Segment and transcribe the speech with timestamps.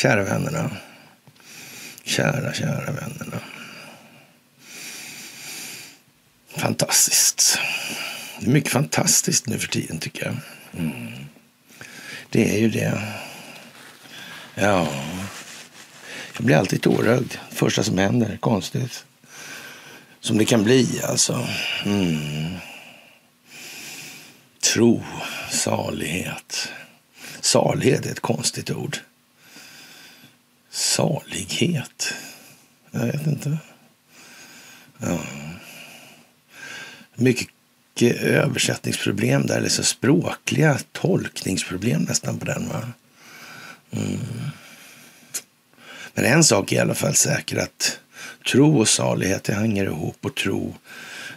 [0.00, 0.70] kära vännerna.
[2.04, 3.40] Kära, kära vännerna.
[6.56, 7.58] Fantastiskt.
[8.38, 10.36] Det är mycket fantastiskt nu för tiden tycker jag.
[10.82, 11.12] Mm.
[12.30, 13.02] Det är ju det.
[14.54, 14.88] Ja.
[16.36, 17.34] Jag blir alltid tårögd.
[17.50, 18.36] Första som händer.
[18.40, 19.04] Konstigt.
[20.20, 21.46] Som det kan bli alltså.
[21.84, 22.56] Mm.
[24.60, 25.04] Tro,
[25.50, 26.68] salighet.
[27.40, 28.98] Salighet är ett konstigt ord.
[30.80, 32.14] Salighet?
[32.90, 33.58] Jag vet inte.
[34.98, 35.20] Ja.
[37.14, 37.48] Mycket
[38.20, 42.68] översättningsproblem där, eller språkliga tolkningsproblem nästan på den.
[42.68, 42.88] Va?
[43.90, 44.18] Mm.
[46.14, 48.00] Men en sak är i alla fall säker att
[48.50, 50.76] tro och salighet det hänger ihop och tro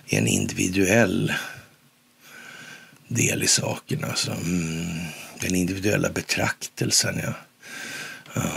[0.07, 1.33] är en individuell
[3.07, 4.03] del i saken.
[4.03, 4.87] Alltså, mm,
[5.39, 7.21] den individuella betraktelsen.
[7.23, 7.33] Ja.
[8.33, 8.51] ja.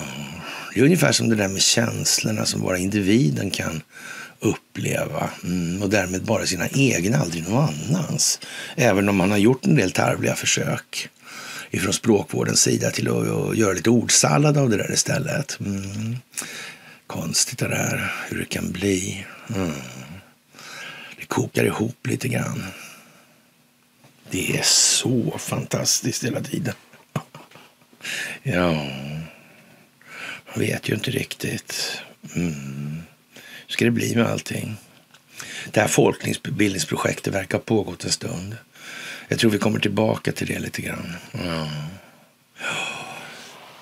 [0.77, 3.83] Det är ungefär som det där med känslorna som bara individen kan
[4.41, 8.41] uppleva mm, och därmed bara sina egna, aldrig någon annans.
[8.75, 11.09] Även om man har gjort en del tarvliga försök
[11.71, 15.61] ifrån språkvårdens sida till att, göra lite ordsallad av det där istället.
[15.61, 16.17] Mm.
[17.07, 19.27] Konstigt det där, hur det kan bli.
[19.55, 19.73] Mm.
[21.19, 22.65] Det kokar ihop lite grann.
[24.31, 26.75] Det är så fantastiskt hela tiden.
[28.43, 28.87] Ja,
[30.59, 32.01] vet ju inte riktigt.
[32.35, 33.03] Mm.
[33.67, 34.77] Hur ska det bli med allting?
[35.71, 38.57] Det här folkbildningsprojektet verkar ha pågått en stund.
[39.29, 41.13] Jag tror vi kommer tillbaka till det lite grann.
[41.33, 41.71] Ja.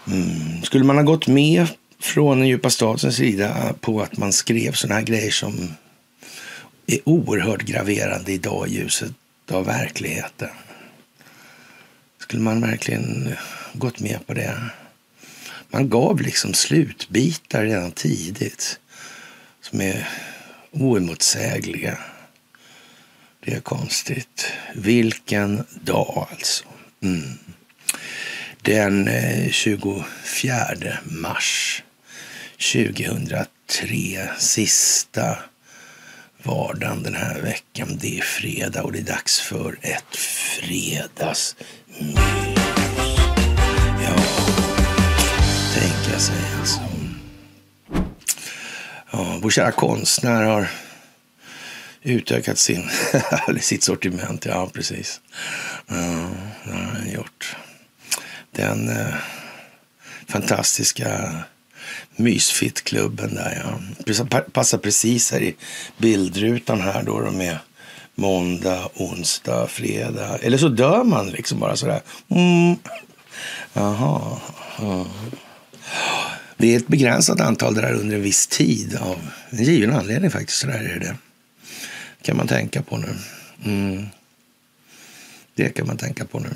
[0.07, 0.63] Mm.
[0.63, 1.67] Skulle man ha gått med
[2.01, 5.75] från den djupa statens sida på att man skrev sådana här grejer som
[6.87, 9.13] är oerhört graverande idag i ljuset
[9.51, 10.49] av verkligheten.
[12.19, 13.35] Skulle man verkligen
[13.73, 14.61] gått med på det?
[15.75, 18.79] Man gav liksom slutbitar redan tidigt
[19.61, 20.09] som är
[20.71, 21.99] oemotsägliga.
[23.45, 24.53] Det är konstigt.
[24.75, 26.65] Vilken dag alltså.
[27.03, 27.39] Mm.
[28.63, 30.05] Den eh, 24
[31.05, 31.83] mars
[32.73, 33.49] 2003,
[34.39, 35.39] sista
[36.43, 37.99] vardagen den här veckan.
[38.01, 42.54] Det är fredag och det är dags för ett fredagsmys.
[46.05, 46.59] Kan jag säga.
[46.61, 46.81] alltså.
[49.11, 50.71] Ja, vår kära konstnär har
[52.03, 52.91] utökat sin,
[53.61, 54.45] sitt sortiment.
[54.45, 55.21] Ja, precis.
[55.87, 55.95] Ja,
[56.65, 57.57] det har han gjort.
[58.51, 59.15] Den eh,
[60.29, 61.35] fantastiska
[62.17, 63.63] mysfittklubben där
[64.07, 64.41] ja.
[64.53, 65.57] Passar precis här i
[65.99, 67.59] bildrutan här då de är
[68.15, 70.39] måndag, onsdag, fredag.
[70.43, 72.01] Eller så dör man liksom bara sådär.
[72.29, 72.77] Mm.
[73.73, 74.41] Jaha.
[74.79, 75.07] Mm.
[76.57, 80.59] Det är ett begränsat antal där under en viss tid av en given anledning faktiskt.
[80.59, 81.17] Så där är det.
[82.23, 83.15] kan man tänka på nu.
[83.65, 84.07] Mm.
[85.55, 86.49] Det kan man tänka på nu.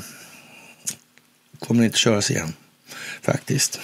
[1.59, 2.53] Kommer inte köras igen
[3.23, 3.81] faktiskt.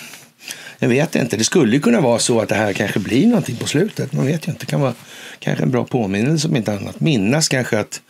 [0.78, 1.36] Jag vet inte.
[1.36, 4.12] Det skulle kunna vara så att det här kanske blir någonting på slutet.
[4.12, 4.66] Man vet ju inte.
[4.66, 4.94] Det kan vara
[5.38, 7.00] kanske en bra påminnelse om inte annat.
[7.00, 8.00] Minnas kanske att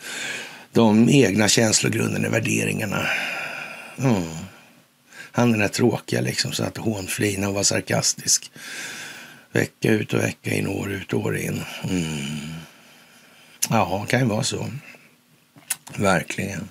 [0.72, 3.06] de egna känslogrunderna, värderingarna.
[3.98, 4.22] Mm.
[5.36, 8.50] Han den där tråkiga liksom, så att hånflina och var sarkastisk.
[9.52, 11.62] Vecka ut och vecka in, år ut och år in.
[11.90, 12.54] Mm.
[13.70, 14.70] Ja, kan ju vara så.
[15.96, 16.68] Verkligen.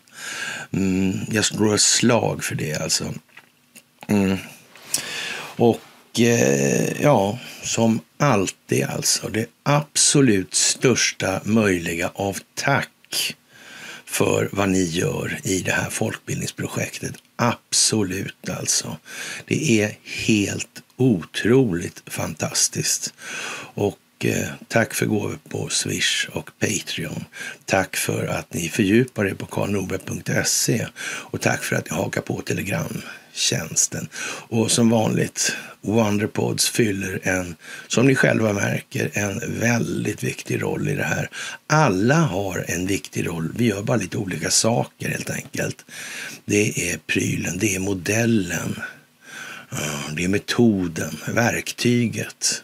[0.71, 1.19] Mm.
[1.31, 3.13] Jag slår ett slag för det alltså.
[4.07, 4.37] Mm.
[5.57, 13.35] Och eh, ja, som alltid alltså, det absolut största möjliga av tack
[14.05, 17.15] för vad ni gör i det här folkbildningsprojektet.
[17.35, 18.97] Absolut alltså.
[19.45, 23.13] Det är helt otroligt fantastiskt.
[23.73, 27.25] Och eh, tack för gåvor på Swish och Patreon.
[27.65, 32.41] Tack för att ni fördjupar er på karlnorberg.se och tack för att ni hakar på
[32.41, 33.01] Telegram
[33.33, 34.07] tjänsten.
[34.49, 37.55] Och som vanligt, Wonderpods fyller en,
[37.87, 41.29] som ni själva märker, en väldigt viktig roll i det här.
[41.67, 43.51] Alla har en viktig roll.
[43.55, 45.85] Vi gör bara lite olika saker helt enkelt.
[46.45, 48.81] Det är prylen, det är modellen,
[49.71, 52.63] eh, det är metoden, verktyget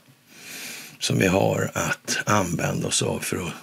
[1.00, 3.54] som vi har att använda oss av för att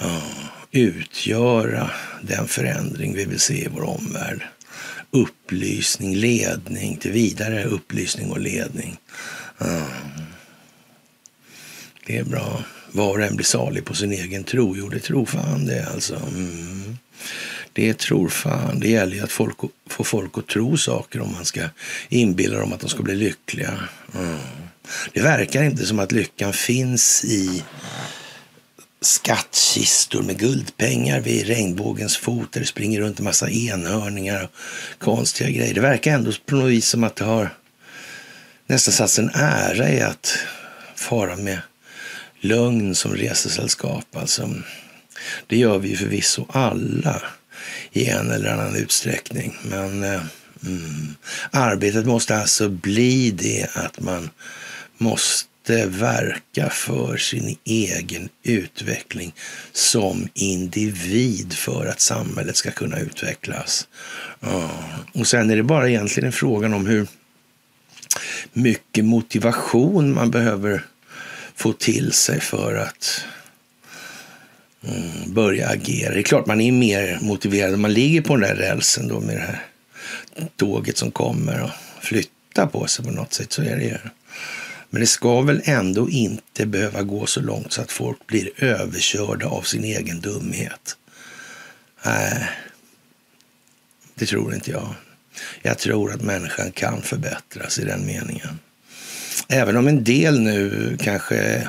[0.00, 0.22] eh,
[0.70, 1.90] utgöra
[2.22, 4.46] den förändring vi vill se i vår omvärld
[5.10, 8.96] upplysning, ledning till vidare upplysning och ledning.
[9.60, 9.82] Mm.
[12.06, 12.64] Det är bra.
[12.92, 14.76] var och en blir salig på sin egen tro.
[14.76, 16.16] Jo, det tror fan det alltså.
[16.16, 16.96] Mm.
[17.72, 18.80] Det tror fan.
[18.80, 21.60] Det gäller ju att folk, få folk att tro saker om man ska
[22.08, 23.78] inbilla dem att de ska bli lyckliga.
[24.14, 24.38] Mm.
[25.12, 27.62] Det verkar inte som att lyckan finns i
[29.00, 34.50] skattkistor med guldpengar vid regnbågens fot där det springer runt en massa enhörningar och
[34.98, 35.74] konstiga grejer.
[35.74, 37.54] Det verkar ändå på något vis som att det har
[38.66, 40.38] nästan satts en ära i att
[40.94, 41.58] fara med
[42.40, 44.16] lögn som resesällskap.
[44.16, 44.54] Alltså,
[45.46, 47.22] det gör vi förvisso alla
[47.92, 49.58] i en eller annan utsträckning.
[49.62, 50.22] Men eh,
[50.66, 51.14] mm,
[51.50, 54.30] arbetet måste alltså bli det att man
[54.98, 55.49] måste
[55.86, 59.34] verka för sin egen utveckling
[59.72, 63.88] som individ för att samhället ska kunna utvecklas.
[65.12, 67.06] Och sen är det bara egentligen en frågan om hur
[68.52, 70.84] mycket motivation man behöver
[71.54, 73.24] få till sig för att
[74.86, 76.12] mm, börja agera.
[76.12, 79.20] Det är klart man är mer motiverad om man ligger på den där rälsen då
[79.20, 79.60] med det här
[80.56, 81.70] tåget som kommer och
[82.00, 83.52] flyttar på sig på något sätt.
[83.52, 83.98] Så är det ju.
[84.90, 89.46] Men det ska väl ändå inte behöva gå så långt så att folk blir överkörda
[89.46, 90.96] av sin egen dumhet.
[92.04, 92.50] Nej,
[94.14, 94.94] det tror inte jag.
[95.62, 98.58] Jag tror att människan kan förbättras i den meningen.
[99.48, 101.68] Även om en del nu kanske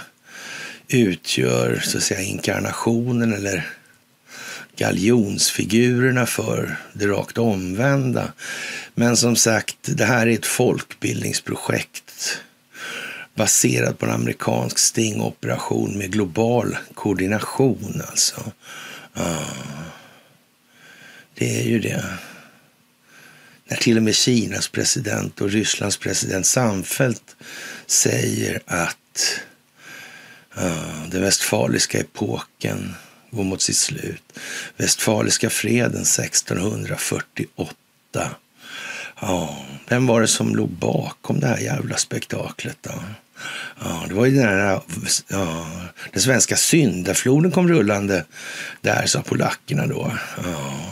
[0.88, 3.68] utgör så att säga inkarnationen eller
[4.76, 8.34] galjonsfigurerna för det rakt omvända.
[8.96, 12.42] Men som sagt, det här är ett folkbildningsprojekt
[13.42, 18.52] baserad på en amerikansk stingoperation med global koordination alltså.
[19.14, 19.46] Ja,
[21.34, 22.04] det är ju det.
[23.66, 27.36] När till och med Kinas president och Rysslands president samfällt
[27.86, 29.42] säger att
[30.56, 30.74] ja,
[31.12, 32.96] den västfaliska epoken
[33.32, 34.40] går mot sitt slut.
[34.78, 37.76] Västfaliska freden 1648.
[39.22, 43.04] Ja, vem var det som låg bakom det här jävla spektaklet då?
[43.84, 44.82] Ja, det var ju den här,
[45.28, 45.68] ja,
[46.14, 48.26] den svenska syndafloden kom rullande
[48.82, 50.12] där, sa polackerna då.
[50.44, 50.92] Ja.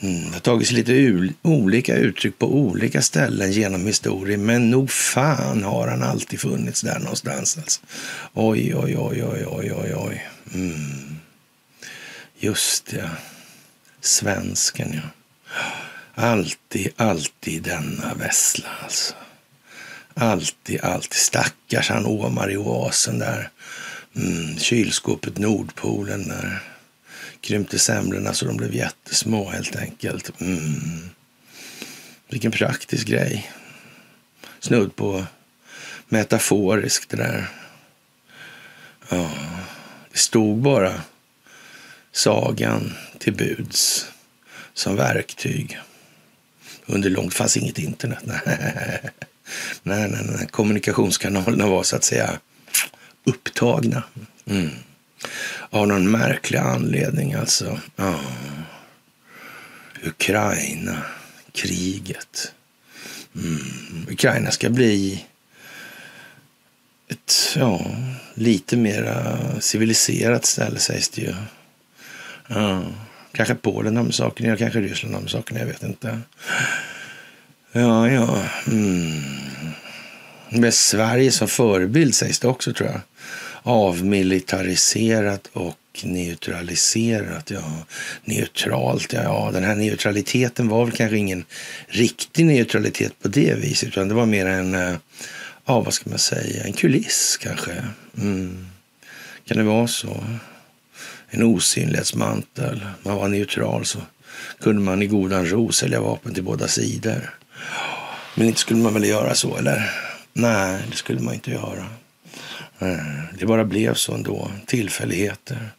[0.00, 5.62] Mm, det har tagits lite olika uttryck på olika ställen genom historien, men nog fan
[5.62, 7.58] har han alltid funnits där någonstans.
[7.58, 7.80] Alltså.
[8.32, 10.28] Oj, oj, oj, oj, oj, oj, oj.
[10.54, 11.16] Mm.
[12.38, 13.10] Just det.
[14.00, 15.10] Svensken, ja.
[16.14, 19.14] Alltid, alltid denna vessla alltså.
[20.20, 21.12] Alltid, alltid.
[21.12, 23.50] Stackars han Omar i oasen där.
[24.16, 26.62] Mm, kylskåpet Nordpolen där.
[27.40, 30.40] Krympte semlorna så de blev jättesmå helt enkelt.
[30.40, 31.10] Mm.
[32.28, 33.50] Vilken praktisk grej.
[34.60, 35.24] Snudd på
[36.08, 37.48] metaforiskt det där.
[39.08, 39.30] Ja,
[40.12, 41.00] det stod bara
[42.12, 44.06] sagan till buds
[44.74, 45.78] som verktyg.
[46.86, 48.18] Under långt fanns inget internet.
[48.24, 49.00] Nej,
[49.82, 50.46] nej, nej.
[50.50, 52.38] Kommunikationskanalerna var så att säga
[53.24, 54.02] upptagna.
[54.46, 54.70] Mm.
[55.70, 57.80] Av någon märklig anledning alltså.
[57.96, 58.20] Oh.
[60.02, 61.02] Ukraina,
[61.52, 62.52] kriget.
[63.34, 64.06] Mm.
[64.10, 65.24] Ukraina ska bli
[67.08, 67.86] ett ja,
[68.34, 69.26] lite mer
[69.60, 71.34] civiliserat ställe sägs det ju.
[72.48, 72.82] Ja.
[73.32, 76.20] Kanske Polen har med saken att kanske Ryssland har med saken jag vet inte.
[77.76, 78.42] Ja, ja.
[78.66, 79.22] Mm.
[80.48, 83.00] Med Sverige som förebild sägs det också tror jag.
[83.62, 87.50] Avmilitariserat och neutraliserat.
[87.50, 87.86] Ja,
[88.24, 89.12] neutralt.
[89.12, 91.44] Ja, ja, den här neutraliteten var väl kanske ingen
[91.88, 94.96] riktig neutralitet på det viset, utan det var mer en, eh,
[95.64, 97.84] ja, vad ska man säga, en kuliss kanske.
[98.18, 98.66] Mm.
[99.48, 100.24] Kan det vara så?
[101.28, 102.86] En osynlighetsmantel.
[103.02, 103.98] Man var neutral så
[104.60, 107.35] kunde man i godan ro sälja vapen till båda sidor.
[108.34, 109.90] Men inte skulle man väl göra så, eller?
[110.32, 111.86] Nej, det skulle man inte göra.
[112.78, 114.50] Eh, det bara blev så ändå.
[114.66, 115.70] Tillfälligheter.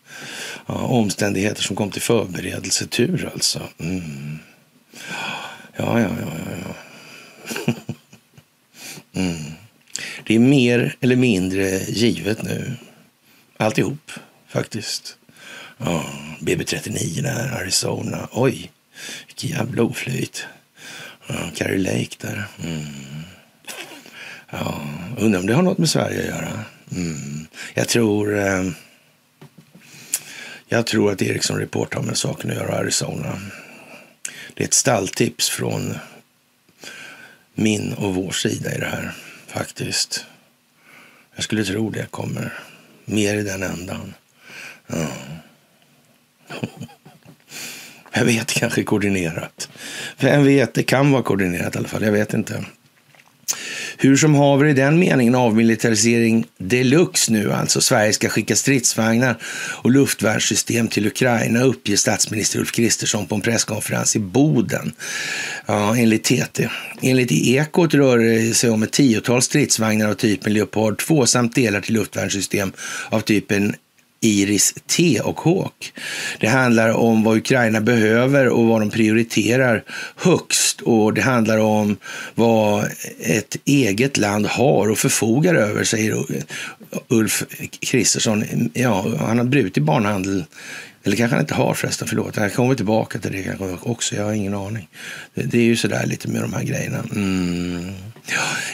[0.65, 3.62] Ja, omständigheter som kom till förberedelsetur alltså.
[3.77, 4.39] Mm.
[5.75, 6.74] Ja, ja, ja, ja.
[7.65, 7.74] ja.
[9.22, 9.44] mm.
[10.24, 12.74] Det är mer eller mindre givet nu.
[13.58, 14.12] Alltihop,
[14.48, 15.17] faktiskt.
[15.77, 16.06] Ja,
[16.39, 18.27] BB39 där, Arizona.
[18.32, 18.72] Oj,
[19.27, 20.48] vilken jävla oflyt.
[21.27, 22.48] Ja, Carrie Lake där.
[22.63, 22.86] Mm.
[24.50, 24.81] Ja,
[25.17, 26.63] undrar om det har något med Sverige att göra.
[26.91, 27.48] Mm.
[27.74, 28.38] Jag tror...
[28.38, 28.63] Eh,
[30.69, 33.39] jag tror att Ericsson Report har med saken att göra Arizona.
[34.53, 35.93] Det är ett stalltips från
[37.53, 39.12] min och vår sida i det här
[39.48, 40.25] faktiskt.
[41.36, 42.53] Jag skulle tro det kommer
[43.05, 44.13] mer i den ändan.
[44.88, 45.07] Ja.
[48.17, 49.69] Jag vet, kanske koordinerat.
[50.19, 52.03] Vem vet, det kan vara koordinerat i alla fall.
[52.03, 52.65] Jag vet inte.
[53.97, 57.81] Hur som haver i den meningen avmilitarisering deluxe nu alltså.
[57.81, 59.38] Sverige ska skicka stridsvagnar
[59.81, 64.93] och luftvärnssystem till Ukraina uppger statsminister Ulf Kristersson på en presskonferens i Boden.
[65.65, 66.69] Ja, enligt TT.
[67.01, 71.81] Enligt Ekot rör det sig om ett tiotal stridsvagnar av typen Leopard 2 samt delar
[71.81, 72.71] till luftvärnssystem
[73.09, 73.75] av typen
[74.21, 75.93] Iris T och Hawk.
[76.39, 79.83] Det handlar om vad Ukraina behöver och vad de prioriterar
[80.15, 81.97] högst och det handlar om
[82.36, 82.86] vad
[83.19, 86.25] ett eget land har och förfogar över, säger
[87.07, 87.43] Ulf
[87.79, 88.69] Kristersson.
[88.74, 90.43] Ja, han har brutit barnhandel
[91.07, 92.38] eller kanske han inte har förresten, förlåt.
[92.38, 94.88] Jag kommer tillbaka till det kanske också, jag har ingen aning.
[95.33, 97.03] Det, det är ju sådär lite med de här grejerna.
[97.15, 97.93] Mm.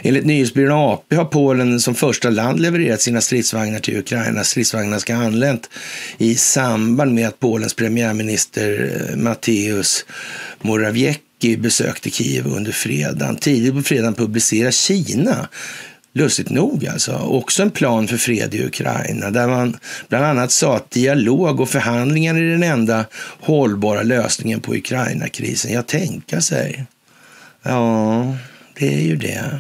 [0.02, 4.44] Enligt nyhetsbyrån AP har Polen som första land levererat sina stridsvagnar till Ukraina.
[4.44, 5.70] Stridsvagnarna ska ha anlänt
[6.18, 10.06] i samband med att Polens premiärminister eh, Mateusz
[10.62, 13.36] Morawiecki besökte Kiev under fredagen.
[13.36, 15.48] Tidigt på fredagen publicerar Kina
[16.14, 20.76] lustigt nog alltså, också en plan för fred i Ukraina där man bland annat sa
[20.76, 23.06] att dialog och förhandlingar är den enda
[23.40, 25.74] hållbara lösningen på Ukraina-krisen.
[25.74, 26.86] Jag tänka sig.
[27.64, 28.36] Ja,
[28.74, 29.60] det är ju det.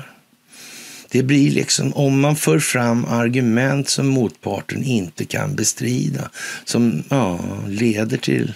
[1.09, 6.29] Det blir liksom, om man för fram argument som motparten inte kan bestrida,
[6.65, 8.53] som ja, leder till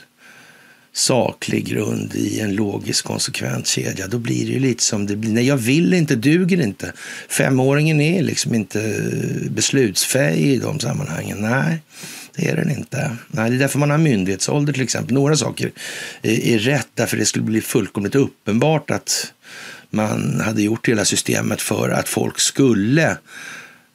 [0.94, 5.32] saklig grund i en logisk konsekvent kedja, då blir det ju lite som det blir.
[5.32, 6.94] Nej, jag vill inte, duger inte.
[7.30, 9.02] Femåringen är liksom inte
[9.50, 11.38] beslutsfähig i de sammanhangen.
[11.38, 11.82] Nej,
[12.36, 13.18] det är den inte.
[13.28, 15.14] Nej, det är därför man har myndighetsålder till exempel.
[15.14, 15.72] Några saker
[16.22, 19.34] är, är rätt därför det skulle bli fullkomligt uppenbart att
[19.90, 23.18] man hade gjort hela systemet för att folk skulle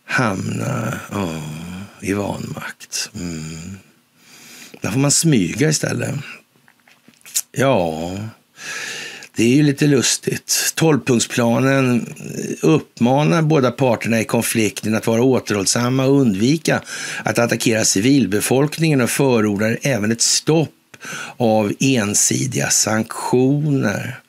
[0.05, 3.11] hamna oh, i vanmakt.
[3.15, 3.79] Mm.
[4.81, 6.15] Där får man smyga istället.
[7.53, 8.11] Ja,
[9.37, 10.73] det är ju lite lustigt.
[10.75, 12.15] Tolvpunktsplanen
[12.63, 16.83] uppmanar båda parterna i konflikten att vara återhållsamma och undvika
[17.25, 20.71] att attackera civilbefolkningen och förordar även ett stopp
[21.37, 24.21] av ensidiga sanktioner.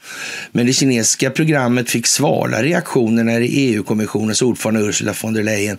[0.51, 5.77] Men det kinesiska programmet fick svala reaktioner när EU-kommissionens ordförande Ursula von der Leyen,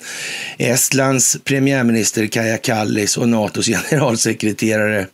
[0.59, 5.07] Estlands premiärminister Kaja Kallis och Natos generalsekreterare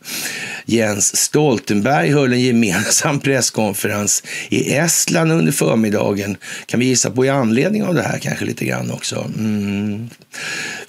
[0.65, 6.37] Jens Stoltenberg höll en gemensam presskonferens i Estland under förmiddagen.
[6.65, 9.31] Kan vi gissa på i anledning av det här kanske lite grann också.
[9.37, 10.09] Mm.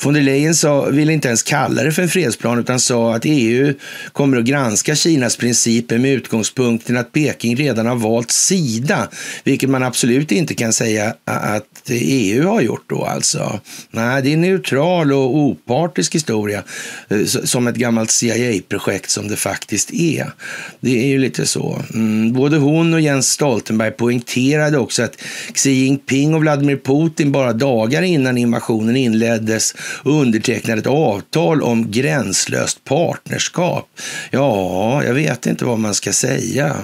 [0.03, 3.23] Von der Leyen sa, ville inte ens kalla det för en fredsplan utan sa att
[3.25, 3.75] EU
[4.12, 9.09] kommer att granska Kinas principer med utgångspunkten att Peking redan har valt sida,
[9.45, 13.61] vilket man absolut inte kan säga att EU har gjort då alltså.
[13.91, 16.62] Nej, det är en neutral och opartisk historia
[17.09, 20.33] eh, som ett gammalt CIA-projekt som det faktiskt är.
[20.81, 21.83] Det är ju lite så.
[21.95, 25.17] Mm, både hon och Jens Stoltenberg poängterade också att
[25.55, 29.75] Xi Jinping och Vladimir Putin bara dagar innan invasionen inleddes
[30.05, 33.88] undertecknade ett avtal om gränslöst partnerskap.
[34.31, 36.76] Ja, jag vet inte vad man ska säga.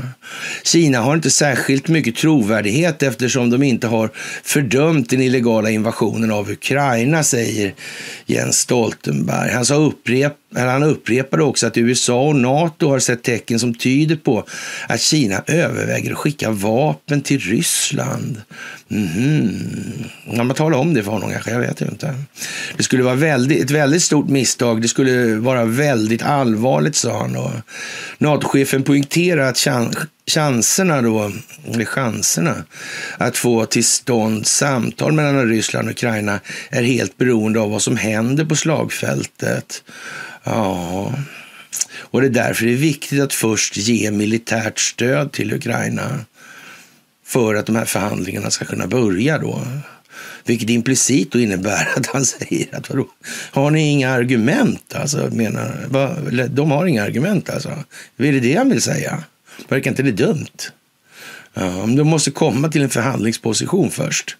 [0.64, 4.11] Kina har inte särskilt mycket trovärdighet eftersom de inte har
[4.43, 7.75] fördömt den illegala invasionen av Ukraina, säger
[8.27, 9.51] Jens Stoltenberg.
[9.51, 14.17] Han, sa upprep, han upprepade också att USA och NATO har sett tecken som tyder
[14.17, 14.45] på
[14.88, 18.43] att Kina överväger att skicka vapen till Ryssland.
[18.90, 22.14] Mm Ja, man talar om det för honom kanske, jag vet inte.
[22.76, 24.83] Det skulle vara väldigt, ett väldigt stort misstag.
[24.83, 27.62] Det skulle vara väldigt allvarligt, sa han.
[28.19, 29.67] NATO-chefen poängterar att
[30.26, 31.33] chanserna då,
[31.73, 32.55] eller chanserna
[33.19, 36.40] att få till stånd samtal mellan Ryssland och Ukraina
[36.71, 39.83] är helt beroende av vad som händer på slagfältet.
[40.50, 41.14] Ja,
[42.00, 46.25] och det är därför det är viktigt att först ge militärt stöd till Ukraina
[47.25, 49.62] för att de här förhandlingarna ska kunna börja då.
[50.45, 53.09] Vilket implicit då innebär att han säger att vadå,
[53.50, 54.95] har ni inga argument?
[54.95, 57.69] Alltså, menar, de har inga argument alltså.
[58.17, 59.25] Är det det han vill säga?
[59.69, 60.59] Verkar inte det dumt?
[61.55, 64.37] Ja, men de måste komma till en förhandlingsposition först.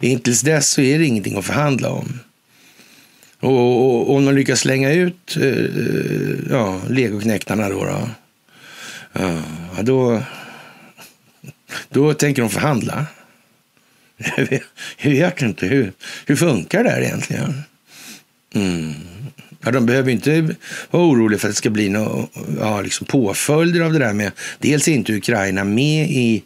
[0.00, 2.20] Intills dess så är det ingenting att förhandla om.
[3.44, 8.08] Och, om de lyckas slänga ut eh, eh ja, legoknektarna då, då,
[9.76, 10.22] ja, då,
[11.88, 13.06] då tänker de förhandla.
[14.36, 14.62] Jag vet,
[14.98, 15.92] jag vet inte, hur,
[16.26, 17.62] hur funkar det här egentligen?
[18.54, 18.94] Mm.
[19.64, 20.54] Ja, de behöver inte
[20.90, 22.26] vara oroliga för att det ska bli några
[22.60, 24.32] ja, liksom påföljder av det där med.
[24.58, 26.42] Dels är inte Ukraina med i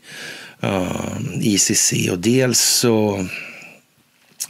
[0.64, 3.26] uh, ICC och dels så,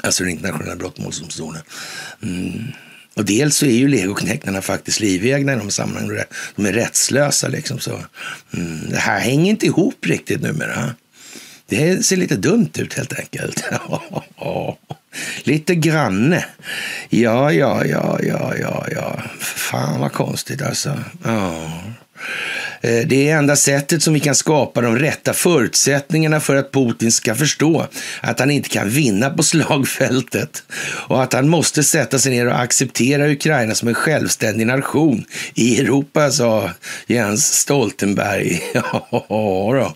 [0.03, 1.63] alltså den internationella brottmålsdomstolen.
[2.23, 2.73] Mm.
[3.15, 6.25] Och dels så är ju legoknektarna faktiskt livegna i de sammanhangen.
[6.57, 7.79] De är rättslösa liksom.
[7.79, 8.01] Så,
[8.55, 10.95] mm, det här hänger inte ihop riktigt numera.
[11.67, 13.65] Det ser lite dumt ut helt enkelt.
[15.45, 16.45] lite granne.
[17.09, 19.23] Ja, ja, ja, ja, ja, ja.
[19.41, 20.99] Fan vad konstigt alltså.
[21.25, 21.83] Ja.
[22.81, 27.13] Eh, det är enda sättet som vi kan skapa de rätta förutsättningarna för att Putin
[27.13, 27.87] ska förstå
[28.21, 30.63] att han inte kan vinna på slagfältet
[31.09, 35.81] och att han måste sätta sig ner och acceptera Ukraina som en självständig nation i
[35.81, 36.71] Europa, sa
[37.07, 38.63] Jens Stoltenberg.
[38.75, 39.95] Ja, då.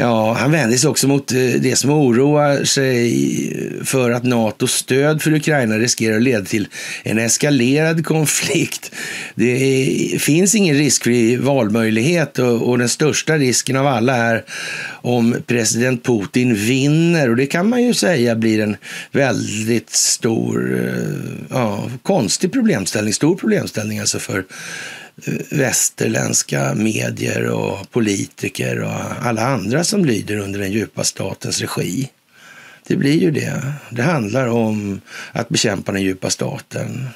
[0.00, 5.22] Ja, han vänder sig också mot eh, det som oroar sig för att NATOs stöd
[5.22, 6.68] för Ukraina riskerar att leda till
[7.02, 8.94] en eskalerad konflikt.
[9.34, 14.44] Det är, finns ingen riskfri valmöjlighet och, och, den största risken av alla är
[14.90, 17.30] om president Putin vinner.
[17.30, 18.76] Och det kan man ju säga blir en
[19.12, 24.44] väldigt stor, eh, ja, konstig problemställning, stor problemställning alltså för
[25.50, 32.10] västerländska medier och politiker och alla andra som lyder under den djupa statens regi.
[32.86, 33.72] Det blir ju det.
[33.90, 35.00] Det handlar om
[35.32, 37.08] att bekämpa den djupa staten.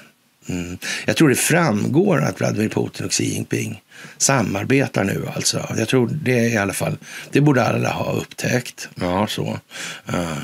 [0.48, 0.78] Mm.
[1.04, 3.82] Jag tror det framgår att Vladimir Putin och Xi Jinping
[4.18, 5.74] samarbetar nu alltså.
[5.78, 6.96] Jag tror det i alla fall.
[7.30, 8.88] Det borde alla ha upptäckt.
[8.94, 9.58] Ja, så.
[10.08, 10.38] Uh.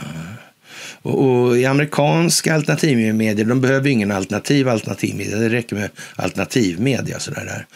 [1.03, 5.39] Och, och, i amerikanska alternativmedier, de behöver ju ingen alternativ alternativmedia.
[5.39, 7.21] Det räcker med alternativmedia.
[7.21, 7.67] Sådär där.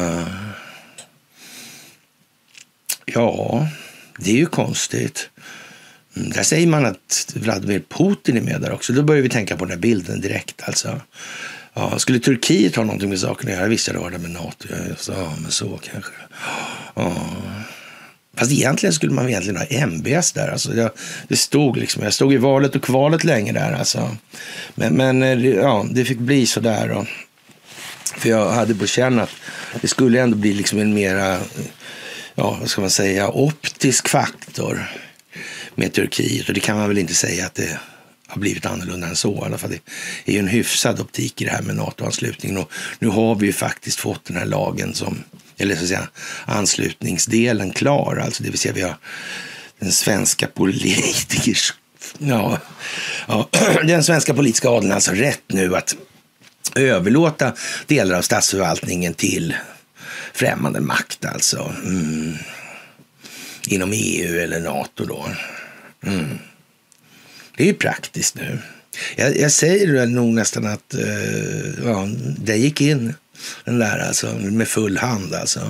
[0.00, 0.28] Uh,
[3.04, 3.68] ja,
[4.18, 5.30] det är ju konstigt.
[6.16, 8.92] Mm, där säger man att Vladimir Putin är med där också.
[8.92, 10.62] Då börjar vi tänka på den här bilden direkt.
[10.62, 11.00] Alltså.
[11.74, 13.68] Ja, skulle Turkiet ha någonting med saken att göra?
[13.68, 14.68] Visst, det har det med Nato.
[15.08, 16.12] Ja, men så kanske.
[16.94, 17.26] Ja.
[18.40, 20.48] Fast egentligen skulle man egentligen ha MBS där.
[20.48, 20.90] Alltså jag,
[21.28, 23.72] det stod liksom, jag stod i valet och kvalet länge där.
[23.72, 24.16] Alltså.
[24.74, 26.90] Men, men eh, ja, det fick bli så där.
[26.90, 27.06] Och,
[28.16, 29.30] för jag hade på känn att
[29.80, 31.38] det skulle ändå bli liksom en mera,
[32.34, 34.90] ja, vad ska man säga, optisk faktor
[35.74, 36.48] med Turkiet.
[36.48, 37.78] Och det kan man väl inte säga att det
[38.26, 39.34] har blivit annorlunda än så.
[39.34, 42.58] I alla fall det är ju en hyfsad optik i det här med NATO-anslutningen.
[42.58, 45.24] Och nu har vi ju faktiskt fått den här lagen som
[45.60, 46.08] eller så att säga
[46.44, 48.22] anslutningsdelen klar.
[48.24, 48.96] Alltså det vill säga vi har
[49.78, 51.74] den svenska politikers,
[52.18, 52.58] ja,
[53.28, 53.48] ja,
[53.84, 55.96] den svenska politiska adeln alltså rätt nu att
[56.76, 57.52] överlåta
[57.86, 59.54] delar av statsförvaltningen till
[60.32, 61.74] främmande makt alltså.
[61.84, 62.34] Mm.
[63.66, 65.26] Inom EU eller NATO då.
[66.06, 66.38] Mm.
[67.56, 68.58] Det är ju praktiskt nu.
[69.16, 73.14] Jag, jag säger nog nästan att uh, ja, det gick in
[73.64, 75.60] den där alltså, med full hand alltså.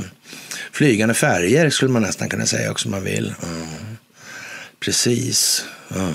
[0.73, 3.35] Flygande färger skulle man nästan kunna säga också om man vill.
[3.43, 3.67] Mm.
[4.81, 5.65] Precis.
[5.97, 6.15] Mm.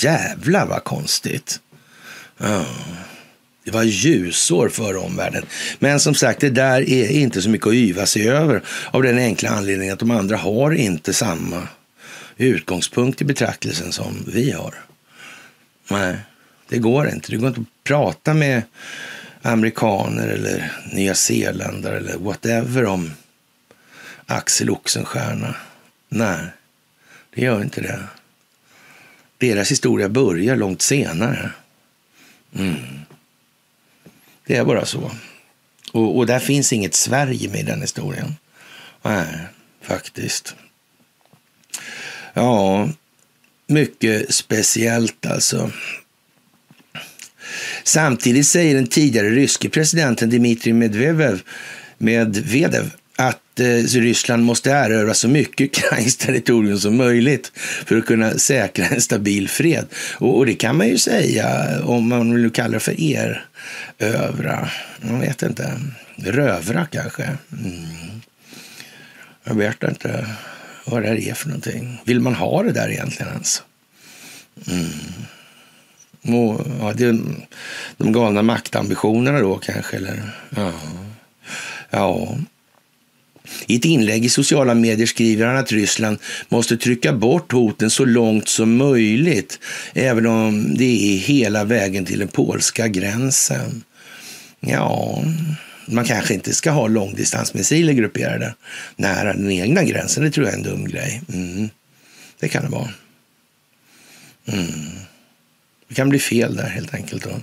[0.00, 1.60] Jävlar vad konstigt.
[2.40, 2.64] Mm.
[3.64, 5.46] Det var ljusår för omvärlden.
[5.78, 9.18] Men som sagt, det där är inte så mycket att yva sig över av den
[9.18, 11.68] enkla anledningen att de andra har inte samma
[12.36, 14.74] utgångspunkt i betraktelsen som vi har.
[15.90, 16.16] Nej,
[16.68, 17.30] det går inte.
[17.30, 18.62] Det går inte att prata med
[19.46, 23.10] amerikaner eller nyzeeländare eller whatever om
[24.26, 25.54] Axel Oxenstierna.
[26.08, 26.46] Nej,
[27.34, 28.00] det gör inte det.
[29.38, 31.50] Deras historia börjar långt senare.
[32.54, 32.76] Mm.
[34.46, 35.10] Det är bara så.
[35.92, 38.36] Och, och där finns inget Sverige med i den historien.
[39.02, 39.38] Nej,
[39.82, 40.54] faktiskt.
[42.34, 42.88] Ja,
[43.66, 45.70] mycket speciellt alltså.
[47.86, 51.40] Samtidigt säger den tidigare ryske presidenten Dmitrij Medvedev,
[51.98, 53.66] Medvedev att eh,
[54.00, 59.48] Ryssland måste erövra så mycket ukrainskt territorium som möjligt för att kunna säkra en stabil
[59.48, 59.86] fred.
[60.14, 64.70] Och, och det kan man ju säga om man vill kalla det för erövra.
[65.00, 65.80] Jag vet inte.
[66.16, 67.22] Rövra kanske.
[67.22, 68.20] Mm.
[69.44, 70.26] Jag vet inte
[70.84, 72.02] vad det är för någonting.
[72.04, 73.62] Vill man ha det där egentligen ens?
[74.66, 74.88] Mm.
[76.28, 77.18] Och, ja, det,
[77.96, 79.96] de galna maktambitionerna då kanske.
[79.96, 80.72] Eller, ja.
[81.90, 82.36] ja.
[83.66, 88.04] I ett inlägg i sociala medier skriver han att Ryssland måste trycka bort hoten så
[88.04, 89.58] långt som möjligt,
[89.94, 93.82] även om det är hela vägen till den polska gränsen.
[94.60, 95.22] Ja,
[95.86, 98.54] man kanske inte ska ha långdistansmissiler grupperade
[98.96, 100.24] nära den egna gränsen.
[100.24, 101.22] Det tror jag är en dum grej.
[101.34, 101.68] Mm.
[102.40, 102.90] Det kan det vara.
[104.46, 105.05] Mm.
[105.88, 107.24] Det kan bli fel där helt enkelt.
[107.24, 107.40] Då.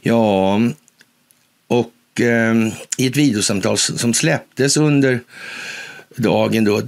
[0.00, 0.60] Ja,
[1.66, 2.54] och eh,
[2.96, 5.20] i ett videosamtal som släpptes under
[6.16, 6.82] dagen då,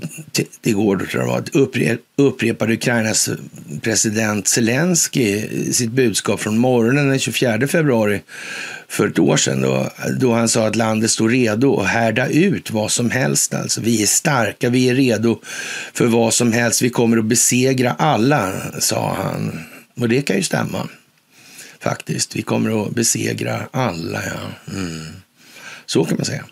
[0.62, 3.30] igår då tror jag var, upprepade Ukrainas
[3.82, 8.22] president Zelensky eh, sitt budskap från morgonen den 24 februari
[8.88, 12.70] för ett år sedan då, då han sa att landet står redo att härda ut
[12.70, 13.54] vad som helst.
[13.54, 15.40] Alltså, vi är starka, vi är redo
[15.92, 16.82] för vad som helst.
[16.82, 19.60] Vi kommer att besegra alla, sa han.
[20.00, 20.88] Och det kan ju stämma
[21.80, 22.36] faktiskt.
[22.36, 24.72] Vi kommer att besegra alla, ja.
[24.74, 25.06] Mm.
[25.86, 26.44] Så kan man säga.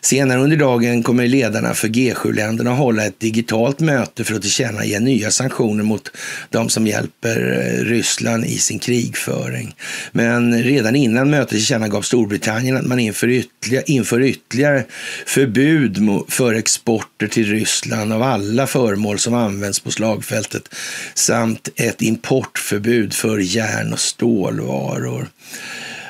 [0.00, 5.30] Senare under dagen kommer ledarna för G7-länderna hålla ett digitalt möte för att tillkännage nya
[5.30, 6.10] sanktioner mot
[6.50, 9.74] de som hjälper eh, Ryssland i sin krigföring.
[10.12, 14.84] Men redan innan mötet tillkännagav Storbritannien att man inför ytterligare, inför ytterligare
[15.26, 20.68] förbud för exporter till Ryssland av alla föremål som används på slagfältet
[21.14, 25.28] samt ett importförbud för järn och stålvaror.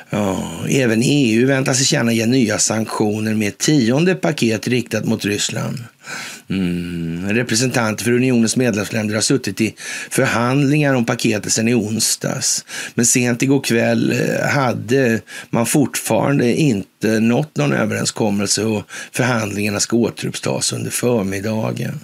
[0.09, 5.77] Ja, även EU väntas tillkännage nya sanktioner med ett tionde paket riktat mot Ryssland.
[6.49, 7.29] Mm.
[7.29, 9.75] Representanter för unionens medlemsländer har suttit i
[10.09, 12.65] förhandlingar om paketet sedan i onsdags.
[12.93, 19.97] Men sent igår kväll eh, hade man fortfarande inte nått någon överenskommelse och förhandlingarna ska
[19.97, 21.99] återupptas under förmiddagen.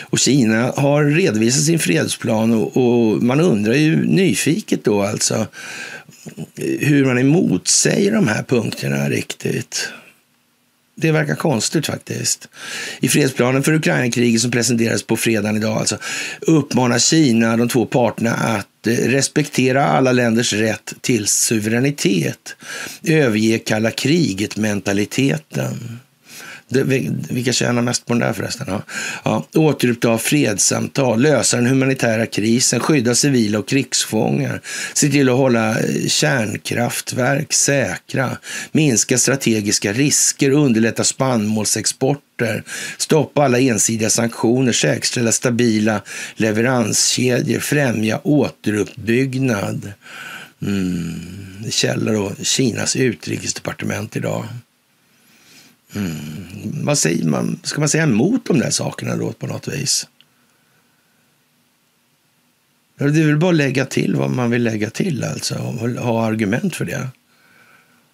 [0.00, 5.46] Och Kina har redovisat sin fredsplan och, och man undrar ju nyfiket då alltså
[6.80, 9.88] hur man emotsäger de här punkterna riktigt.
[10.94, 12.48] Det verkar konstigt faktiskt.
[13.00, 15.98] I fredsplanen för Ukrainakriget som presenterades på fredagen idag alltså,
[16.40, 22.56] uppmanar Kina de två parterna att eh, respektera alla länders rätt till suveränitet,
[23.04, 26.00] överge kalla kriget-mentaliteten.
[27.30, 28.66] Vilka tjänar mest på den där förresten?
[28.68, 28.82] Ja.
[29.24, 29.46] Ja.
[29.54, 34.60] Återuppta fredssamtal, lösa den humanitära krisen, skydda civila och krigsfångar,
[34.94, 38.38] se till att hålla eh, kärnkraftverk säkra,
[38.72, 42.64] minska strategiska risker, underlätta spannmålsexporter,
[42.98, 46.02] stoppa alla ensidiga sanktioner, säkerställa stabila
[46.34, 49.92] leveranskedjor, främja återuppbyggnad.
[50.62, 51.40] Mm.
[51.70, 54.44] Källa då, Kinas utrikesdepartement idag.
[55.94, 56.84] Mm.
[56.84, 57.60] Vad säger man?
[57.62, 60.08] Ska man säga emot de där sakerna då på något vis?
[62.96, 65.54] Det är väl bara att lägga till vad man vill lägga till alltså.
[65.54, 67.08] Och ha argument för det.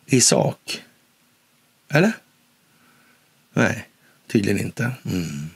[0.06, 0.82] I sak.
[1.88, 2.12] Eller?
[3.52, 3.88] Nej,
[4.26, 4.90] tydligen inte.
[5.04, 5.50] Mm.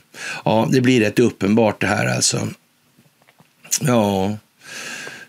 [0.45, 2.47] Ja, det blir rätt uppenbart det här alltså.
[3.81, 4.37] Ja,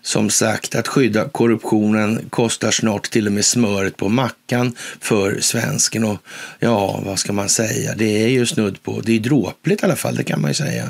[0.03, 6.03] som sagt, att skydda korruptionen kostar snart till och med smöret på mackan för svensken.
[6.03, 6.17] Och
[6.59, 7.95] ja, vad ska man säga?
[7.95, 10.55] Det är ju snudd på, det är dråpligt i alla fall, det kan man ju
[10.55, 10.89] säga.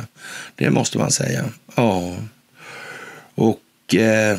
[0.55, 1.45] Det måste man säga.
[1.75, 2.15] Ja,
[3.35, 4.37] och eh,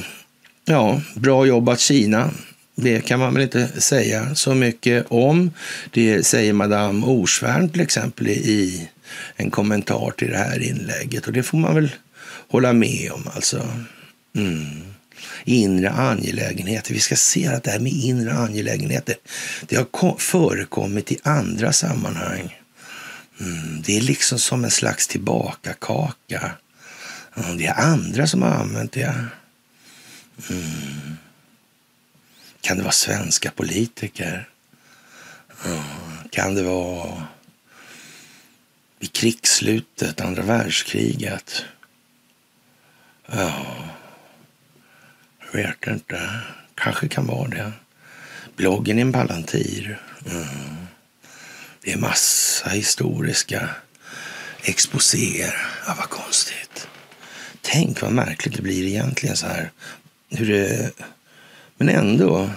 [0.64, 2.30] ja, bra jobbat Kina.
[2.76, 5.50] Det kan man väl inte säga så mycket om.
[5.90, 8.88] Det säger Madame Orsvärn till exempel i
[9.36, 11.90] en kommentar till det här inlägget och det får man väl
[12.48, 13.68] hålla med om alltså.
[14.34, 14.94] Mm.
[15.44, 16.94] Inre angelägenheter.
[16.94, 19.16] Vi ska se att det här med inre angelägenheter,
[19.66, 22.60] det har förekommit i andra sammanhang.
[23.40, 23.82] Mm.
[23.82, 26.50] Det är liksom som en slags tillbakakaka.
[27.36, 27.56] Mm.
[27.56, 29.14] Det är andra som har använt det.
[30.50, 31.16] Mm.
[32.60, 34.48] Kan det vara svenska politiker?
[35.64, 35.82] Mm,
[36.30, 37.26] kan det vara
[38.98, 41.64] vid krigsslutet, andra världskriget?
[43.26, 43.66] Ja
[45.54, 46.30] vet inte.
[46.74, 47.72] Kanske kan vara det.
[48.56, 50.00] Bloggen är en Palantir.
[50.30, 50.86] Mm.
[51.80, 53.70] Det är massa historiska
[54.62, 55.54] exposéer.
[55.86, 56.88] Ja, vad konstigt.
[57.60, 59.70] Tänk vad märkligt det blir egentligen så här.
[60.28, 60.90] Hur det...
[61.76, 62.50] Men ändå.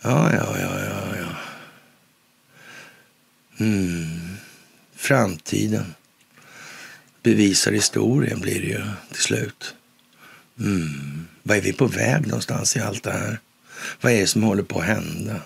[0.00, 1.36] Ja, ja, ja, ja, ja.
[3.64, 4.36] Mm.
[4.96, 5.94] Framtiden
[7.22, 9.74] bevisar historien blir det ju till slut.
[10.58, 11.28] Mm.
[11.42, 13.38] Vad är vi på väg någonstans i allt det här?
[14.00, 15.40] Vad är det som håller på att hända?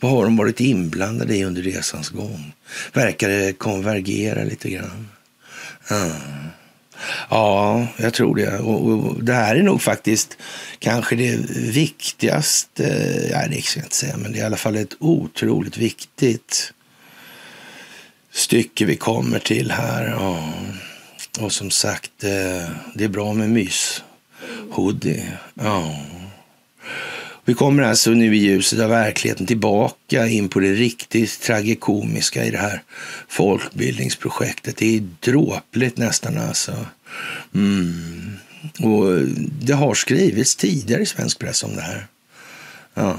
[0.00, 2.52] Vad har de varit inblandade i under resans gång?
[2.92, 5.08] Verkar det konvergera lite grann?
[5.90, 6.10] Mm.
[7.30, 8.58] Ja, jag tror det.
[8.58, 10.36] Och, och, det här är nog faktiskt
[10.78, 12.82] kanske det viktigaste.
[13.32, 16.72] Ja, det ska jag inte säga, men det är i alla fall ett otroligt viktigt
[18.32, 20.08] stycke vi kommer till här.
[20.08, 20.52] Ja.
[21.40, 24.02] Och som sagt, eh, det är bra med mys
[24.70, 26.04] Hoodie, ja.
[27.44, 32.50] Vi kommer alltså nu i ljuset av verkligheten tillbaka in på det riktigt tragikomiska i
[32.50, 32.82] det här
[33.28, 34.76] folkbildningsprojektet.
[34.76, 36.86] Det är dråpligt nästan alltså.
[37.54, 38.36] Mm.
[38.82, 39.26] Och
[39.60, 42.06] det har skrivits tidigare i svensk press om det här.
[42.94, 43.18] Ja,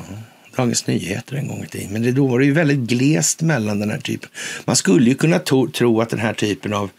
[0.56, 1.94] Dagens Nyheter en gång i tiden.
[1.94, 4.30] Men det, då var det ju väldigt glest mellan den här typen.
[4.66, 6.90] Man skulle ju kunna to, tro att den här typen av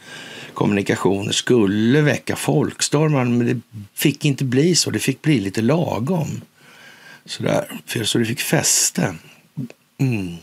[0.60, 3.60] kommunikationer skulle väcka folkstormar, men det
[3.94, 4.90] fick inte bli så.
[4.90, 6.40] Det fick bli lite lagom.
[7.24, 9.14] Sådär, så det fick fäste.
[9.98, 10.36] Mm.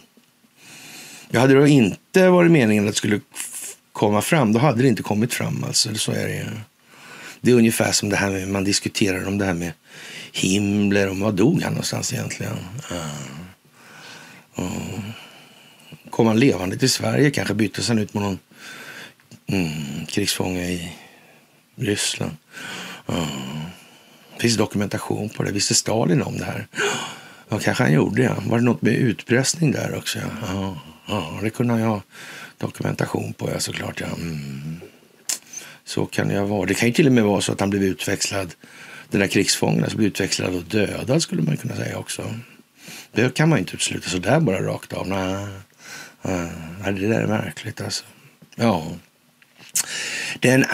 [1.29, 3.19] Jag hade då inte varit meningen att det skulle
[3.91, 5.63] komma fram, då hade det inte kommit fram.
[5.63, 5.95] Alltså.
[5.95, 6.51] Så är det
[7.41, 9.71] Det är ungefär som det här med, man diskuterar om det här med
[10.31, 12.57] Himmler var dog han någonstans egentligen?
[14.55, 14.69] Mm.
[16.09, 17.31] Kom han levande till Sverige?
[17.31, 18.39] Kanske byttes han ut mot någon
[19.47, 20.91] mm, krigsfånge i
[21.75, 22.37] Ryssland.
[23.09, 23.57] Uh.
[24.39, 25.51] Finns dokumentation på det?
[25.51, 26.67] Visste Stalin om det här?
[27.49, 28.23] Ja, kanske han gjorde.
[28.23, 28.35] Ja.
[28.45, 30.19] Var det något med utpressning där också?
[30.41, 32.01] Ja, ja det kunde jag ha
[32.57, 34.01] dokumentation på, ja, såklart.
[34.01, 34.07] Ja.
[34.07, 34.81] Mm.
[35.85, 36.65] Så kan jag vara.
[36.65, 38.53] Det kan ju till och med vara så att han blev utväxlad,
[39.09, 42.33] den där krigsfången, alltså blev utväxlad och dödad skulle man kunna säga också.
[43.11, 45.07] Det kan man inte utesluta sådär bara rakt av.
[45.07, 45.47] Nej,
[46.81, 48.03] nej det där är märkligt alltså.
[48.55, 48.91] Ja.
[50.39, 50.69] Den 2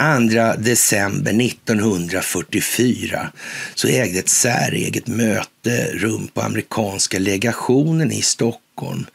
[0.58, 3.32] december 1944
[3.74, 8.63] så ägde ett säreget möte rum på amerikanska legationen i Stockholm.
[8.74, 9.06] Stockholm.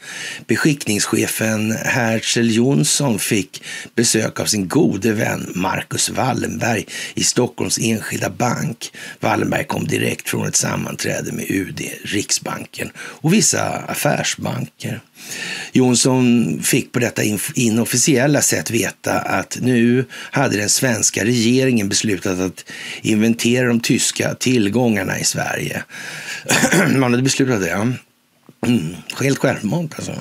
[0.47, 3.63] Beskickningschefen Herzl Jonsson fick
[3.95, 8.91] besök av sin gode vän Marcus Wallenberg i Stockholms Enskilda Bank.
[9.19, 15.01] Wallenberg kom direkt från ett sammanträde med UD, Riksbanken och vissa affärsbanker.
[15.71, 17.21] Jonsson fick på detta
[17.55, 22.65] inofficiella sätt veta att nu hade den svenska regeringen beslutat att
[23.01, 25.83] inventera de tyska tillgångarna i Sverige.
[26.95, 27.93] Man hade beslutat det.
[28.67, 30.13] Mm, helt självmant alltså.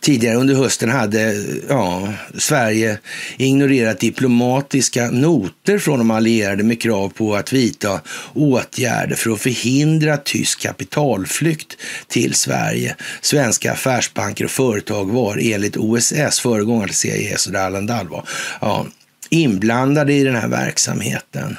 [0.00, 2.98] Tidigare under hösten hade ja, Sverige
[3.36, 8.00] ignorerat diplomatiska noter från de allierade med krav på att vidta
[8.34, 11.76] åtgärder för att förhindra tysk kapitalflykt
[12.08, 12.96] till Sverige.
[13.20, 18.28] Svenska affärsbanker och företag var enligt OSS, föregångare till CIS och Allan Dahl var,
[18.60, 18.86] ja,
[19.30, 21.56] inblandade i den här verksamheten.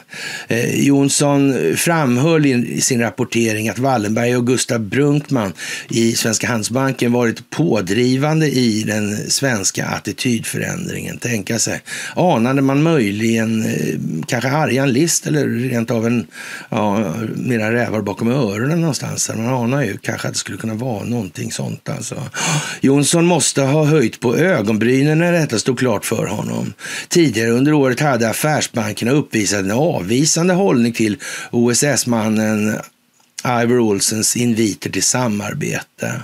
[0.48, 5.54] Eh, Jonsson framhöll i sin rapportering att Wallenberg och Gustav Brunkman
[5.90, 11.18] i Svenska Handelsbanken varit pådrivande i den svenska attitydförändringen.
[11.18, 11.82] Tänka sig,
[12.16, 13.96] anade man möjligen eh,
[14.28, 16.28] kanske Arjan List eller rent av en
[16.70, 19.30] ja, mera rävar bakom öronen någonstans.
[19.36, 21.90] Man anar ju kanske att det skulle kunna vara någonting sånt.
[21.90, 22.24] Alltså.
[22.82, 26.74] Jonsson måste ha höjt på ögonbrynen när detta stod klart för honom.
[27.08, 31.17] Tidigare under året hade affärsbankerna uppvisat en avvisande hållning till
[31.52, 32.80] OSS-mannen
[33.45, 36.21] Ivar Olsens inviter till samarbete.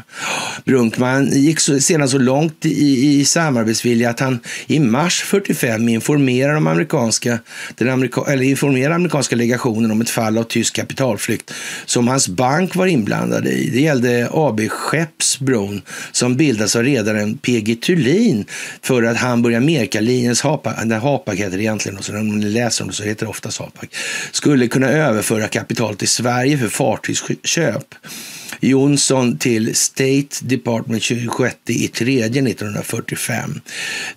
[0.65, 6.54] Brunkman gick så, sedan så långt i, i samarbetsvilja att han i mars 45 informerade,
[6.54, 7.39] de amerikanska,
[7.75, 11.54] den amerika, eller informerar amerikanska legationen om ett fall av tysk kapitalflykt
[11.86, 13.69] som hans bank var inblandad i.
[13.69, 18.45] Det gällde AB Skeppsbron som bildas av redaren PG Thulin
[18.82, 22.95] för att Hamburg Amerikalinjens Hapak heter det egentligen, och så när man läser om det
[22.95, 23.95] så heter det oftast Hapak,
[24.32, 27.96] skulle kunna överföra kapital till Sverige för fart fartygsköp.
[28.60, 33.62] Jonsson till State Department 26 i 3 1945.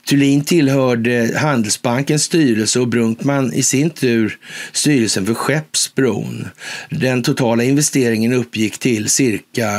[0.09, 4.39] Thulin tillhörde Handelsbankens styrelse och Brunkman i sin tur
[4.73, 6.49] styrelsen för Skeppsbron.
[6.91, 9.71] Den totala investeringen uppgick till cirka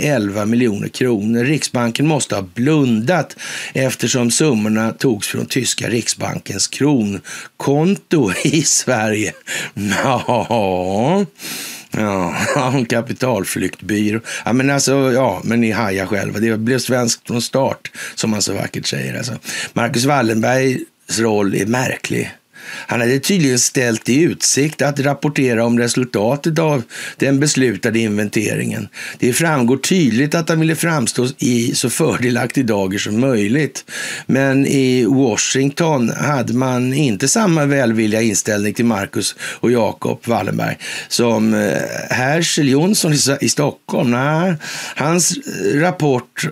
[0.00, 1.44] 11 miljoner kronor.
[1.44, 3.36] Riksbanken måste ha blundat
[3.74, 9.32] eftersom summorna togs från tyska Riksbankens kronkonto i Sverige.
[10.04, 11.26] Ja,
[11.96, 12.34] Ja,
[12.88, 14.20] kapitalflyktbyrå.
[14.44, 16.38] Ja, men alltså, ja, men ni hajar själva.
[16.38, 19.16] Det blev svenskt från start, som man så vackert säger.
[19.16, 19.32] Alltså.
[19.72, 22.32] Marcus Wallenbergs roll är märklig.
[22.86, 26.82] Han hade tydligen ställt i utsikt att rapportera om resultatet av
[27.16, 28.88] den beslutade inventeringen.
[29.18, 33.84] Det framgår tydligt att han ville framstå i så fördelaktig dager som möjligt.
[34.26, 41.54] Men i Washington hade man inte samma välvilliga inställning till Marcus och Jakob Wallenberg som
[41.54, 41.72] eh,
[42.10, 44.10] Herschel Jonsson i Stockholm.
[44.10, 44.54] Nej,
[44.96, 46.48] hans eh, rapport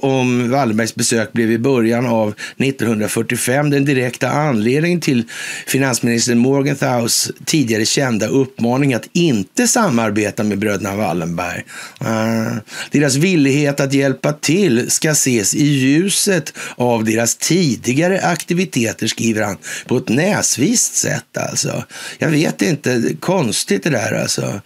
[0.00, 5.24] om Wallenbergs besök blev i början av 1945 den direkta anledningen till
[5.66, 11.64] finansminister Morgenthaus tidigare kända uppmaning att inte samarbeta med bröderna Wallenberg.
[12.02, 12.56] Uh,
[12.90, 19.56] deras villighet att hjälpa till ska ses i ljuset av deras tidigare aktiviteter, skriver han
[19.86, 21.38] på ett näsvist sätt.
[21.38, 21.84] Alltså.
[22.18, 24.60] Jag vet inte, konstigt det där alltså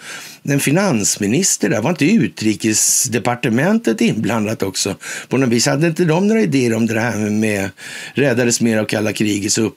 [0.45, 1.81] en finansminister där.
[1.81, 4.97] Var inte utrikesdepartementet inblandat också?
[5.29, 7.71] På något vis hade inte de några idéer om det här med
[8.15, 9.75] räddades mer av kalla krigets upp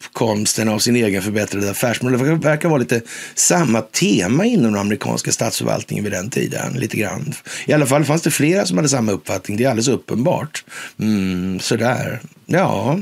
[0.00, 2.18] uppkomsten av sin egen förbättrade affärsmodell.
[2.18, 3.00] Det verkar vara lite
[3.34, 6.72] samma tema inom den amerikanska statsförvaltningen vid den tiden.
[6.72, 7.34] Lite grann.
[7.66, 9.56] I alla fall fanns det flera som hade samma uppfattning.
[9.56, 10.64] Det är alldeles uppenbart.
[10.98, 12.20] Mm, sådär.
[12.46, 12.98] Ja,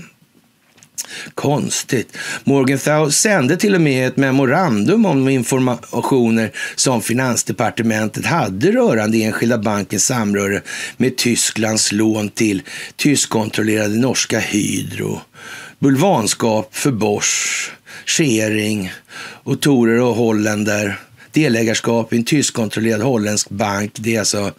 [1.34, 2.16] Konstigt.
[2.44, 10.06] Morgenthau sände till och med ett memorandum om informationer som Finansdepartementet hade rörande enskilda bankens
[10.06, 10.62] samröre
[10.96, 12.62] med Tysklands lån till
[12.96, 15.20] tyskkontrollerade norska Hydro,
[15.84, 17.70] bulvanskap för Bosch,
[18.06, 18.92] Schering
[19.42, 20.98] och Torer och Holländer,
[21.32, 23.92] delägarskap i en tyskkontrollerad holländsk bank.
[23.94, 24.52] Det är alltså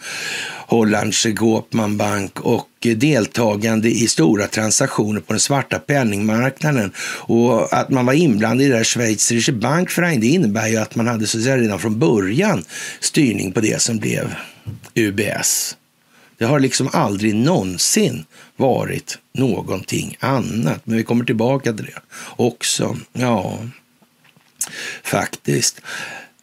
[0.68, 6.92] Hollandse Goopman Bank och deltagande i stora transaktioner på den svarta penningmarknaden.
[7.22, 11.08] Och att man var inblandad i det där Schweizerische Bankverein, det innebär ju att man
[11.08, 12.64] hade så att säga, redan från början
[13.00, 14.36] styrning på det som blev
[14.96, 15.76] UBS.
[16.38, 18.26] Det har liksom aldrig någonsin
[18.56, 20.82] varit någonting annat.
[20.84, 22.00] Men vi kommer tillbaka till det
[22.36, 22.98] också.
[23.14, 23.60] Ja,
[25.04, 25.82] faktiskt.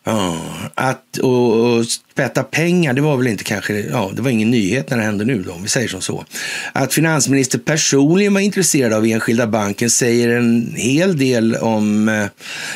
[0.05, 0.41] Ja,
[0.75, 4.91] att och, och tvätta pengar, det var väl inte kanske, ja, det var ingen nyhet
[4.91, 6.25] när det hände nu då, om vi säger som så.
[6.73, 12.27] Att finansminister personligen var intresserad av enskilda banken säger en hel del om eh,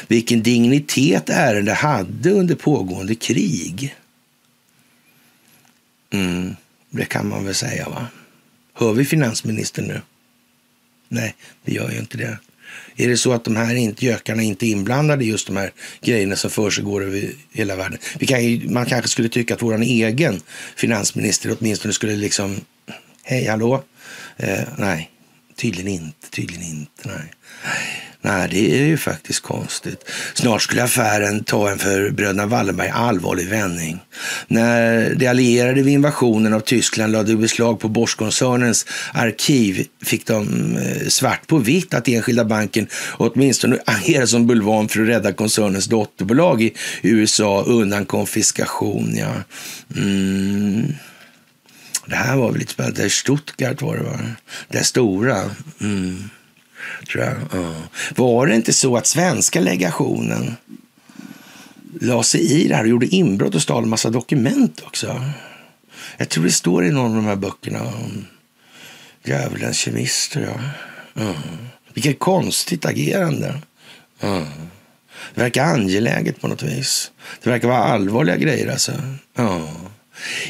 [0.08, 3.94] vilken dignitet ärendet hade under pågående krig.
[6.12, 6.56] Mm,
[6.90, 8.06] det kan man väl säga, va?
[8.78, 10.00] Hör vi finansministern nu?
[11.08, 11.34] Nej,
[11.64, 12.38] vi gör ju inte det.
[12.96, 15.72] Är det så att de här inte, gökarna inte är inblandade i just de här
[16.00, 17.98] grejerna som försiggår över hela världen?
[18.18, 20.40] Vi kan ju, man kanske skulle tycka att vår egen
[20.76, 22.60] finansminister åtminstone skulle liksom,
[23.22, 23.84] hej hallå?
[24.36, 25.10] Eh, nej,
[25.56, 27.32] tydligen inte, tydligen inte, nej.
[28.26, 30.10] Nej, det är ju faktiskt konstigt.
[30.34, 34.00] Snart skulle affären ta en för bröderna Wallenberg allvarlig vändning.
[34.48, 41.08] När de allierade vid invasionen av Tyskland lade beslag på Bosch-koncernens arkiv fick de eh,
[41.08, 46.62] svart på vitt att enskilda banken åtminstone agerade som bulvan för att rädda koncernens dotterbolag
[46.62, 49.14] i USA undan konfiskation.
[49.16, 49.32] Ja.
[49.96, 50.94] Mm.
[52.06, 53.10] Det här var väl lite spännande.
[53.10, 54.18] Stuttgart var det va?
[54.68, 55.42] Det stora.
[55.80, 56.30] Mm
[57.12, 57.34] tror jag.
[57.52, 57.74] Ja.
[58.16, 60.56] Var det inte så att svenska legationen
[62.00, 65.22] la sig i det här och gjorde inbrott och stal en massa dokument också?
[66.16, 68.26] Jag tror det står i någon av de här böckerna om
[69.24, 70.40] djävulens kemister.
[70.40, 70.60] Ja.
[71.14, 71.34] Ja.
[71.94, 73.58] Vilket konstigt agerande.
[74.20, 74.46] Ja.
[75.34, 77.10] Det verkar angeläget på något vis.
[77.42, 78.92] Det verkar vara allvarliga grejer alltså.
[79.34, 79.68] Ja.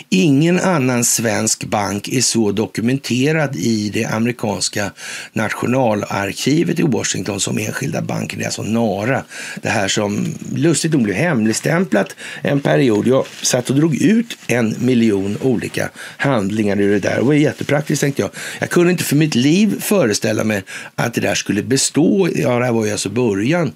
[0.08, 4.90] Ingen annan svensk bank är så dokumenterad i det amerikanska
[5.32, 8.38] nationalarkivet i Washington som enskilda banken.
[8.38, 9.22] Det är alltså NARA.
[9.62, 13.06] Det här som lustigt nog blev hemligstämplat en period.
[13.06, 17.16] Jag satt och drog ut en miljon olika handlingar ur det där.
[17.16, 18.30] Det var jättepraktiskt tänkte jag.
[18.58, 20.62] Jag kunde inte för mitt liv föreställa mig
[20.94, 22.28] att det där skulle bestå.
[22.34, 23.72] Ja, det här var ju alltså början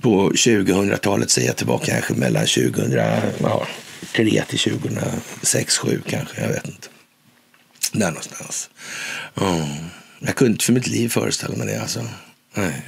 [0.00, 2.92] på 2000-talet, säger jag tillbaka, kanske mellan 2000,
[3.42, 3.66] ja,
[4.16, 6.40] 3 till 2006, 7 kanske.
[6.40, 6.88] Jag vet inte.
[7.92, 8.70] Där någonstans.
[9.40, 9.68] Mm.
[10.18, 11.80] Jag kunde inte för mitt liv föreställa mig det.
[11.80, 12.08] Alltså.
[12.54, 12.82] Nej.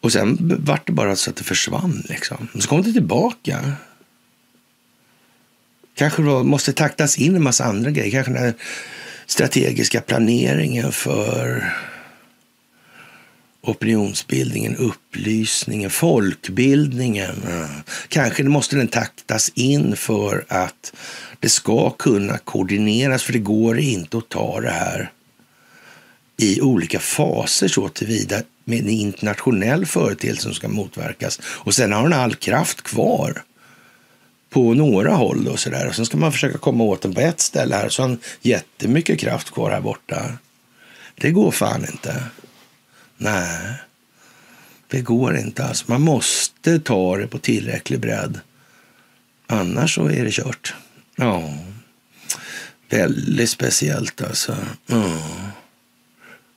[0.00, 2.02] Och sen vart det bara så att det försvann.
[2.08, 2.48] Liksom.
[2.58, 3.72] Så kom det tillbaka.
[5.94, 8.10] Kanske då måste taktas in en massa andra grejer.
[8.10, 8.54] Kanske den
[9.26, 11.72] strategiska planeringen för
[13.62, 17.36] opinionsbildningen, upplysningen, folkbildningen.
[18.08, 20.92] Kanske måste den taktas in för att
[21.40, 25.12] det ska kunna koordineras, för det går inte att ta det här
[26.36, 31.40] i olika faser så tillvida med en internationell företeelse som ska motverkas.
[31.44, 33.42] Och sen har den all kraft kvar
[34.50, 35.88] på några håll och sådär.
[35.88, 38.18] Och sen ska man försöka komma åt den på ett ställe här, så har den
[38.40, 40.32] jättemycket kraft kvar här borta.
[41.14, 42.22] Det går fan inte.
[43.18, 43.74] Nej,
[44.88, 48.40] det går inte Alltså, Man måste ta det på tillräcklig bredd.
[49.46, 50.74] Annars så är det kört.
[51.16, 51.54] Ja,
[52.90, 54.56] väldigt speciellt alltså.
[54.86, 55.18] Ja,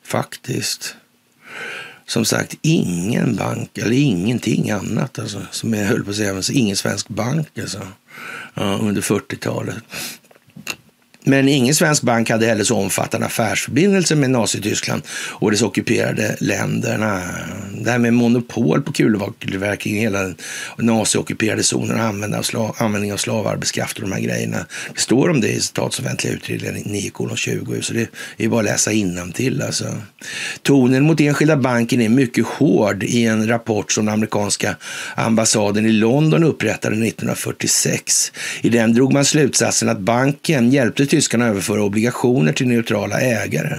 [0.04, 0.96] faktiskt.
[2.06, 6.78] Som sagt, ingen bank eller ingenting annat alltså, som jag höll på att säga, ingen
[6.78, 7.88] svensk bank alltså,
[8.54, 9.84] ja, under 40-talet.
[11.24, 15.02] Men ingen svensk bank hade heller så omfattande affärsförbindelser med Nazityskland
[15.32, 16.98] och dess ockuperade länder.
[17.78, 20.36] Det här med monopol på kulvertillverkning i hela den
[20.78, 24.66] naziockuperade zonen och användning av, slav, användning av slavarbetskraft och de här grejerna.
[24.94, 29.62] Det står om det i statsoffentliga utredningen 9,20 så det är bara att läsa innantill.
[29.62, 29.86] Alltså.
[30.62, 34.76] Tonen mot enskilda banken är mycket hård i en rapport som den amerikanska
[35.16, 38.32] ambassaden i London upprättade 1946.
[38.62, 43.78] I den drog man slutsatsen att banken hjälpte tyskarna överföra obligationer till neutrala ägare.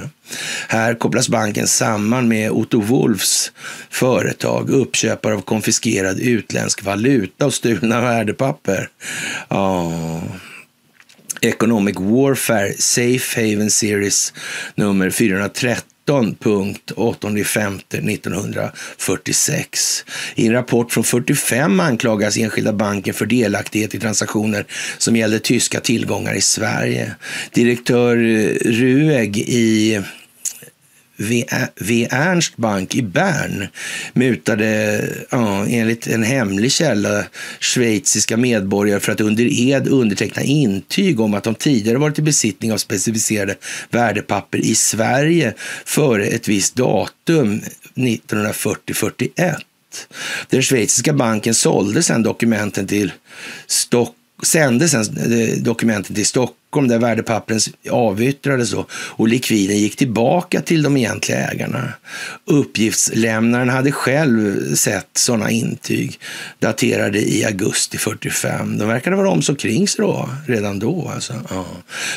[0.69, 3.53] Här kopplas banken samman med Otto Wolfs
[3.91, 8.89] företag, uppköpare av konfiskerad utländsk valuta och stulna värdepapper.
[9.49, 10.23] Oh.
[11.43, 14.33] Economic Warfare Safe Haven Series
[14.75, 15.83] nummer 430
[18.11, 20.05] 1946.
[20.35, 24.67] I en rapport från 45 anklagas enskilda banken för delaktighet i transaktioner
[24.99, 27.15] som gällde tyska tillgångar i Sverige.
[27.53, 30.01] Direktör eh, Rueg i
[31.81, 32.07] V.
[32.11, 33.67] Ernst Bank i Bern
[34.13, 35.01] mutade
[35.31, 37.25] ja, enligt en hemlig källa
[37.61, 42.73] schweiziska medborgare för att under ed underteckna intyg om att de tidigare varit i besittning
[42.73, 43.57] av specificerade
[43.91, 45.55] värdepapper i Sverige
[45.85, 47.61] före ett visst datum
[47.95, 49.57] 1940-41.
[50.49, 53.13] Den schweiziska banken sålde sedan dokumenten till
[53.67, 57.61] Stock sände sedan eh, dokumenten till Stockholm Stockholm där värdepappren
[57.91, 61.93] avyttrades och, och likviden gick tillbaka till de egentliga ägarna.
[62.47, 66.21] Uppgiftslämnaren hade själv sett sådana intyg
[66.59, 68.79] daterade i augusti 45.
[68.79, 71.11] De verkade vara om så kring sig då, redan då.
[71.15, 71.35] Alltså.
[71.51, 71.67] Ja.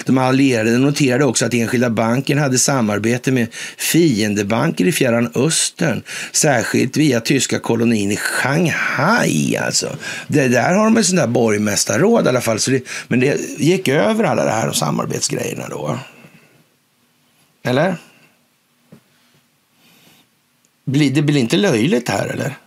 [0.05, 3.47] De allierade noterade också att enskilda banken hade samarbete med
[3.77, 6.01] fiendebanker i Fjärran Östern,
[6.31, 9.57] särskilt via tyska kolonin i Shanghai.
[9.57, 9.95] Alltså.
[10.27, 13.39] Det där har de ett sånt där borgmästarråd i alla fall, så det, men det
[13.57, 15.99] gick över alla det här och samarbetsgrejerna då.
[17.63, 17.95] Eller?
[20.85, 22.57] Det blir inte löjligt här eller?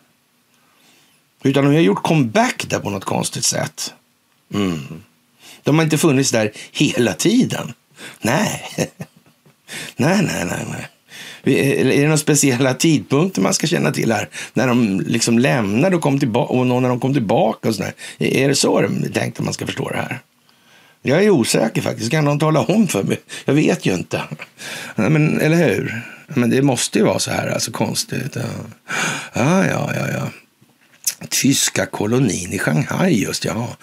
[1.42, 3.94] Utan de har gjort comeback där på något konstigt sätt.
[4.54, 5.02] Mm.
[5.62, 7.72] De har inte funnits där hela tiden.
[8.20, 8.62] Nej.
[9.96, 10.88] nej, nej, nej, nej.
[11.44, 14.28] Är det några speciella tidpunkter man ska känna till här?
[14.54, 17.92] När de liksom lämnade och kom tillbaka och när de kom tillbaka och sådär.
[18.18, 20.20] Är det så de tänkte man ska förstå det här?
[21.02, 22.10] Jag är osäker faktiskt.
[22.10, 23.20] Kan någon tala om för mig?
[23.44, 24.22] Jag vet ju inte.
[24.94, 26.02] Men, eller hur?
[26.28, 28.36] Men det måste ju vara så här, alltså konstigt.
[28.36, 28.46] Ja,
[29.32, 29.90] ja, ja.
[29.94, 30.28] ja, ja.
[31.28, 33.76] Tyska kolonin i Shanghai just, ja.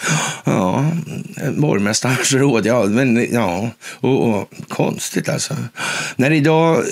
[0.44, 0.92] Ja,
[1.58, 2.84] borgmästarens råd, ja.
[2.84, 3.70] Men, ja.
[3.82, 5.56] Och, och, konstigt alltså.
[6.16, 6.84] När det idag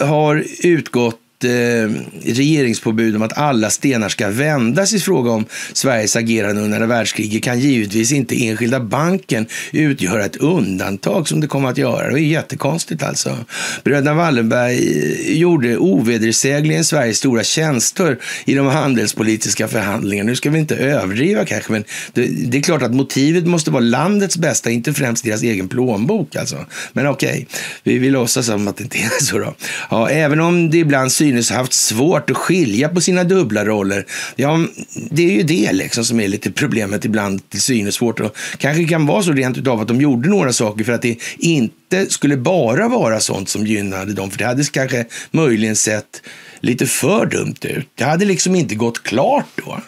[0.00, 1.90] eh, har utgått Eh,
[2.22, 7.60] regeringspåbud om att alla stenar ska vändas i fråga om Sveriges agerande under världskriget kan
[7.60, 12.12] givetvis inte enskilda banken utgöra ett undantag som det kommer att göra.
[12.12, 13.36] Det är jättekonstigt alltså.
[13.84, 20.30] Bröderna Wallenberg eh, gjorde ovedersägligen Sveriges stora tjänster i de handelspolitiska förhandlingarna.
[20.30, 23.82] Nu ska vi inte överdriva kanske, men det, det är klart att motivet måste vara
[23.82, 26.56] landets bästa, inte främst deras egen plånbok alltså.
[26.92, 27.46] Men okej, okay,
[27.82, 29.54] vi vill låtsas som att det inte är så då.
[29.90, 34.06] Ja, även om det ibland syns synes haft svårt att skilja på sina dubbla roller.
[34.36, 34.66] Ja,
[35.10, 38.20] det är ju det liksom som är lite problemet ibland till synes svårt.
[38.20, 41.16] Och kanske kan vara så rent utav att de gjorde några saker för att det
[41.38, 44.30] inte skulle bara vara sånt som gynnade dem.
[44.30, 46.22] För det hade kanske möjligen sett
[46.60, 47.88] lite för dumt ut.
[47.94, 49.80] Det hade liksom inte gått klart då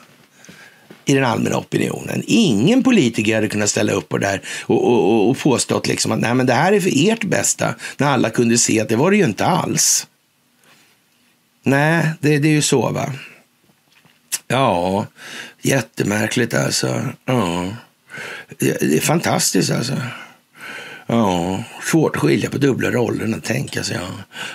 [1.05, 2.22] i den allmänna opinionen.
[2.26, 6.20] Ingen politiker hade kunnat ställa upp på det här och, och, och påstått liksom att
[6.20, 9.11] Nej, men det här är för ert bästa, när alla kunde se att det var
[9.11, 10.07] det ju inte alls.
[11.62, 13.12] Nej, det, det är ju så va.
[14.48, 15.06] Ja,
[15.62, 17.06] jättemärkligt alltså.
[17.24, 17.68] Ja.
[18.58, 19.96] Det är fantastiskt alltså.
[21.12, 23.96] Ja, svårt att skilja på dubbla rollerna, tänka sig.
[23.96, 24.08] Ja.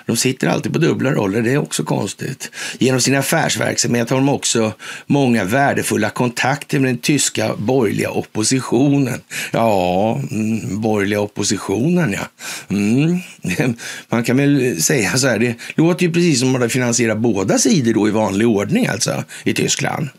[0.05, 2.51] De sitter alltid på dubbla roller, det är också konstigt.
[2.79, 4.73] Genom sin affärsverksamhet har de också
[5.05, 9.21] många värdefulla kontakter med den tyska borgerliga oppositionen.
[9.51, 12.27] Ja, mm, borgerliga oppositionen ja.
[12.69, 13.19] Mm.
[14.09, 17.57] Man kan väl säga så här, det låter ju precis som att man finansierar båda
[17.57, 20.09] sidor då i vanlig ordning alltså i Tyskland.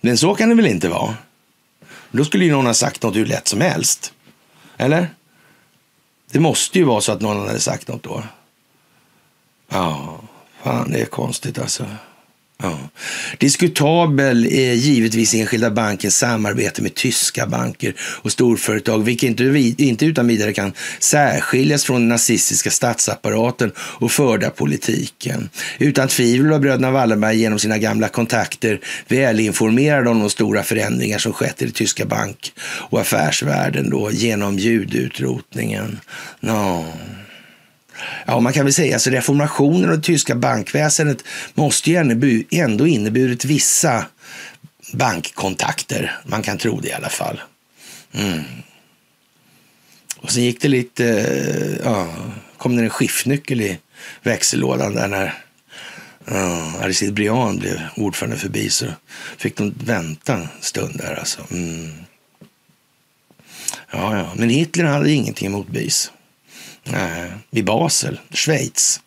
[0.00, 1.14] Men så kan det väl inte vara?
[2.10, 4.12] Då skulle ju någon ha sagt något hur lätt som helst.
[4.76, 5.08] Eller?
[6.30, 8.22] Det måste ju vara så att någon hade sagt något då.
[9.68, 10.18] Ja,
[10.62, 11.86] fan det är konstigt alltså.
[12.62, 12.78] Ja.
[13.38, 19.44] Diskutabel är givetvis enskilda bankens samarbete med tyska banker och storföretag, vilket inte,
[19.82, 25.50] inte utan vidare kan särskiljas från den nazistiska statsapparaten och förda politiken.
[25.78, 31.32] Utan tvivel var bröderna Wallenberg genom sina gamla kontakter välinformerade om de stora förändringar som
[31.32, 36.00] skett i den tyska bank och affärsvärlden då genom judeutrotningen.
[36.40, 36.84] No.
[38.26, 41.24] Ja, man kan väl säga att alltså, reformationen av det tyska bankväsendet
[41.54, 44.06] måste ju ändå inneburit vissa
[44.92, 46.20] bankkontakter.
[46.24, 47.40] Man kan tro det i alla fall.
[48.12, 48.42] Mm.
[50.16, 52.14] Och sen gick det lite, eh, ja,
[52.56, 53.78] kom det en skiftnyckel i
[54.22, 55.34] växellådan där när
[56.24, 58.86] ja, Aristide Briand blev ordförande förbi så
[59.36, 61.40] fick de vänta en stund där alltså.
[61.50, 61.92] Mm.
[63.90, 64.32] Ja, ja.
[64.36, 66.12] Men Hitler hade ingenting emot BIS.
[66.88, 69.00] Eh, Nej, i Basel, Schweiz.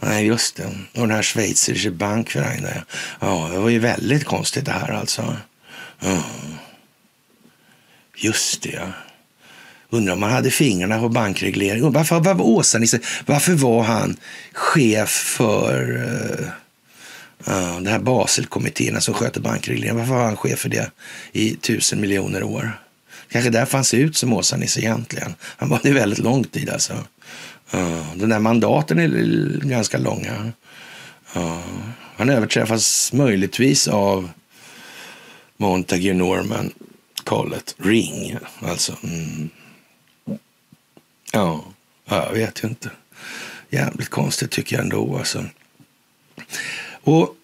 [0.00, 0.64] Nej, just det.
[0.64, 2.66] Och den här schweizeriske bankverein.
[3.20, 5.36] Ja, det var ju väldigt konstigt det här alltså.
[6.00, 6.24] Ja.
[8.16, 8.92] Just det, ja.
[9.90, 11.92] Undrar om man hade fingrarna på bankreglering.
[11.92, 14.16] Varför, var Åsa-Nisse, varför var han
[14.52, 16.48] chef för uh,
[17.48, 19.96] uh, den här Baselkommittén alltså, som sköter bankregleringen?
[19.96, 20.90] Varför var han chef för det
[21.32, 22.80] i tusen miljoner år?
[23.30, 25.34] Kanske därför han ser ut som Åsa-Nisse egentligen.
[25.40, 27.04] Han var det väldigt lång tid alltså.
[27.70, 29.08] Ja, den där mandaten är
[29.66, 30.52] ganska långa.
[31.34, 31.62] Ja,
[32.16, 34.30] han överträffas möjligtvis av
[35.56, 36.70] Montague Norman
[37.24, 38.36] Collet Ring.
[38.58, 38.96] Alltså.
[39.02, 39.48] Mm.
[41.32, 41.64] Ja,
[42.04, 42.90] jag vet ju inte.
[43.70, 45.18] Jävligt konstigt tycker jag ändå.
[45.18, 45.44] Alltså.
[47.02, 47.36] Och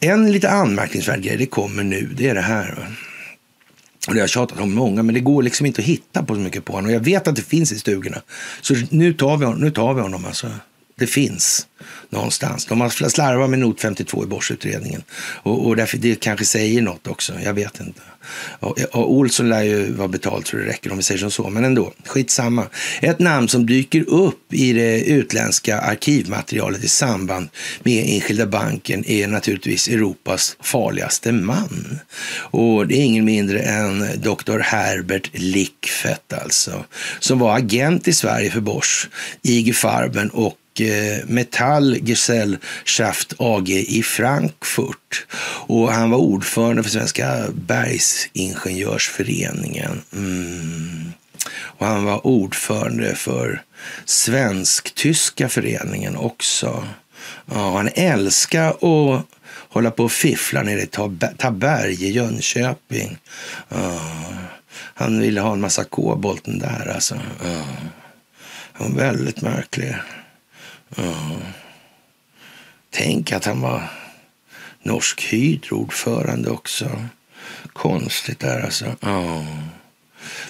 [0.00, 2.96] en lite anmärkningsvärd grej, det kommer nu, det är det här.
[4.08, 6.34] Och det har jag tjatat om många, men det går liksom inte att hitta på
[6.34, 6.86] så mycket på honom.
[6.90, 8.22] Och jag vet att det finns i stugorna.
[8.60, 10.50] Så nu tar vi, honom, nu tar vi honom alltså.
[10.96, 11.66] Det finns
[12.10, 12.66] någonstans.
[12.66, 15.02] De har slarvat med not 52 i Borsutredningen.
[15.18, 17.32] Och, och därför, det kanske säger något också.
[17.44, 18.00] Jag vet inte.
[18.60, 21.50] Och, och Olsson lär ju vara betalt så det räcker om vi säger som så.
[21.50, 22.66] Men ändå, skitsamma.
[23.00, 27.48] Ett namn som dyker upp i det utländska arkivmaterialet i samband
[27.82, 31.98] med Enskilda banken är naturligtvis Europas farligaste man.
[32.34, 34.58] Och det är ingen mindre än Dr.
[34.58, 36.84] Herbert Lickfett alltså.
[37.18, 39.08] Som var agent i Sverige för Bosch,
[39.42, 45.26] IG Farben och Eh, Metall Gesellschaft AG i Frankfurt.
[45.66, 50.02] Och han var ordförande för Svenska bergsingenjörsföreningen.
[50.12, 51.12] Mm.
[51.54, 53.62] Och han var ordförande för
[54.04, 56.86] Svensk-tyska föreningen också.
[57.46, 59.26] Ja, han älskar att
[59.68, 60.86] hålla på och fiffla nere i
[61.36, 63.18] Taberg i Jönköping.
[63.68, 64.00] Ja,
[64.94, 67.20] han ville ha en massa kobolten där alltså.
[67.44, 67.64] Ja.
[68.72, 69.96] Han var väldigt märklig.
[70.96, 71.36] Ja.
[72.90, 73.90] Tänk att han var
[74.82, 77.04] Norsk Hydro-ordförande också.
[77.72, 78.96] Konstigt där alltså.
[79.00, 79.46] Ja.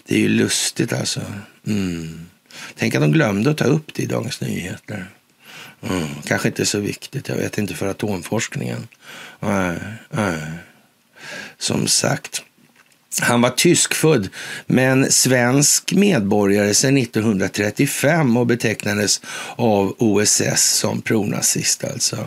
[0.06, 1.20] Det är ju lustigt alltså.
[1.66, 2.26] Mm.
[2.76, 5.06] Tänk att de glömde att ta upp det i Dagens Nyheter.
[5.82, 6.08] Mm.
[6.24, 8.88] Kanske inte så viktigt, jag vet inte, för atomforskningen.
[9.40, 9.78] Nej,
[10.10, 10.52] nej.
[11.58, 12.44] Som sagt.
[13.20, 14.28] Han var tyskfödd
[14.66, 19.20] men svensk medborgare sedan 1935 och betecknades
[19.56, 21.84] av OSS som pronazist.
[21.84, 22.26] Alltså.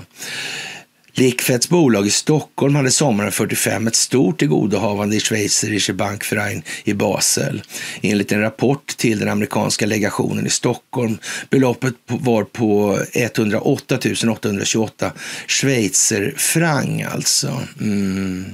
[1.17, 7.63] Likfets bolag i Stockholm hade sommaren 45 ett stort tillgodohavande i Schweizerische Bankverein i Basel.
[8.01, 11.17] Enligt en rapport till den amerikanska legationen i Stockholm
[11.49, 15.11] beloppet var på 108 828
[15.47, 17.61] schweizerfranc alltså.
[17.81, 18.45] Mm.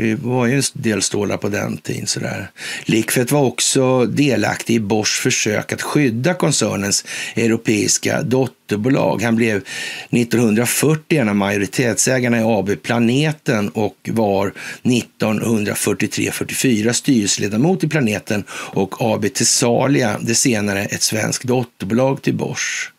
[0.00, 2.06] Det var ju en del stålar på den tiden.
[2.06, 2.50] Sådär.
[2.84, 7.04] Likfett var också delaktig i Bors försök att skydda koncernens
[7.36, 9.22] europeiska dotter dotterbolag.
[9.22, 9.62] Han blev
[10.10, 14.52] 1940 en av majoritetsägarna i AB Planeten och var
[14.82, 22.92] 1943-44 styrelseledamot i Planeten och AB Tesalia, det senare ett svenskt dotterbolag till Bosch.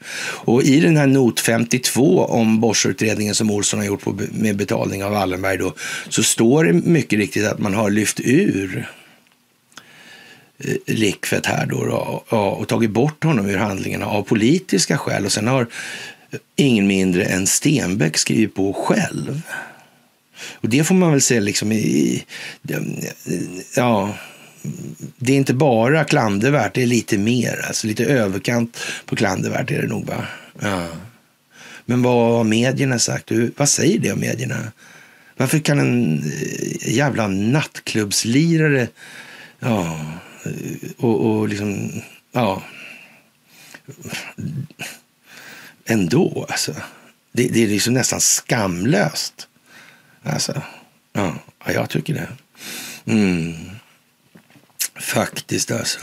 [0.46, 5.04] Och i den här not 52 om Bosch-utredningen som Olsson har gjort på, med betalning
[5.04, 5.74] av Wallenberg då,
[6.10, 8.90] så står det mycket riktigt att man har lyft ur
[10.64, 15.26] eh, här då, då och tagit bort honom ur handlingarna av politiska skäl.
[15.26, 15.62] Och sen har
[16.32, 19.42] eh, ingen mindre än Stenbeck skrivit på själv.
[20.52, 22.24] Och det får man väl säga liksom i...
[23.76, 24.16] Ja,
[25.18, 27.66] det är inte bara klandervärt, det är lite mer.
[27.68, 30.06] Alltså lite överkant på klandervärt är det nog.
[30.06, 30.26] Va?
[30.60, 30.88] Ja.
[31.86, 33.32] Men vad har medierna sagt?
[33.58, 34.72] Vad säger det om medierna?
[35.38, 38.88] Varför kan en eh, jävla nattklubbslirare
[39.60, 40.00] ja,
[40.98, 42.64] och, och liksom, ja,
[45.86, 46.76] ändå alltså.
[47.32, 49.48] Det, det är liksom nästan skamlöst.
[50.24, 50.62] Alltså,
[51.14, 51.36] ja,
[51.66, 52.28] jag tycker det.
[53.06, 53.54] Mm.
[55.00, 56.00] Faktiskt alltså.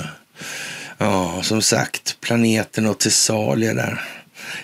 [0.99, 4.03] Ja, som sagt, planeten och Thessalia där.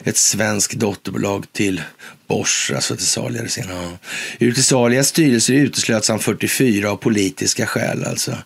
[0.04, 1.82] Ett svenskt dotterbolag till
[2.26, 3.98] Bosch, alltså Tesalia senare.
[4.38, 8.04] Ur Tesalias styrelse uteslöts han 44 av politiska skäl.
[8.04, 8.36] Alltså.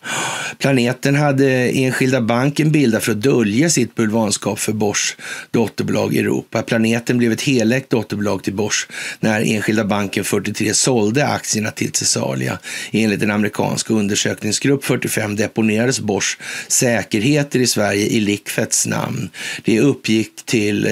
[0.57, 5.17] Planeten hade Enskilda banken bildat för att dölja sitt bulvanskap för Bosch
[5.51, 6.61] dotterbolag i Europa.
[6.61, 8.87] Planeten blev ett helägt dotterbolag till Bosch
[9.19, 12.59] när Enskilda banken 43 sålde aktierna till Tesalia.
[12.91, 19.29] Enligt en amerikansk undersökningsgrupp 45 deponerades Bosch säkerheter i Sverige i Likfets namn.
[19.63, 20.91] Det uppgick till eh,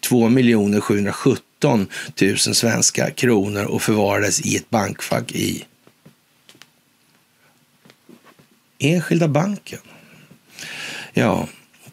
[0.00, 0.28] 2
[0.80, 1.88] 770 17
[2.20, 5.64] 000 svenska kronor och förvarades i ett bankfack i
[8.78, 9.78] Enskilda banken.
[11.12, 11.48] Ja,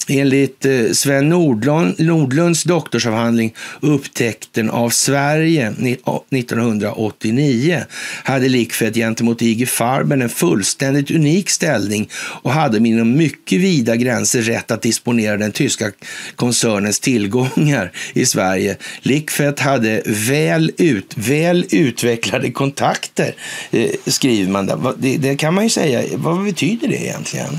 [0.07, 7.83] Enligt eh, Sven Nordlund, Nordlunds doktorsavhandling Upptäckten av Sverige 1989
[8.23, 14.41] hade Likfed gentemot IG Farben en fullständigt unik ställning och hade inom mycket vida gränser
[14.41, 15.91] rätt att disponera den tyska
[16.35, 18.77] koncernens tillgångar i Sverige.
[19.01, 23.35] Likfed hade väl, ut, väl utvecklade kontakter,
[23.71, 24.65] eh, skriver man.
[24.65, 24.93] Där.
[24.97, 26.17] Det, det kan man ju säga.
[26.17, 27.57] Vad betyder det egentligen?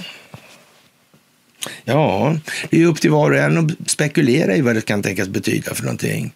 [1.84, 2.36] Ja,
[2.70, 5.74] det är upp till var och en att spekulera i vad det kan tänkas betyda
[5.74, 6.32] för någonting.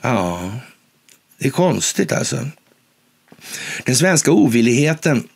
[0.00, 0.52] Ja,
[1.38, 2.48] det är konstigt alltså.
[3.84, 5.28] Den svenska ovilligheten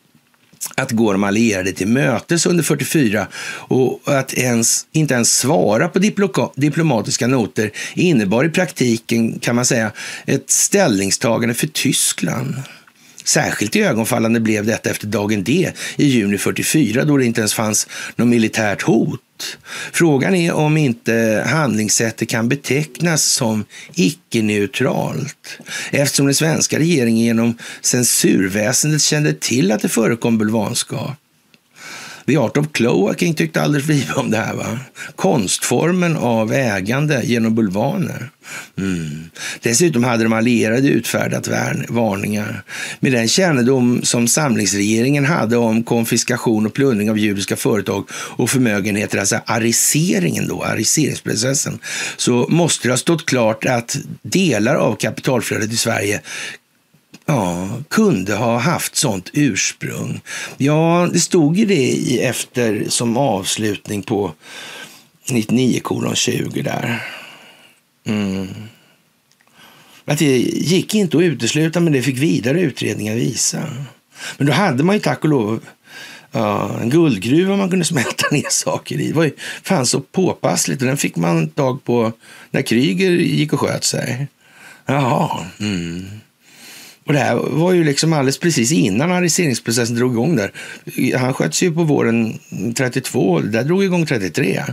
[0.74, 3.26] att gå de allierade till mötes under 44
[3.68, 5.99] och att ens, inte ens svara på
[6.57, 9.92] diplomatiska noter innebar i praktiken, kan man säga,
[10.26, 12.55] ett ställningstagande för Tyskland.
[13.24, 17.55] Särskilt i ögonfallande blev detta efter dagen D i juni 44 då det inte ens
[17.55, 19.20] fanns något militärt hot.
[19.93, 23.64] Frågan är om inte handlingssättet kan betecknas som
[23.95, 25.59] icke-neutralt
[25.91, 31.16] eftersom den svenska regeringen genom censurväsendet kände till att det förekom bulvanskap.
[32.29, 34.55] The Art of Cloaking tyckte aldrig vi om det här.
[34.55, 34.79] Va?
[35.16, 38.31] Konstformen av ägande genom bulvaner.
[38.79, 39.31] Mm.
[39.62, 41.49] Dessutom hade de allierade utfärdat
[41.89, 42.62] varningar.
[43.01, 49.18] Med den kännedom som samlingsregeringen hade om konfiskation och plundring av judiska företag och förmögenheter,
[49.18, 51.79] alltså ariseringen då, ariseringsprocessen,
[52.16, 56.20] så måste det ha stått klart att delar av kapitalflödet i Sverige
[57.29, 60.20] ja, kunde ha haft sånt ursprung.
[60.57, 64.33] Ja, det stod ju det i efter som avslutning på
[65.31, 67.03] 99 kolon 20 där.
[68.07, 68.49] Mm.
[70.05, 73.64] Att det gick inte att utesluta, men det fick vidare utredningar visa.
[74.39, 75.61] Men då hade man ju tack och lov
[76.33, 79.09] ja, en guldgruva man kunde smälta ner saker i.
[79.09, 82.12] Det var ju fan så påpassligt och den fick man tag på
[82.51, 84.29] när Kryger gick och sköt sig.
[84.87, 85.47] Jaha.
[85.61, 86.07] Mm.
[87.09, 90.53] Och det här var ju liksom alldeles precis innan arresteringsprocessen drog igång där.
[91.17, 92.39] Han sköts ju på våren
[92.77, 94.65] 32, där drog igång 33.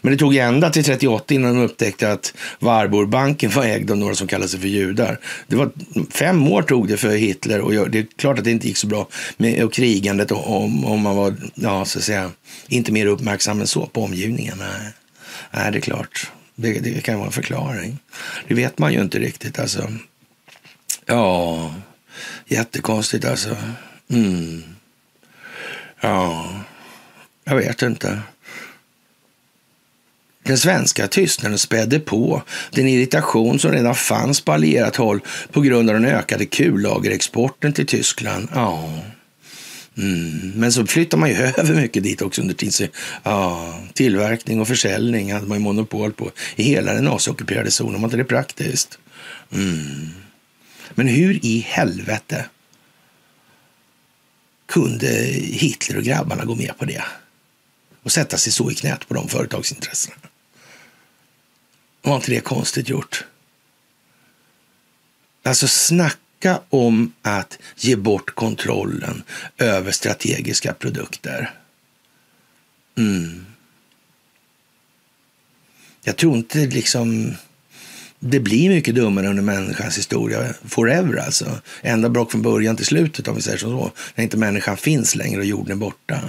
[0.00, 4.14] Men det tog ända till 38 innan de upptäckte att Warburgbanken var ägd av några
[4.14, 5.18] som kallade sig för judar.
[5.46, 5.70] Det var
[6.10, 8.86] fem år tog det för Hitler och det är klart att det inte gick så
[8.86, 12.30] bra med och krigandet om, om man var, ja så att säga,
[12.68, 14.58] inte mer uppmärksam än så på omgivningen.
[14.58, 14.92] Nej,
[15.50, 16.30] Nej det är klart.
[16.56, 17.98] Det, det kan vara en förklaring.
[18.48, 19.88] Det vet man ju inte riktigt alltså.
[21.06, 21.74] Ja,
[22.46, 23.56] jättekonstigt alltså.
[24.10, 24.62] Mm.
[26.00, 26.50] Ja,
[27.44, 28.20] jag vet inte.
[30.42, 35.20] Den svenska tystnaden spädde på den irritation som redan fanns på allierat håll
[35.52, 38.48] på grund av den ökade kullagerexporten till Tyskland.
[38.54, 38.90] Ja.
[39.98, 40.52] Mm.
[40.56, 42.88] Men så flyttar man ju över mycket dit också under tiden.
[43.22, 48.00] Ja, tillverkning och försäljning hade man ju monopol på i hela den AC-ockuperade zonen.
[48.00, 48.98] Var inte det praktiskt?
[49.52, 50.10] Mm.
[50.94, 52.48] Men hur i helvete
[54.66, 57.04] kunde Hitler och grabbarna gå med på det?
[58.02, 60.16] Och sätta sig så i knät på de företagsintressena.
[62.02, 63.24] Var inte det konstigt gjort?
[65.42, 69.22] Alltså snacka om att ge bort kontrollen
[69.58, 71.50] över strategiska produkter.
[72.96, 73.46] Mm.
[76.02, 77.34] Jag tror inte liksom
[78.26, 81.60] det blir mycket dummare under människans historia forever alltså.
[81.82, 83.90] Ända brak från början till slutet om vi säger så.
[84.14, 86.20] När inte människan finns längre och jorden är borta.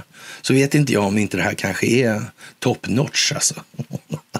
[0.41, 2.21] Så vet inte jag om inte det här kanske är
[2.59, 3.55] top notch alltså.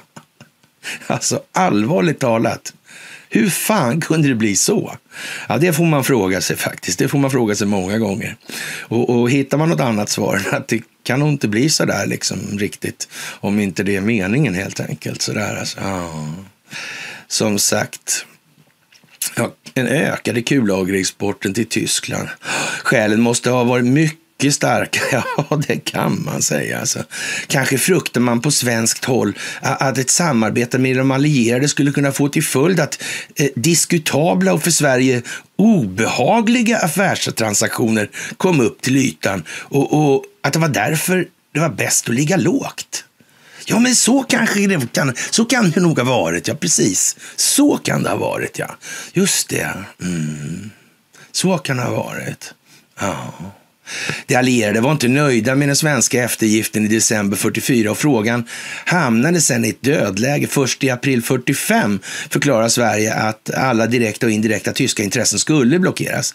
[1.08, 2.74] alltså allvarligt talat.
[3.30, 4.98] Hur fan kunde det bli så?
[5.50, 7.00] Ja, det får man fråga sig faktiskt.
[7.00, 8.36] Det får man fråga sig många gånger.
[8.80, 12.06] Och, och hittar man något annat svar, att det kan nog inte bli så där
[12.06, 13.08] liksom riktigt,
[13.40, 15.22] om inte det är meningen helt enkelt.
[15.22, 15.80] Så där, alltså.
[15.82, 16.34] Ja
[17.28, 18.26] som sagt
[19.36, 22.30] ja, en ökade kullagerexporten till Tyskland.
[22.84, 25.00] Skälen måste ha varit mycket starka,
[25.38, 26.80] ja det kan man säga.
[26.80, 27.04] Alltså,
[27.48, 32.30] kanske fruktar man på svenskt håll att ett samarbete med de allierade skulle kunna få
[32.30, 33.04] till följd att
[33.36, 35.22] eh, diskutabla och för Sverige
[35.56, 42.10] obehagliga affärstransaktioner kom upp till ytan och, och att det var därför det var bäst
[42.10, 43.06] att ligga lågt.
[43.66, 46.48] Ja, men så kanske det kan, så kan det nog ha varit.
[46.48, 47.16] Ja, precis.
[47.36, 48.76] Så kan det ha varit, ja.
[49.14, 49.74] Just det.
[50.02, 50.72] Mm.
[51.32, 52.54] Så kan det ha varit.
[53.00, 53.34] Ja.
[54.28, 58.48] De allierade var inte nöjda med den svenska eftergiften i december 44 och frågan
[58.86, 60.48] hamnade sedan i ett dödläge.
[60.48, 66.34] Först i april 45 förklarade Sverige att alla direkta och indirekta tyska intressen skulle blockeras.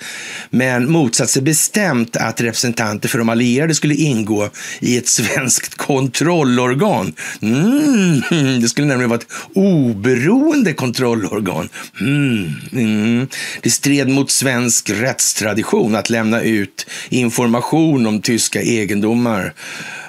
[0.51, 7.13] Men motsatte sig bestämt att representanter för de allierade skulle ingå i ett svenskt kontrollorgan.
[7.43, 11.69] Mm, det skulle nämligen vara ett oberoende kontrollorgan.
[12.01, 13.29] Mm, mm.
[13.63, 19.55] Det stred mot svensk rättstradition att lämna ut information information om tyska egendomar.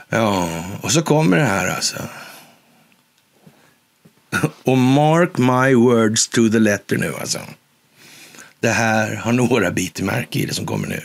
[0.10, 1.98] Ja, och så kommer det här alltså.
[4.64, 7.40] Och mark my words to the letter nu alltså.
[8.60, 11.02] Det här har några bitmärke i det som kommer nu.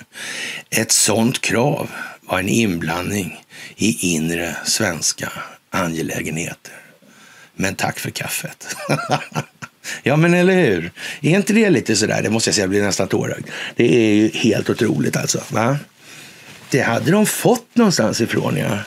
[0.70, 3.44] Ett sånt krav var en inblandning
[3.76, 5.32] i inre svenska
[5.70, 6.72] angelägenheter.
[7.54, 8.76] Men tack för kaffet.
[10.02, 10.90] ja, men eller hur?
[11.20, 12.22] Är inte det lite sådär?
[12.22, 13.48] Det måste jag säga, jag blir nästan tårögd.
[13.76, 15.42] Det är ju helt otroligt alltså.
[15.50, 15.78] Va?
[16.70, 18.78] Det hade de fått någonstans ifrån, ja.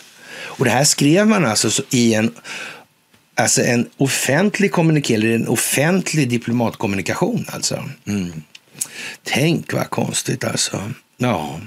[0.41, 2.33] Och det här skrev man alltså i en,
[3.35, 7.83] alltså en offentlig kommuniké, eller en offentlig diplomatkommunikation alltså.
[8.07, 8.43] Mm.
[9.23, 10.91] Tänk vad konstigt alltså.
[11.17, 11.59] Ja.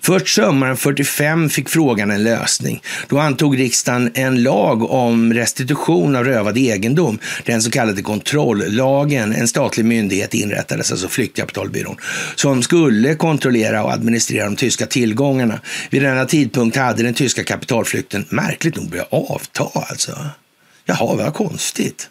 [0.00, 2.82] Först sommaren 45 fick frågan en lösning.
[3.08, 9.32] Då antog riksdagen en lag om restitution av rövad egendom, den så kallade kontrolllagen.
[9.32, 11.96] En statlig myndighet inrättades, alltså Flyktkapitalbyrån,
[12.34, 15.60] som skulle kontrollera och administrera de tyska tillgångarna.
[15.90, 20.18] Vid denna tidpunkt hade den tyska kapitalflykten märkligt nog börjat avta alltså.
[20.84, 22.08] Jaha, vad konstigt.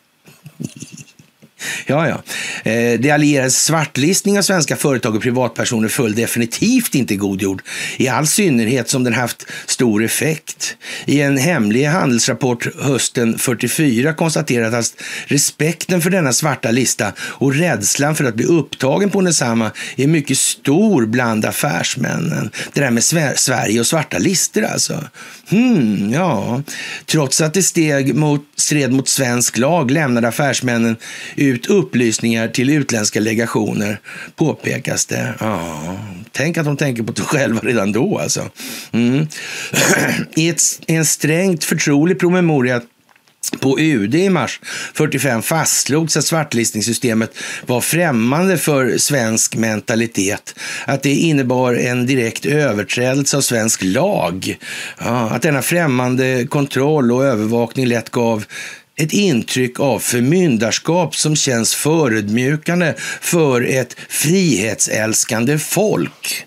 [1.86, 2.24] Ja, ja.
[2.72, 7.62] Eh, det allierades svartlistning av svenska företag och privatpersoner föll definitivt inte god jord.
[7.97, 10.78] I all synnerhet som den haft stor effekt.
[11.05, 18.16] I en hemlig handelsrapport hösten 44 konstaterades att respekten för denna svarta lista och rädslan
[18.16, 22.49] för att bli upptagen på densamma är mycket stor bland affärsmännen.
[22.74, 23.03] Det där med
[23.39, 25.03] Sverige och svarta listor alltså.
[25.49, 26.62] Hmm, ja.
[27.05, 30.95] Trots att det steg mot, stred mot svensk lag lämnade affärsmännen
[31.48, 34.00] ut upplysningar till utländska legationer,
[34.36, 35.34] påpekas det.
[35.39, 35.98] Ja,
[36.32, 38.50] tänk att de tänker på sig själva redan då alltså.
[38.91, 39.28] Mm.
[40.36, 42.82] I ett, en strängt förtrolig promemoria
[43.60, 44.60] på UD i mars
[44.93, 50.56] 45 fastslogs att svartlistningssystemet var främmande för svensk mentalitet.
[50.86, 54.58] Att det innebar en direkt överträdelse av svensk lag.
[55.00, 58.45] Ja, att denna främmande kontroll och övervakning lätt gav
[58.98, 66.45] ett intryck av förmyndarskap som känns förödmjukande för ett frihetsälskande folk.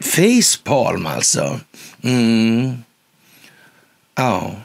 [0.00, 1.60] Facepalm alltså.
[2.02, 2.74] Mm.
[4.16, 4.56] Ja.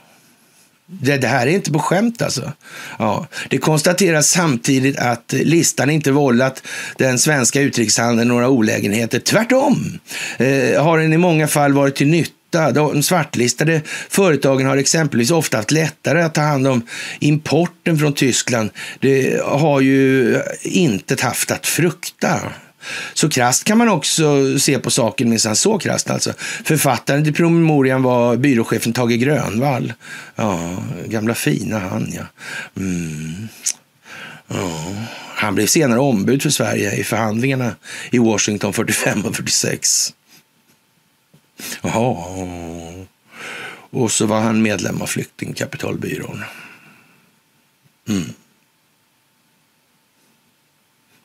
[0.86, 2.52] Det, det, här är inte på skämt alltså.
[3.00, 3.28] Ja.
[3.50, 6.64] Det konstateras samtidigt att listan inte vållat
[6.98, 9.20] den svenska utrikeshandeln några olägenheter.
[9.20, 10.00] Tvärtom
[10.38, 15.58] eh, har den i många fall varit till nytta de svartlistade företagen har exempelvis ofta
[15.58, 16.82] haft lättare att ta hand om
[17.20, 18.70] importen från Tyskland.
[19.00, 22.40] Det har ju inte haft att frukta.
[23.14, 26.34] Så krast kan man också se på saken, minsann så krast alltså.
[26.64, 29.94] Författaren till promemorian var byråchefen Tage Grönvall.
[30.36, 32.24] Ja, gamla fina han ja.
[32.78, 33.48] Mm.
[34.48, 34.94] ja.
[35.36, 37.76] Han blev senare ombud för Sverige i förhandlingarna
[38.12, 40.14] i Washington 45 och 46.
[41.82, 43.06] Jaha.
[43.90, 46.44] Och så var han medlem av Flyktingkapitalbyrån.
[48.08, 48.34] Mm.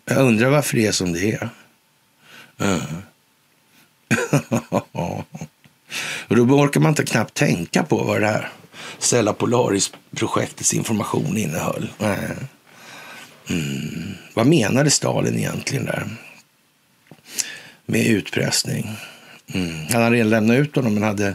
[0.04, 1.48] Jag undrar varför det är som det är.
[2.58, 2.80] Mm.
[6.28, 8.52] och då orkar man inte knappt tänka på vad det här
[8.98, 11.90] Stella Polaris-projektets information innehöll.
[13.48, 14.14] Mm.
[14.34, 16.08] Vad menade Stalin egentligen där?
[17.86, 18.96] Med utpressning.
[19.54, 19.86] Mm.
[19.92, 21.34] Han hade redan lämnat ut honom men hade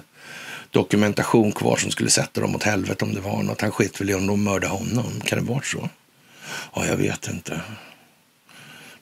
[0.71, 3.61] dokumentation kvar som skulle sätta dem åt helvete om det var något.
[3.61, 5.21] Han skit väl i om de mördade honom.
[5.25, 5.89] Kan det vara så?
[6.75, 7.61] Ja, jag vet inte.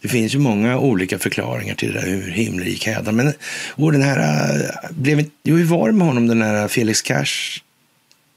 [0.01, 3.15] Det finns ju många olika förklaringar till det där hur himlen gick hädan.
[3.15, 3.33] Men
[3.69, 7.61] och den här, äh, blev, jo, hur var det med honom, den här Felix Cash?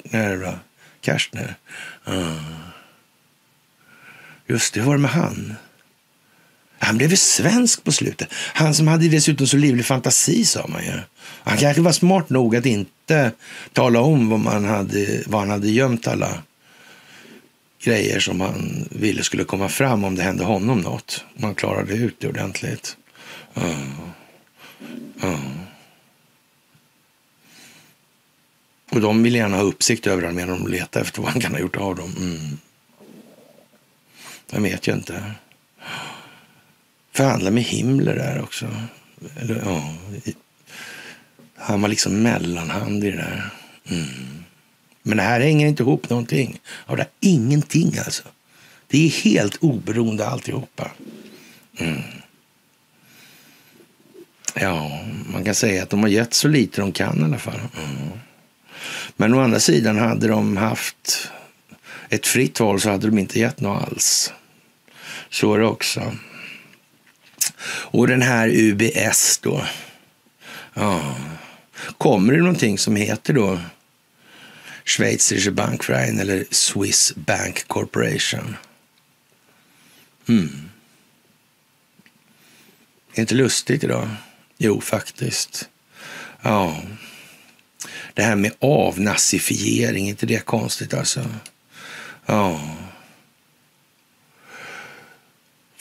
[0.02, 0.36] Nej,
[2.08, 2.40] Uh.
[4.46, 5.54] Just det, hur var det med han?
[6.84, 8.28] Han blev svensk på slutet.
[8.32, 11.00] Han som hade dessutom så livlig fantasi sa man ju.
[11.44, 13.32] Han kanske var smart nog att inte
[13.72, 16.42] tala om vad, man hade, vad han hade gömt alla
[17.82, 21.24] grejer som han ville skulle komma fram om det hände honom något.
[21.34, 22.96] Man klarade ut det ordentligt.
[23.58, 24.00] Uh.
[25.24, 25.40] Uh.
[28.90, 31.52] Och de vill gärna ha uppsikt över honom medan de letade efter vad han kan
[31.52, 32.14] ha gjort av dem.
[32.18, 32.58] Mm.
[34.50, 35.34] Jag vet ju inte
[37.14, 38.66] förhandla med Himmler där också.
[39.40, 39.94] Eller, ja,
[41.56, 43.50] Han var liksom mellanhand i det där.
[43.90, 44.44] Mm.
[45.02, 46.60] Men det här hänger inte ihop någonting.
[46.86, 48.22] Av det ingenting alltså.
[48.86, 50.90] Det är helt oberoende alltihopa.
[51.78, 52.02] Mm.
[54.54, 57.60] Ja, man kan säga att de har gett så lite de kan i alla fall.
[57.76, 58.10] Mm.
[59.16, 61.30] Men å andra sidan, hade de haft
[62.08, 64.32] ett fritt val så hade de inte gett något alls.
[65.30, 66.12] Så är det också.
[67.66, 69.64] Och den här UBS då.
[70.74, 71.16] Ja.
[71.98, 73.60] Kommer det någonting som heter då
[74.84, 78.56] Schweizerische Bankverein eller Swiss Bank Corporation?
[80.28, 80.70] Mm.
[83.14, 84.08] Är inte lustigt idag?
[84.58, 85.68] Jo, faktiskt.
[86.42, 86.82] Ja.
[88.14, 91.26] Det här med avnazifiering, är inte det konstigt alltså?
[92.26, 92.76] Ja.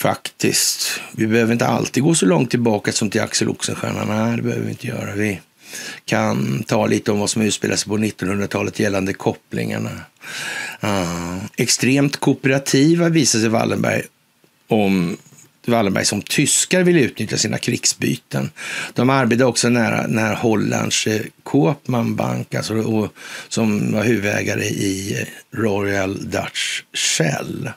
[0.04, 1.02] Faktiskt.
[1.12, 4.06] Vi behöver inte alltid gå så långt tillbaka som till Axel Oxenstierna.
[4.06, 5.16] Nej, det behöver vi inte göra.
[5.16, 5.40] Vi
[6.06, 9.90] kan ta lite om vad som utspelar sig på 1900-talet gällande kopplingarna.
[10.84, 14.04] Uh, extremt kooperativa visar sig Wallenberg
[14.68, 15.18] om
[15.68, 18.52] Wallenberg som tyskar vill utnyttja sina krigsbyten.
[18.94, 23.14] De arbetade också nära, nära Hollands eh, Koopman Bank, alltså, och,
[23.48, 27.72] som var huvudägare i eh, Royal Dutch Shell.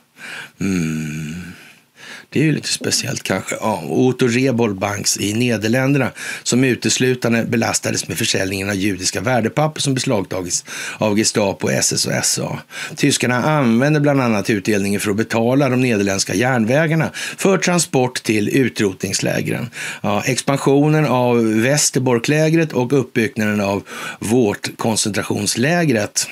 [0.59, 1.56] Mm.
[2.29, 3.55] Det är ju lite speciellt kanske.
[3.61, 6.11] Ja, Otto Rebol Banks i Nederländerna
[6.43, 10.65] som uteslutande belastades med försäljningen av judiska värdepapper som beslagtagits
[10.97, 12.59] av Gestapo, SS och SA.
[12.95, 19.69] Tyskarna använde bland annat utdelningen för att betala de nederländska järnvägarna för transport till utrotningslägren.
[20.01, 23.83] Ja, expansionen av Västerborklägret och uppbyggnaden av
[24.19, 26.27] vårt koncentrationslägret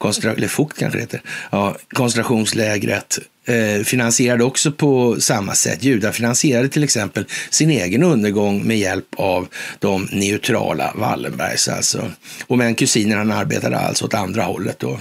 [0.00, 5.84] eller Fukt kanske det heter, ja, koncentrationslägret eh, finansierade också på samma sätt.
[5.84, 9.48] Judar finansierade till exempel sin egen undergång med hjälp av
[9.78, 11.68] de neutrala Wallenbergs.
[11.68, 12.10] Alltså.
[12.46, 14.78] Och men kusinen han arbetade alltså åt andra hållet.
[14.78, 14.98] Då.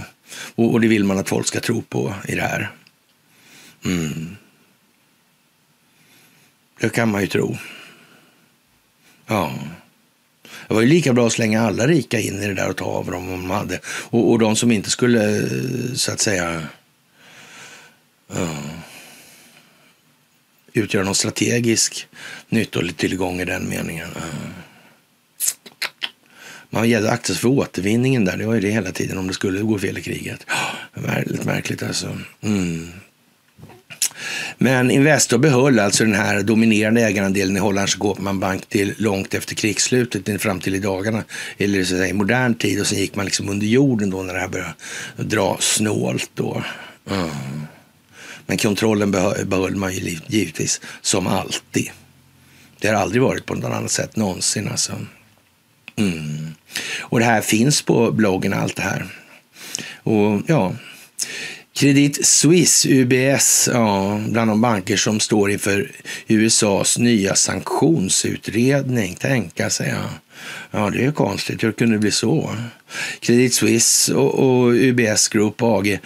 [0.55, 2.71] Och, och det vill man att folk ska tro på i det här.
[3.86, 4.36] Mm.
[6.80, 7.57] Det kan man ju tro.
[9.28, 9.53] Ja.
[10.68, 12.86] Det var ju lika bra att slänga alla rika in i det där och ta
[12.86, 13.80] av dem om de hade.
[13.86, 15.47] Och, och de som inte skulle,
[15.95, 16.68] så att säga,
[18.36, 18.72] uh,
[20.74, 22.07] utgöra någon strategisk
[22.49, 24.09] nyttotillgång i den meningen.
[24.09, 24.49] Uh.
[26.74, 28.38] Man gällde akta för återvinningen där.
[28.38, 30.45] Det var ju det hela tiden om det skulle gå fel i kriget.
[30.93, 32.18] Väldigt märkligt alltså.
[32.41, 32.91] Mm.
[34.57, 39.55] Men Investor behöll alltså den här dominerande ägarandelen i Hollands Goldman Bank till långt efter
[39.55, 41.24] krigsslutet, fram till i dagarna,
[41.57, 42.82] eller så att säga, i modern tid.
[42.82, 44.74] Och sen gick man liksom under jorden då när det här började
[45.17, 46.32] dra snålt.
[46.34, 46.63] Då.
[47.09, 47.30] Mm.
[48.45, 49.11] Men kontrollen
[49.45, 51.91] behöll man ju givetvis som alltid.
[52.80, 54.67] Det har aldrig varit på något annat sätt någonsin.
[54.67, 54.93] Alltså.
[55.95, 56.53] Mm.
[56.99, 59.05] Och det här finns på bloggen, allt det här.
[60.03, 60.76] Och ja,
[61.76, 65.91] Credit Suisse, UBS, ja, bland de banker som står inför
[66.28, 69.15] USAs nya sanktionsutredning.
[69.15, 70.09] Tänka sig, ja.
[70.71, 71.63] Ja, det är konstigt.
[71.63, 72.55] Hur kunde det bli så?
[73.19, 75.99] Credit Suisse och, och UBS Group AG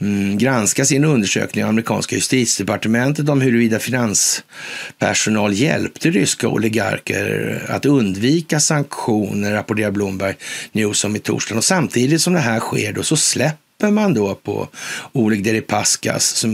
[0.00, 8.60] mm, granskar sin undersökning av amerikanska justitiedepartementet om huruvida finanspersonal hjälpte ryska oligarker att undvika
[8.60, 10.34] sanktioner, rapporterar Bloomberg
[10.72, 11.58] News om i torsdagen.
[11.58, 14.68] Och samtidigt som det här sker då så släpper släpper man då på
[15.12, 16.50] Oleg Deripaskas som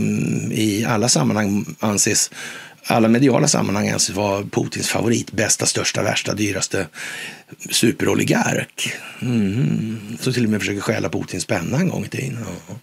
[0.51, 2.31] i alla sammanhang anses
[2.87, 6.87] alla mediala sammanhang anses vara Putins favorit, bästa, största, värsta, dyraste
[7.69, 8.93] superoligark.
[9.21, 10.17] Mm.
[10.19, 12.45] Som till och med försöker stjäla Putins penna en gång i tiden.
[12.67, 12.75] Ja.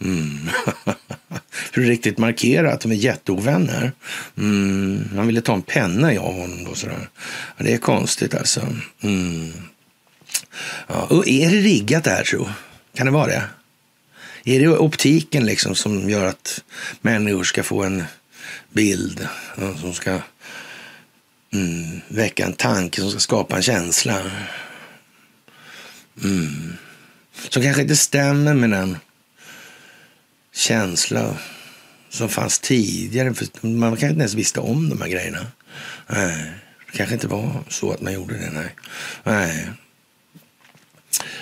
[0.00, 0.48] Mm.
[1.72, 3.92] För att riktigt markera att de är jätteovänner.
[4.38, 5.10] Mm.
[5.16, 6.64] Han ville ta en penna av honom.
[6.64, 7.08] Då, sådär.
[7.56, 8.60] Ja, det är konstigt alltså.
[9.02, 9.52] Mm.
[10.86, 11.06] Ja.
[11.10, 12.48] Och är det riggat det här tro?
[12.94, 13.42] Kan det vara det?
[14.44, 16.64] Är det optiken liksom som gör att
[17.00, 18.04] människor ska få en
[18.72, 19.28] bild
[19.80, 20.18] som ska
[21.52, 24.30] mm, väcka en tanke, som ska skapa en känsla?
[26.24, 26.72] Mm.
[27.48, 28.96] Som kanske inte stämmer med den
[30.52, 31.36] känsla
[32.08, 33.34] som fanns tidigare.
[33.34, 35.46] För man kanske inte ens visste om de här grejerna.
[36.06, 36.52] Nej,
[36.86, 38.50] det kanske inte var så att man gjorde det.
[38.50, 38.74] Nej.
[39.24, 39.70] nej.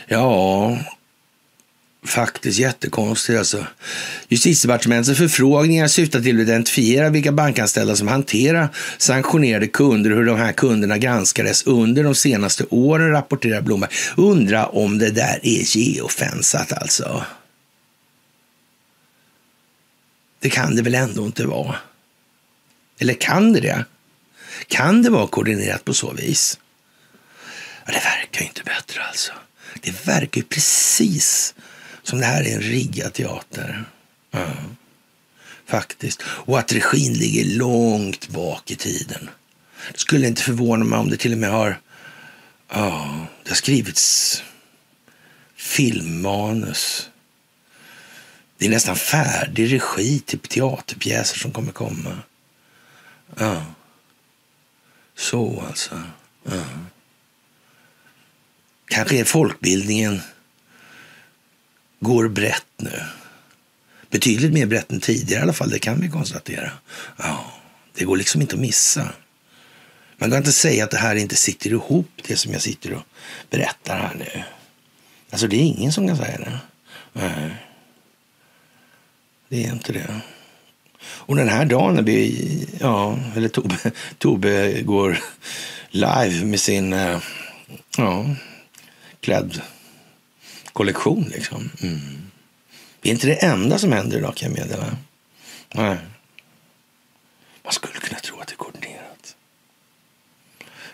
[0.06, 0.78] Ja,
[2.04, 3.38] faktiskt jättekonstigt.
[3.38, 3.66] Alltså.
[4.28, 10.38] Justitiedepartementets förfrågningar syftar till att identifiera vilka bankanställda som hanterar sanktionerade kunder och hur de
[10.38, 13.90] här kunderna granskades under de senaste åren, rapporterar Blomberg.
[14.16, 17.24] Undra om det där är geofensat alltså.
[20.40, 21.76] Det kan det väl ändå inte vara?
[22.98, 23.84] Eller kan det det?
[24.68, 26.58] Kan det vara koordinerat på så vis?
[27.86, 29.32] Ja, det verkar ju inte bättre alltså.
[29.80, 31.54] Det verkar ju precis
[32.02, 33.84] som det här är en riggad teater.
[34.32, 34.76] Mm.
[35.66, 36.22] Faktiskt.
[36.22, 39.30] Och att regin ligger långt bak i tiden.
[39.92, 41.80] Det skulle inte förvåna mig om det till och med har,
[42.68, 44.42] ja, det har skrivits
[45.56, 47.08] filmmanus.
[48.58, 52.18] Det är nästan färdig regi till teaterpjäser som kommer komma.
[53.36, 53.64] Ja.
[55.16, 56.02] Så alltså.
[56.44, 56.64] Ja.
[58.86, 60.20] Kanske är folkbildningen
[62.02, 63.02] går brett nu.
[64.10, 66.70] Betydligt mer brett än tidigare i alla fall, det kan vi konstatera.
[67.16, 67.52] Ja,
[67.94, 69.08] det går liksom inte att missa.
[70.16, 73.02] Man kan inte säga att det här inte sitter ihop, det som jag sitter och
[73.50, 74.42] berättar här nu.
[75.30, 76.58] Alltså det är ingen som kan säga det.
[77.12, 77.50] Nej.
[79.48, 80.20] Det är inte det.
[81.02, 83.76] Och den här dagen när vi, ja, eller Tobbe,
[84.18, 85.18] Tobbe går
[85.90, 87.18] live med sin, eh,
[87.96, 88.36] ja,
[89.20, 89.60] klädd
[90.72, 91.70] Kollektion, liksom.
[91.82, 92.30] Mm.
[93.00, 94.96] Det är inte det enda som händer idag kan jag meddela.
[95.74, 95.98] Nej.
[97.64, 99.36] Man skulle kunna tro att det är koordinerat.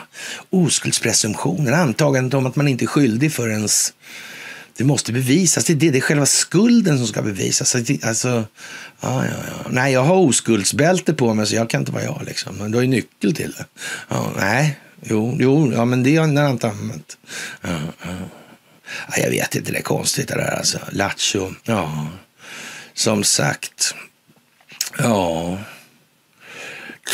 [0.57, 3.69] Oskuldspresumtionen, antagandet om att man inte är skyldig förrän
[4.77, 5.65] det måste bevisas.
[5.65, 7.75] Det är, det, det är själva skulden som ska bevisas.
[7.75, 8.45] Alltså, alltså,
[9.01, 9.69] ja, ja, ja.
[9.69, 12.21] Nej, jag har oskuldsbälte på mig så jag kan inte vara jag.
[12.25, 12.55] Liksom.
[12.55, 13.65] Men du har ju nyckel till det.
[14.07, 17.17] Ja, nej, jo, jo ja, men det har jag inte använt.
[17.61, 18.09] Ja, ja.
[19.07, 20.79] ja, jag vet inte, det är konstigt det där alltså.
[20.91, 22.07] Lattjo, ja.
[22.93, 23.95] Som sagt,
[24.97, 25.57] ja.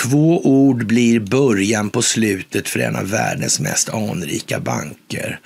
[0.01, 5.39] Två ord blir början på slutet för en av världens mest anrika banker.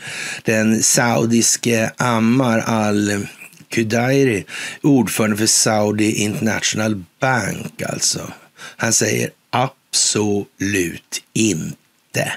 [0.43, 3.27] Den saudiske Ammar al
[3.69, 4.45] Kudairi,
[4.81, 8.31] ordförande för Saudi International Bank alltså.
[8.77, 12.33] Han säger absolut inte.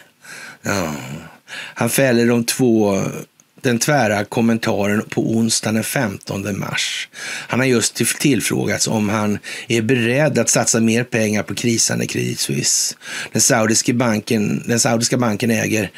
[0.63, 0.95] Ja.
[1.51, 3.03] Han fäller de två
[3.67, 7.09] den tvära kommentaren på onsdagen den 15 mars.
[7.49, 9.39] Han har just tillfrågats om han
[9.69, 12.95] är beredd att satsa mer pengar på krisande Credit Suisse.
[13.33, 15.91] Den saudiska banken, den saudiska banken, äger,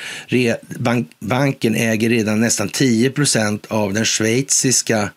[0.79, 5.11] bank, banken äger redan nästan 10 procent av den schweiziska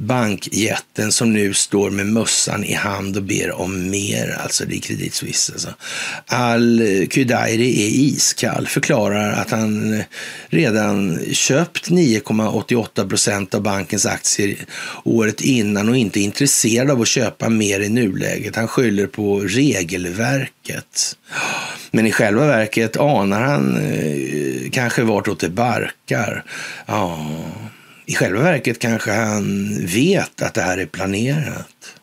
[0.00, 4.80] bankjätten som nu står med mössan i hand och ber om mer, alltså det är
[4.80, 5.52] Credit Suisse.
[5.52, 5.74] Alltså.
[6.26, 10.04] Al-Qudairi är iskall, förklarar att han eh,
[10.48, 14.56] redan köpt 9,88 procent av bankens aktier
[15.04, 18.56] året innan och inte är intresserad av att köpa mer i nuläget.
[18.56, 21.16] Han skyller på regelverket.
[21.90, 26.44] Men i själva verket anar han eh, kanske vartåt det barkar.
[26.86, 27.26] Ja
[28.10, 31.94] i själva verket kanske han vet att det här är planerat.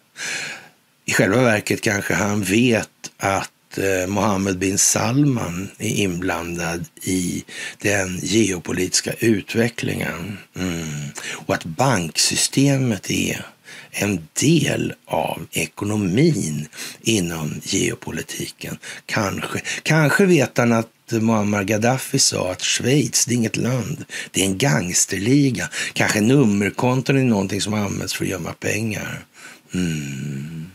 [1.05, 7.43] I själva verket kanske han vet att eh, Mohammed bin Salman är inblandad i
[7.81, 10.37] den geopolitiska utvecklingen.
[10.55, 10.87] Mm.
[11.31, 13.45] Och att banksystemet är
[13.91, 16.67] en del av ekonomin
[17.01, 18.77] inom geopolitiken.
[19.05, 24.41] Kanske, kanske vet han att Muammar Gaddafi sa att Schweiz, det är inget land, det
[24.41, 25.69] är en gangsterliga.
[25.93, 29.25] Kanske nummerkonton är någonting som används för att gömma pengar.
[29.73, 30.71] Mm.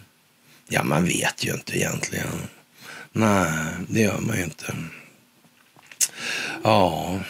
[0.69, 2.27] Ja, man vet ju inte egentligen.
[3.13, 3.53] Nej,
[3.89, 4.75] det gör man ju inte.
[6.63, 7.21] Ja,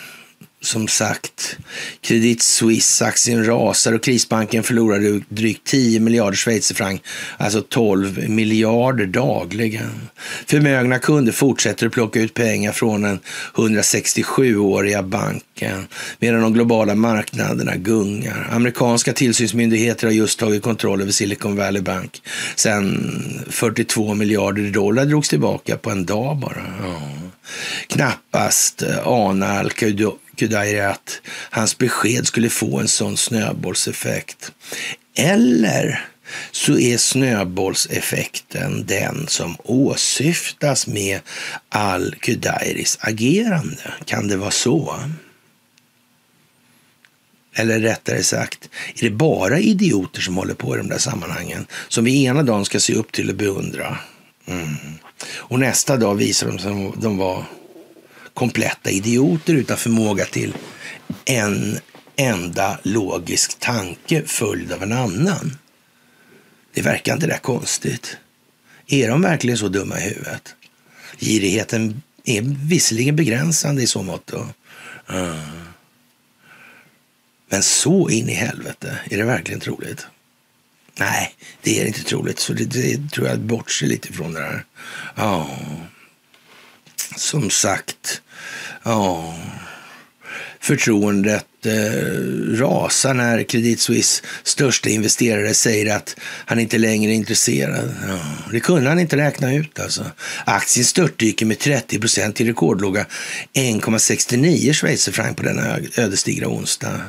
[0.62, 1.56] som sagt,
[2.00, 7.00] Credit Suisse-aktien rasar och krisbanken förlorade drygt 10 miljarder schweizerfranc,
[7.36, 10.08] alltså 12 miljarder dagligen.
[10.46, 13.20] Förmögna kunder fortsätter att plocka ut pengar från den
[13.54, 15.86] 167-åriga banken
[16.18, 18.48] medan de globala marknaderna gungar.
[18.52, 22.22] Amerikanska tillsynsmyndigheter har just tagit kontroll över Silicon Valley Bank
[22.56, 26.64] sen 42 miljarder dollar drogs tillbaka på en dag bara.
[26.82, 27.02] Ja.
[27.86, 29.70] Knappast eh, ana al
[30.42, 31.20] Kudairi att
[31.50, 34.52] hans besked skulle få en sån snöbollseffekt.
[35.16, 36.08] Eller
[36.50, 41.20] så är snöbollseffekten den som åsyftas med
[41.68, 43.94] al-Qudairis agerande.
[44.04, 45.00] Kan det vara så?
[47.54, 52.04] Eller rättare sagt, är det bara idioter som håller på i de där sammanhangen som
[52.04, 53.98] vi ena dagen ska se upp till och beundra?
[54.46, 54.76] Mm.
[55.34, 57.44] Och nästa dag visar de sig de var
[58.34, 60.54] kompletta idioter utan förmåga till
[61.24, 61.78] en
[62.16, 65.58] enda logisk tanke följd av en annan.
[66.74, 68.16] Det verkar inte det konstigt.
[68.86, 70.54] Är de verkligen så dumma i huvudet?
[71.18, 74.32] Girigheten är visserligen begränsande i så mått.
[75.10, 75.62] Uh.
[77.48, 80.06] Men så in i helvete, är det verkligen troligt?
[80.98, 82.38] Nej, det är inte troligt.
[82.38, 84.64] Så det, det tror jag bortser lite ifrån det där.
[85.14, 85.58] Ja,
[87.16, 88.22] som sagt.
[88.82, 89.34] Ja,
[90.60, 97.94] förtroendet eh, rasar när Credit Suisse största investerare säger att han inte längre är intresserad.
[98.08, 98.18] Ja,
[98.52, 100.04] det kunde han inte räkna ut alltså.
[100.44, 103.06] Aktien störtdyker med 30 procent till rekordlåga
[103.54, 107.00] 1,69 schweizerfranc på denna ödesdigra onsdag.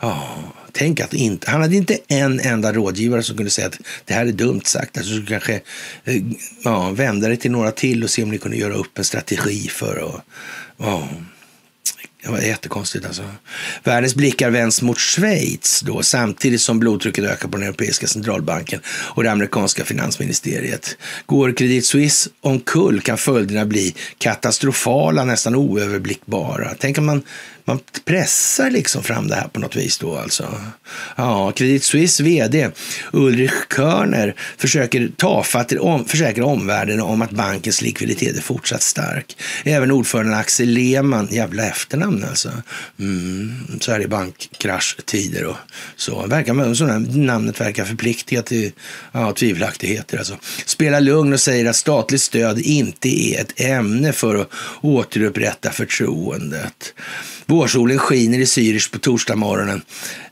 [0.00, 0.38] Ja,
[0.72, 4.26] tänk att inte, han hade inte en enda rådgivare som kunde säga att det här
[4.26, 4.98] är dumt sagt.
[4.98, 5.54] Alltså, skulle kanske
[6.04, 6.22] eh,
[6.64, 9.68] ja, vända dig till några till och se om ni kunde göra upp en strategi
[9.68, 10.20] för och,
[10.76, 11.08] ja,
[12.22, 13.22] det var jättekonstigt alltså.
[13.84, 19.22] Världens blickar vänds mot Schweiz då, samtidigt som blodtrycket ökar på den europeiska centralbanken och
[19.22, 20.96] det amerikanska finansministeriet.
[21.26, 26.74] Går Credit Suisse omkull kan följderna bli katastrofala, nästan oöverblickbara.
[26.78, 27.22] Tänk om man
[27.64, 30.60] man pressar liksom fram det här på något vis då alltså.
[31.16, 32.70] Ja, Credit Suisse vd
[33.12, 39.36] Ulrich Körner försöker tafatt om, försäkra omvärlden om att bankens likviditet är fortsatt stark.
[39.64, 42.52] Även ordföranden Axel Lehmann, jävla efternamn alltså.
[42.98, 45.56] Mm, så här i bankkraschtider och
[45.96, 46.26] så.
[46.26, 46.86] Verkar, så
[47.18, 48.72] namnet verkar förpliktiga till
[49.12, 50.18] ja, tvivelaktigheter.
[50.18, 50.36] Alltså.
[50.66, 54.50] Spelar lugn och säger att statligt stöd inte är ett ämne för att
[54.80, 56.94] återupprätta förtroendet.
[57.46, 59.82] Vårsolen skiner i Zürich på torsdagsmorgonen,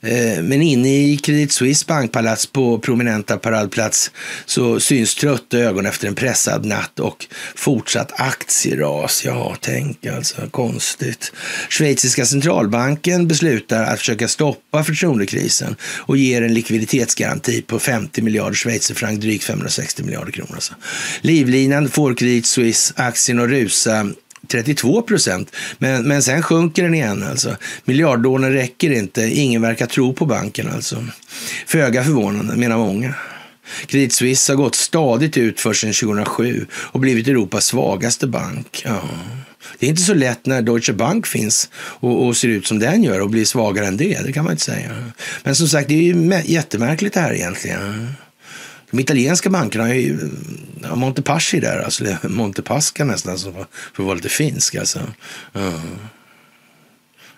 [0.03, 4.11] eh, men inne i Credit Suisse bankpalats på prominenta paradplats
[4.47, 9.25] så syns trötta ögon efter en pressad natt och fortsatt aktieras.
[9.25, 11.33] Ja, tänk alltså, konstigt.
[11.69, 19.21] Schweiziska centralbanken beslutar att försöka stoppa förtroendekrisen och ger en likviditetsgaranti på 50 miljarder schweizerfranc,
[19.21, 20.55] drygt 560 miljarder kronor.
[20.55, 20.75] Alltså.
[21.21, 24.07] Livlinan får Credit Suisse aktien att rusa
[24.51, 25.57] 32 procent.
[25.79, 27.57] Men, men sen sjunker den igen alltså.
[27.85, 29.23] Miljardlånen räcker inte.
[29.23, 31.05] Ingen verkar tro på banken alltså.
[31.67, 33.15] Föga förvånande, menar många.
[33.87, 38.83] Credit Suisse har gått stadigt ut för sedan 2007 och blivit Europas svagaste bank.
[38.85, 39.03] Ja.
[39.79, 43.03] Det är inte så lätt när Deutsche Bank finns och, och, ser ut som den
[43.03, 44.27] gör och blir svagare än det.
[44.27, 44.91] Det kan man inte säga.
[45.43, 48.13] Men som sagt, det är ju jättemärkligt det här egentligen.
[48.91, 50.19] De italienska bankerna har ju
[50.83, 54.75] ja, Montepaschi där, alltså Montepasca nästan, för att vara lite finsk.
[54.75, 55.01] Alltså.
[55.53, 55.73] Ja.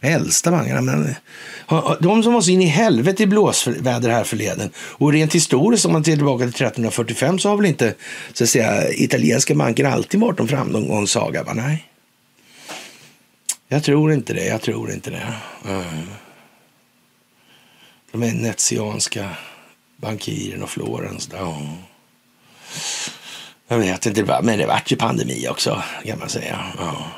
[0.05, 0.81] Äldsta bankerna.
[0.81, 1.15] Men,
[2.01, 4.71] de som var så in i helvete i blåsväder här förleden.
[4.77, 7.95] Och rent historiskt, om man ser tillbaka till 1345, så har väl inte
[8.33, 11.43] så att säga, italienska banker alltid varit en framgångssaga?
[11.43, 11.53] Va?
[11.55, 11.89] Nej.
[13.69, 14.47] Jag tror inte det.
[14.47, 15.35] Jag tror inte det.
[15.69, 15.85] Mm.
[18.13, 19.31] De är netsianska
[20.03, 21.29] bankiren och Florens.
[21.33, 21.77] Ja.
[23.69, 26.65] Jag vet inte, men det vart ju pandemi också kan man säga.
[26.79, 27.13] Ja,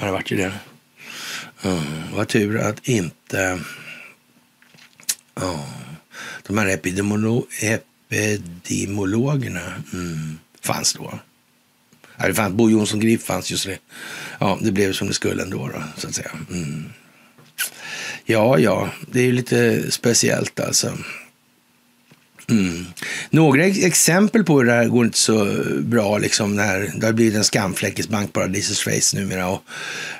[0.00, 0.52] det vart ju det.
[1.62, 1.82] Ja,
[2.14, 3.60] vad tur att inte
[5.34, 5.66] ja,
[6.46, 11.18] de här epidemiolo epidemiologerna mm, fanns då.
[12.16, 13.78] Ja, det fanns, Bo Jonsson Grip fanns just det.
[14.38, 16.30] Ja, det blev som det skulle ändå, då, så att säga.
[16.50, 16.92] Mm.
[18.24, 20.98] Ja, ja, det är ju lite speciellt alltså.
[22.50, 22.86] Mm.
[23.30, 27.34] Några exempel på hur det här går inte så bra, liksom när det har blivit
[27.34, 29.48] en skamfläck i bankparadisets face numera.
[29.48, 29.62] Och,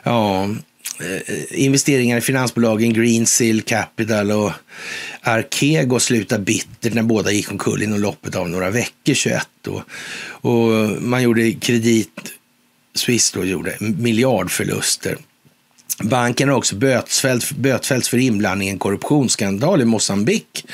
[0.02, 0.44] ja,
[1.00, 4.52] eh, investeringar i finansbolagen Greensill Capital och
[5.20, 9.48] Arkego slutade bittert när båda gick omkull inom loppet av några veckor 21.
[9.66, 9.82] Och,
[10.50, 12.32] och man gjorde kredit,
[12.94, 15.16] Swiss då gjorde miljardförluster
[15.98, 20.66] Banken har också bötfällts, bötfällts för inblandning i en korruptionsskandal i Mosambik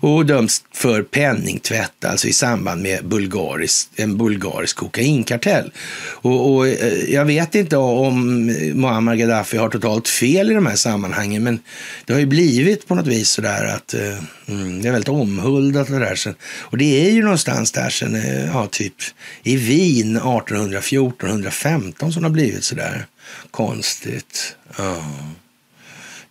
[0.00, 5.72] och dömts för penningtvätt, alltså i samband med bulgarisk, en bulgarisk kokainkartell.
[6.10, 10.76] Och, och, eh, jag vet inte om Muammar Gaddafi har totalt fel i de här
[10.76, 11.60] sammanhangen, men
[12.04, 14.18] det har ju blivit på något vis sådär att eh,
[14.48, 16.34] mm, det är väldigt omhuldat det där.
[16.60, 18.94] Och det är ju någonstans där sen, eh, ja, typ
[19.42, 23.06] i Wien 1814, 1815 som det har blivit sådär
[23.50, 24.56] konstigt.
[24.78, 25.04] Ja.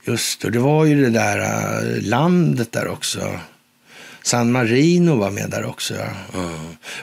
[0.04, 3.40] Just det, det var ju det där äh, landet där också.
[4.24, 5.96] San Marino var med där också.
[5.96, 6.10] Ja.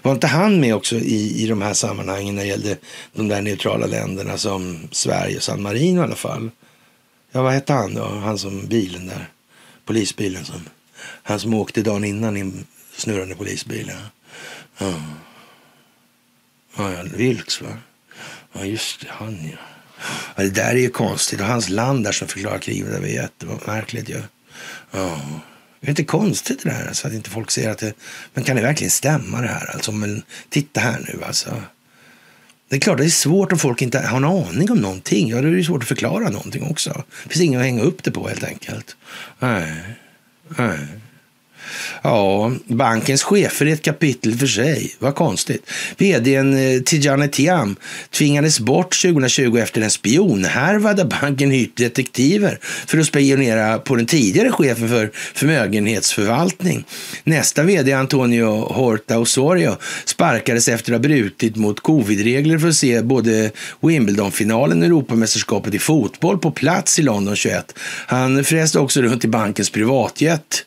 [0.03, 2.77] Var inte han med också i, i de här sammanhangen när det gällde
[3.12, 6.51] de där neutrala länderna som Sverige och San Marino i alla fall?
[7.33, 8.05] Ja, vad hette han då?
[8.05, 9.29] Han som bilen där.
[9.85, 10.61] Polisbilen som.
[11.23, 12.66] Han som åkte dagen innan i en
[12.97, 13.93] snurrande polisbil.
[14.79, 14.91] Ja,
[16.77, 16.93] ja.
[16.93, 17.77] ja Vilks va?
[18.53, 19.07] Ja, just det.
[19.11, 19.59] Han ja.
[20.37, 21.41] Ja, det där är ju konstigt.
[21.41, 24.23] Och hans land där som förklarar kriget, det var jättemärkligt ju.
[24.91, 25.20] Ja.
[25.81, 27.93] Det är inte konstigt det där, så att inte folk ser att det...
[28.35, 29.70] Men kan det verkligen stämma det här?
[29.75, 31.62] Alltså, men titta här nu alltså.
[32.69, 35.29] Det är klart det är svårt om folk inte har en aning om någonting.
[35.29, 37.05] Ja, då är det svårt att förklara någonting också.
[37.23, 38.97] Det finns inget att hänga upp det på helt enkelt.
[39.39, 39.83] Nej.
[40.49, 40.79] Nej.
[42.03, 44.95] Ja, bankens chefer är ett kapitel för sig.
[44.99, 45.70] Vad konstigt.
[45.97, 47.77] Vdn eh, Tijane Tiam
[48.11, 54.07] tvingades bort 2020 efter en spionhärva där banken hyrt detektiver för att spionera på den
[54.07, 56.85] tidigare chefen för förmögenhetsförvaltning.
[57.24, 63.03] Nästa vd, Antonio Horta Osorio, sparkades efter att ha brutit mot covidregler för att se
[63.03, 63.51] både
[63.81, 67.78] Wimbledon-finalen och Europamästerskapet i fotboll på plats i London 21.
[68.07, 70.65] Han fräste också runt i bankens privatjet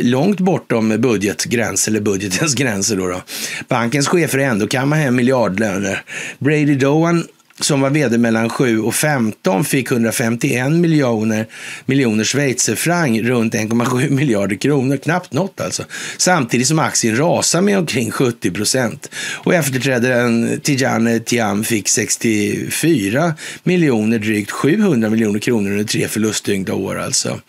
[0.00, 2.96] långt långt bortom budgetgräns, eller budgetens gränser.
[2.96, 3.22] Då, då.
[3.68, 6.02] Bankens chefer ändå kammar hem miljardlöner.
[6.38, 7.24] Brady Doan
[7.60, 11.46] som var vd mellan 7 och 15 fick 151 miljoner,
[11.86, 14.96] miljoner schweizerfranc, runt 1,7 miljarder kronor.
[14.96, 15.84] Knappt något alltså.
[16.16, 19.10] Samtidigt som aktien rasar med omkring 70 procent.
[19.34, 26.98] Och efterträdaren Tijane Tiam fick 64 miljoner, drygt 700 miljoner kronor under tre förlusttyngda år
[26.98, 27.40] alltså.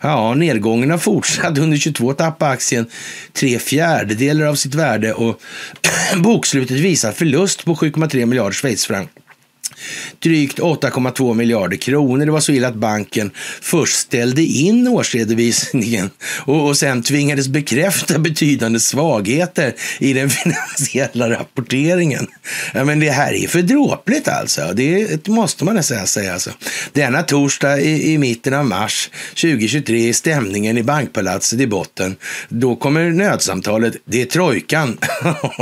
[0.00, 1.58] Ja, nedgången har fortsatt.
[1.58, 2.86] Under 22 tappade aktien
[3.32, 5.40] tre fjärdedelar av sitt värde och
[6.16, 9.08] bokslutet visar förlust på 7,3 miljarder schweizerfranc
[10.18, 12.26] drygt 8,2 miljarder kronor.
[12.26, 13.30] Det var så illa att banken
[13.60, 20.30] först ställde in årsredovisningen och, och sen tvingades bekräfta betydande svagheter i den
[20.78, 22.26] finansiella rapporteringen.
[22.74, 24.72] Ja, men det här är för dråpligt alltså.
[24.74, 26.32] Det måste man nästan säga.
[26.32, 26.50] Alltså.
[26.92, 32.16] Denna torsdag i, i mitten av mars 2023 är stämningen i bankpalatset i botten.
[32.48, 33.94] Då kommer nödsamtalet.
[34.04, 34.98] Det är trojkan.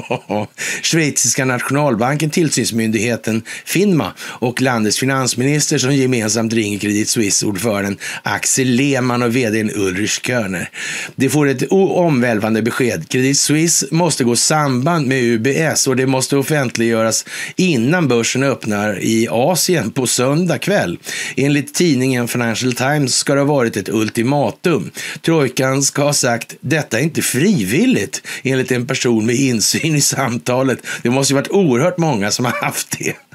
[0.82, 3.42] Schweiziska nationalbanken, tillsynsmyndigheten
[3.86, 10.70] Finma och landets finansminister som gemensamt ringer Credit Suisse-ordföranden Axel Lehmann och vd Ulrich Körner.
[11.16, 13.08] Det får ett omvälvande besked.
[13.08, 17.24] Credit Suisse måste gå samband med UBS och det måste offentliggöras
[17.56, 20.98] innan börsen öppnar i Asien på söndag kväll.
[21.36, 24.90] Enligt tidningen Financial Times ska det ha varit ett ultimatum.
[25.22, 30.78] Trojkan ska ha sagt detta är inte frivilligt enligt en person med insyn i samtalet.
[31.02, 33.25] Det måste ju varit oerhört många som har haft det.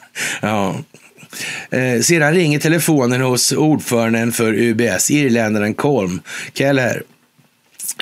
[0.42, 0.76] Ja.
[1.70, 6.22] Eh, sedan ringer telefonen hos ordföranden för UBS, irländaren Colm
[6.54, 7.04] Keller.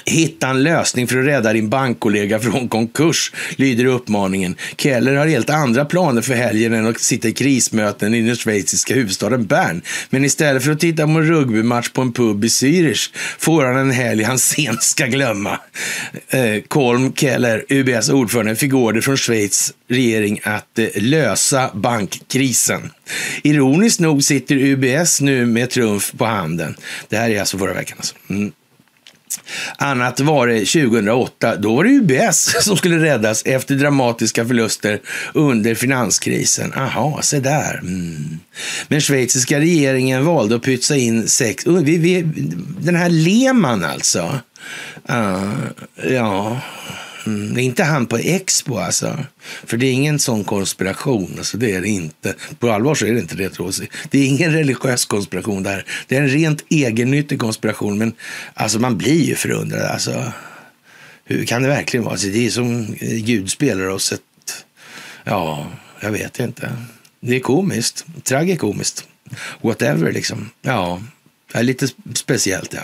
[0.06, 4.56] Hitta en lösning för att rädda din bankkollega från konkurs, lyder uppmaningen.
[4.78, 8.94] Keller har helt andra planer för helgen än att sitta i krismöten i den schweiziska
[8.94, 9.82] huvudstaden Bern.
[10.10, 13.78] Men istället för att titta på en rugbymatch på en pub i Zürich får han
[13.78, 15.60] en helg han sent ska glömma.
[16.30, 22.92] Eh, Kolm Keller, UBS ordförande, fick order från Schweiz regering att eh, lösa bankkrisen.
[23.44, 26.76] Ironiskt nog sitter UBS nu med trumf på handen.
[27.10, 27.98] Det här är alltså förra veckan.
[27.98, 28.16] Alltså.
[28.30, 28.52] Mm.
[29.78, 31.56] Annat var det 2008.
[31.56, 35.00] Då var det UBS som skulle räddas efter dramatiska förluster
[35.34, 36.74] under finanskrisen.
[36.74, 37.80] Aha, se där.
[37.80, 38.40] Mm.
[38.88, 41.68] Men schweiziska regeringen valde att pytsa in sex...
[41.68, 42.22] Oh, vi, vi,
[42.80, 44.40] den här Lehmann alltså.
[45.10, 45.54] Uh,
[46.10, 46.62] ja...
[47.30, 49.18] Mm, det är inte han på Expo alltså.
[49.66, 51.36] För det är ingen sån konspiration.
[51.38, 52.36] Alltså, det är det inte.
[52.60, 53.90] På allvar så är det inte det, tror jag.
[54.10, 55.86] Det är ingen religiös konspiration där.
[56.08, 57.98] Det är en rent egennyttig konspiration.
[57.98, 58.14] Men
[58.54, 59.82] alltså, man blir ju förundrad.
[59.82, 60.32] Alltså,
[61.26, 62.14] hur kan det verkligen vara?
[62.14, 64.66] Alltså, det är som eh, Gud spelar oss ett...
[65.24, 65.68] Ja,
[66.00, 66.72] jag vet inte.
[67.20, 68.06] Det är komiskt.
[68.24, 69.08] Tragikomiskt.
[69.62, 70.50] Whatever, liksom.
[70.62, 71.02] Ja,
[71.52, 72.82] det är lite speciellt, ja.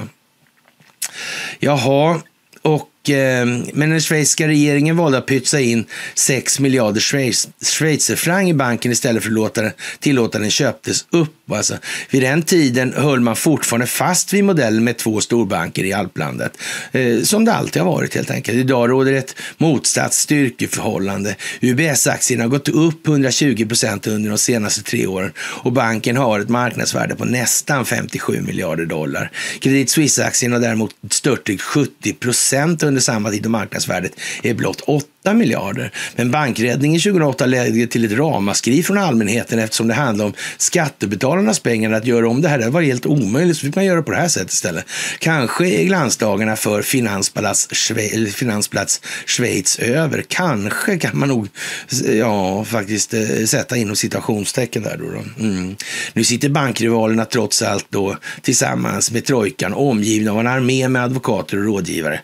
[1.59, 2.21] Jaha,
[2.61, 8.53] och Ehm, men den schweiziska regeringen valde att pytsa in 6 miljarder schweiz, schweizerfranc i
[8.53, 9.61] banken istället för att låta,
[9.99, 11.51] tillåta den köptes upp.
[11.51, 11.77] Alltså,
[12.09, 16.57] vid den tiden höll man fortfarande fast vid modellen med två storbanker i alplandet.
[16.91, 18.57] Eh, som det alltid har varit helt enkelt.
[18.57, 21.35] Idag råder ett motsatt styrkeförhållande.
[21.61, 26.49] UBS-aktien har gått upp 120 procent under de senaste tre åren och banken har ett
[26.49, 29.31] marknadsvärde på nästan 57 miljarder dollar.
[29.59, 34.11] Credit Suisse-aktien har däremot störtdykt 70 procent under under samma tid och marknadsvärdet
[34.43, 35.91] är blott 8 miljarder.
[36.15, 41.91] Men bankräddningen 2008 ledde till ett ramaskri från allmänheten eftersom det handlade om skattebetalarnas pengar.
[41.91, 44.17] Att göra om det här det var helt omöjligt, så fick man göra på det
[44.17, 44.85] här sättet istället.
[45.19, 50.25] Kanske är glansdagarna för Finansplats, Schwe Finansplats Schweiz över.
[50.27, 51.47] Kanske kan man nog
[52.19, 54.97] ja, faktiskt eh, sätta inom citationstecken där.
[54.97, 55.43] Då, då.
[55.45, 55.75] Mm.
[56.13, 61.57] Nu sitter bankrivalerna trots allt då tillsammans med trojkan omgivna av en armé med advokater
[61.57, 62.21] och rådgivare.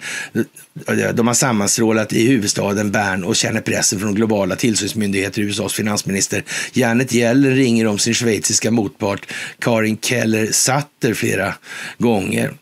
[1.14, 5.42] De har sammanstrålat i huvudstaden Bern och känner pressen från globala tillsynsmyndigheter.
[5.42, 6.44] USAs finansminister
[6.74, 9.28] Janet Yellen ringer om sin schweiziska motpart
[9.60, 11.54] Karin Keller Satter flera
[11.98, 12.54] gånger.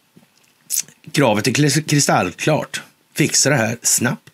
[1.12, 2.82] Kravet är kristallklart.
[3.16, 4.29] Fixa det här snabbt.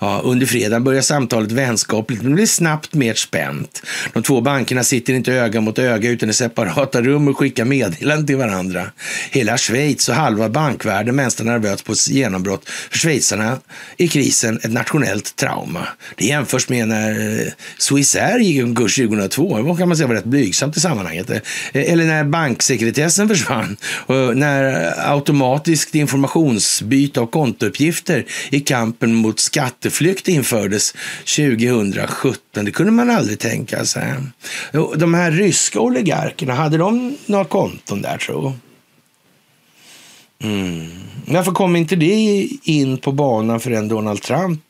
[0.00, 3.82] Ja, under fredagen börjar samtalet vänskapligt, men blir snabbt mer spänt.
[4.12, 8.26] De två bankerna sitter inte öga mot öga utan i separata rum och skickar meddelanden
[8.26, 8.90] till varandra.
[9.30, 12.68] Hela Schweiz och halva bankvärlden väntar nervöst på ett genombrott.
[12.68, 13.58] För schweizarna
[13.96, 15.88] är krisen ett nationellt trauma.
[16.16, 19.62] Det jämförs med när eh, Swissair gick i konkurs 2002.
[19.62, 21.30] Det kan man säga var rätt blygsamt i sammanhanget.
[21.30, 21.40] Eh,
[21.72, 23.76] eller när banksekretessen försvann.
[24.06, 30.94] Och när automatiskt informationsbyte av kontouppgifter i kampen mot skatteflykt infördes
[31.36, 32.64] 2017.
[32.64, 34.14] Det kunde man aldrig tänka sig.
[34.96, 38.54] De här ryska oligarkerna, hade de några konton där tro?
[40.42, 40.88] Mm.
[41.26, 44.62] Varför kom inte det in på banan förrän Donald Trump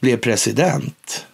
[0.00, 1.26] blev president?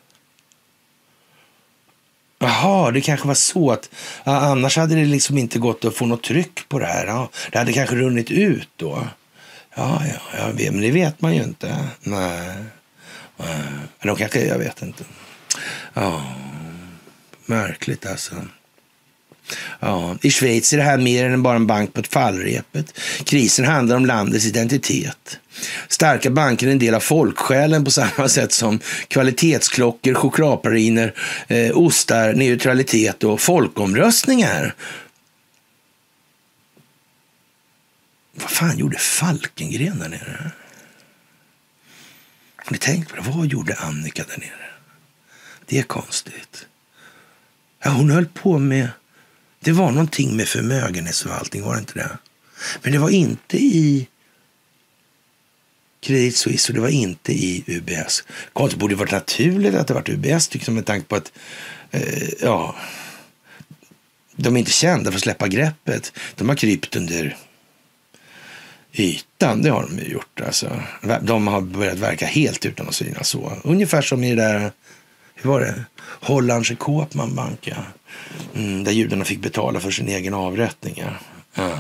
[2.39, 3.90] Jaha, det kanske var så att
[4.24, 7.28] annars hade det liksom inte gått att få något tryck på det här.
[7.52, 9.06] Det hade kanske runnit ut då.
[9.74, 11.77] Ja, ja, ja, men det vet man ju inte.
[12.01, 12.55] Nej.
[13.36, 15.05] Men De kanske, jag vet inte.
[15.94, 16.35] Ja,
[17.47, 18.35] märkligt alltså.
[19.81, 22.99] Ja, I Schweiz är det här mer än bara en bank på ett fallrepet.
[23.24, 25.39] Krisen handlar om landets identitet.
[25.89, 31.15] Starka banker är en del av folksjälen på samma sätt som kvalitetsklockor, chokladpraliner,
[31.49, 34.74] eh, ostar, neutralitet och folkomröstningar.
[38.32, 40.50] Vad fan gjorde Falkengren där nere?
[42.56, 43.22] Har ni tänkt på det?
[43.30, 44.70] Vad gjorde Annika där nere?
[45.66, 46.66] Det är konstigt.
[47.82, 48.88] Ja, hon höll på med...
[49.60, 52.18] Det var någonting med förmögenhetsförvaltning, var det inte det?
[52.82, 54.09] Men det var inte i
[56.00, 58.24] Credit Suisse och det var inte i UBS.
[58.70, 61.32] Det borde varit naturligt att det var UBS, liksom med tanke på att
[61.90, 62.76] eh, ja,
[64.36, 66.12] de är inte kända för att släppa greppet.
[66.34, 67.36] De har krypt under
[68.93, 69.62] ytan.
[69.62, 70.40] Det har de ju gjort.
[70.40, 70.82] Alltså.
[71.23, 73.52] De har börjat verka helt utan att synas så.
[73.64, 74.73] Ungefär som i det där,
[75.35, 77.77] hur var det, Hollandske Koopmanbank, ja.
[78.55, 80.94] Mm, där judarna fick betala för sin egen avrättning.
[80.97, 81.10] Ja.
[81.55, 81.78] ja.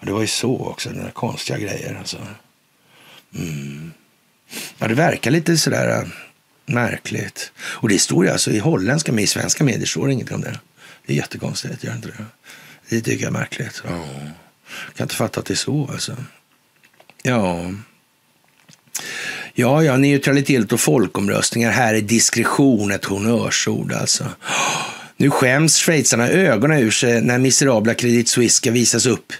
[0.00, 1.96] det var ju så också, den där konstiga grejer.
[1.98, 2.18] Alltså.
[3.34, 3.92] Mm.
[4.78, 6.08] Ja, det verkar lite sådär äh,
[6.66, 7.52] märkligt.
[7.56, 10.40] Och det står ju alltså i holländska, men i svenska medier står det inget om
[10.40, 10.58] det.
[11.06, 12.24] Det är jättekonstigt, gör inte det?
[12.88, 13.82] Det tycker jag är märkligt.
[14.86, 16.16] Jag kan inte fatta att det är så alltså.
[17.22, 17.72] Ja.
[19.54, 21.70] Ja, ja, neutralitet och folkomröstningar.
[21.70, 24.24] Här är diskretion ett honnörsord alltså.
[25.16, 29.32] Nu skäms schweizarna ögonen ur sig när miserabla Credit Suisse ska visas upp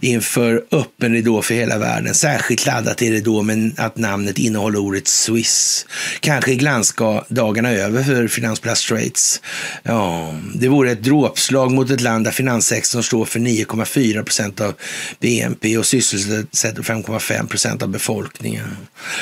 [0.00, 2.14] inför öppen ridå för hela världen.
[2.14, 5.86] Särskilt laddat är det då med att namnet innehåller ordet Swiss.
[6.20, 9.40] Kanske är glansdagarna över för Finansplats Schweiz.
[9.82, 14.74] Ja, det vore ett dråpslag mot ett land där finanssektorn står för 9,4 procent av
[15.20, 18.76] BNP och sysselsätter 5,5 procent av befolkningen.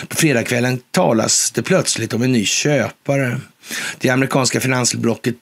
[0.09, 3.41] På fredagskvällen talas det plötsligt om en ny köpare.
[3.99, 5.35] Det amerikanska finansblocket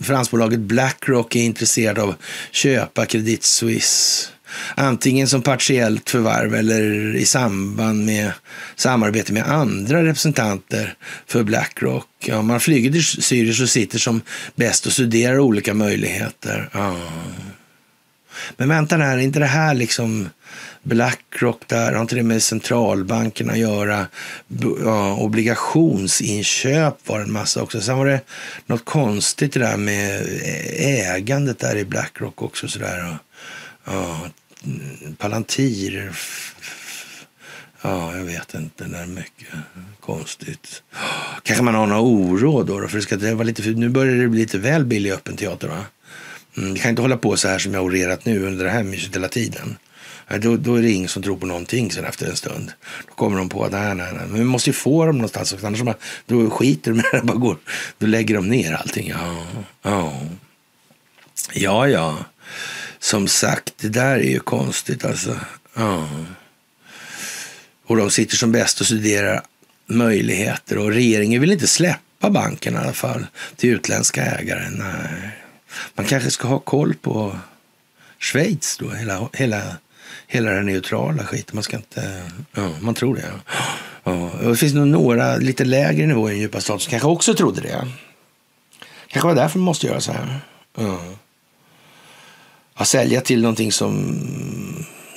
[0.00, 2.18] finansbolaget Blackrock är intresserad av att
[2.50, 4.28] köpa Credit Suisse.
[4.74, 8.32] Antingen som partiellt förvärv eller i samband med
[8.76, 10.94] samarbete med andra representanter
[11.26, 12.06] för Blackrock.
[12.18, 14.20] Ja, man flyger till Zürich och sitter som
[14.54, 16.68] bäst och studerar olika möjligheter.
[16.72, 16.96] Ja.
[18.56, 20.28] Men vänta är inte det här liksom
[20.82, 24.06] Blackrock där, har inte det med centralbankerna att göra?
[24.84, 27.80] Ja, obligationsinköp var en massa också.
[27.80, 28.20] Sen var det
[28.66, 30.26] något konstigt det där med
[30.76, 32.68] ägandet där i Blackrock också.
[32.68, 33.18] Sådär.
[33.84, 34.20] Ja,
[35.18, 36.12] Palantir.
[37.82, 38.84] Ja, jag vet inte.
[38.84, 39.48] Det är mycket
[40.00, 40.82] konstigt.
[41.42, 44.28] Kanske man har några oro då, för det ska vara lite, för nu börjar det
[44.28, 45.84] bli lite väl billig öppen teater va?
[46.56, 48.70] Mm, vi kan inte hålla på så här som jag har orerat nu under det
[48.70, 49.76] här myset hela tiden.
[50.38, 52.72] Då, då är det ingen som tror på någonting sen efter en stund.
[53.08, 54.26] Då kommer de på att nej, nej, nej.
[54.26, 55.64] Men vi måste ju få dem någonstans.
[55.64, 55.94] Annars man,
[56.26, 57.20] då skiter de med det.
[57.24, 57.56] Bara går.
[57.98, 59.08] Då lägger de ner allting.
[59.08, 59.46] Ja,
[59.82, 60.20] ja.
[61.52, 62.18] Ja, ja.
[62.98, 65.40] Som sagt, det där är ju konstigt alltså.
[65.74, 66.08] Ja.
[67.86, 69.42] Och de sitter som bäst och studerar
[69.86, 70.78] möjligheter.
[70.78, 73.26] Och regeringen vill inte släppa banken i alla fall
[73.56, 74.70] till utländska ägare.
[74.70, 75.38] Nej.
[75.94, 77.38] Man kanske ska ha koll på
[78.18, 79.76] Schweiz då, hela, hela,
[80.26, 81.56] hela den neutrala skiten.
[81.56, 82.30] Man ska inte...
[82.52, 83.32] Ja, man tror det.
[84.04, 84.12] Ja.
[84.12, 87.34] Och Det finns nog några lite lägre nivåer i den djupa staten som kanske också
[87.34, 87.88] trodde det.
[89.08, 90.40] Kanske var därför man måste göra så här.
[90.76, 91.00] Ja.
[92.74, 94.16] Att sälja till någonting som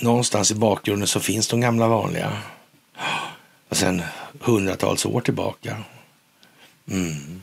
[0.01, 2.37] någonstans i bakgrunden så finns de gamla vanliga.
[3.69, 4.01] Och sen
[4.39, 5.77] hundratals år tillbaka.
[6.91, 7.41] Mm.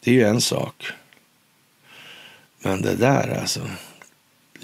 [0.00, 0.86] Det är ju en sak.
[2.58, 3.60] Men det där alltså.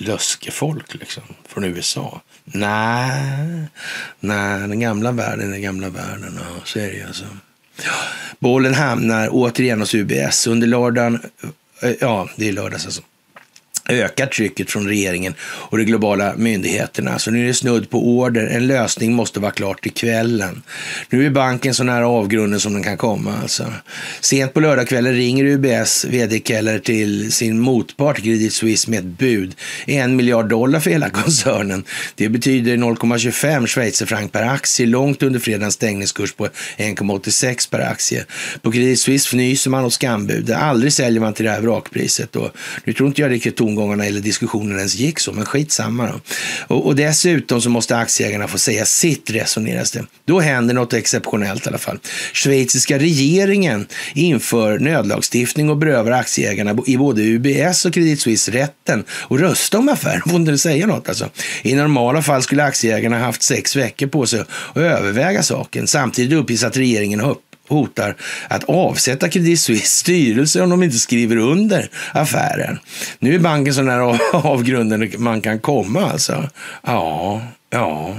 [0.00, 1.22] Löskefolk liksom.
[1.48, 2.20] Från USA.
[2.44, 3.64] Nej,
[4.20, 6.38] nej, den gamla världen är gamla världen.
[6.38, 7.24] Ja, så är det ju alltså.
[8.38, 10.46] Bollen hamnar återigen hos UBS.
[10.46, 11.20] Under lördagen,
[11.82, 13.02] eh, ja det är lördags alltså
[13.88, 17.18] ökar trycket från regeringen och de globala myndigheterna.
[17.18, 18.46] Så nu är det snudd på order.
[18.46, 20.62] En lösning måste vara klar till kvällen.
[21.10, 23.34] Nu är banken så nära avgrunden som den kan komma.
[23.42, 23.72] Alltså.
[24.20, 29.54] Sent på lördagskvällen ringer UBS vd Keller till sin motpart Credit Suisse med ett bud.
[29.86, 31.84] En miljard dollar för hela koncernen.
[32.14, 38.24] Det betyder 0,25 schweizerfranc per aktie, långt under fredagens stängningskurs på 1,86 per aktie.
[38.62, 40.50] På Credit Suisse fnyser man åt skambud.
[40.50, 42.32] Aldrig säljer man till det här vrakpriset.
[42.32, 42.50] Då.
[42.84, 43.38] nu tror inte jag det är
[43.70, 46.20] tongångarna eller diskussionen ens gick så, men skitsamma då.
[46.74, 50.04] Och, och dessutom så måste aktieägarna få säga sitt, resoneras det.
[50.24, 51.98] Då händer något exceptionellt i alla fall.
[52.32, 59.40] Schweiziska regeringen inför nödlagstiftning och berövar aktieägarna i både UBS och Credit Suisse rätten att
[59.40, 60.22] rösta om affären.
[60.26, 61.30] Får inte säga något alltså.
[61.62, 65.86] I normala fall skulle aktieägarna haft sex veckor på sig att överväga saken.
[65.86, 67.36] Samtidigt uppges att regeringen har
[67.70, 68.16] hotar
[68.48, 72.78] att avsätta Credit Suisse styrelse om de inte skriver under affären.
[73.18, 76.48] Nu är banken så nära avgrunden man kan komma alltså.
[76.86, 78.14] Ja, ja.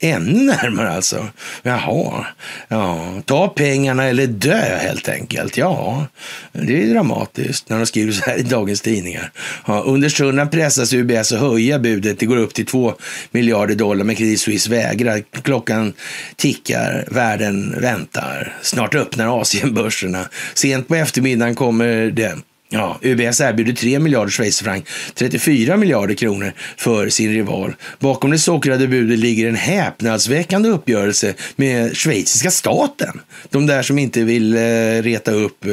[0.00, 1.28] Ännu närmare alltså.
[1.62, 2.26] Jaha,
[2.68, 3.14] ja.
[3.24, 5.56] Ta pengarna eller dö helt enkelt.
[5.56, 6.06] Ja,
[6.52, 9.30] det är dramatiskt när de skriver så här i dagens tidningar.
[9.66, 12.18] Ja, under stunden pressas UBS att höja budet.
[12.18, 12.94] Det går upp till 2
[13.30, 15.22] miljarder dollar, men Credit Suisse vägrar.
[15.42, 15.92] Klockan
[16.36, 18.56] tickar, världen väntar.
[18.62, 20.28] Snart öppnar Asienbörserna.
[20.54, 22.36] Sent på eftermiddagen kommer det
[22.70, 24.84] Ja, UBS erbjuder 3 miljarder schweizerfranc,
[25.14, 27.74] 34 miljarder kronor för sin rival.
[27.98, 33.20] Bakom det sockrade budet ligger en häpnadsväckande uppgörelse med schweiziska staten.
[33.50, 34.60] De där som inte vill eh,
[35.02, 35.72] reta upp eh,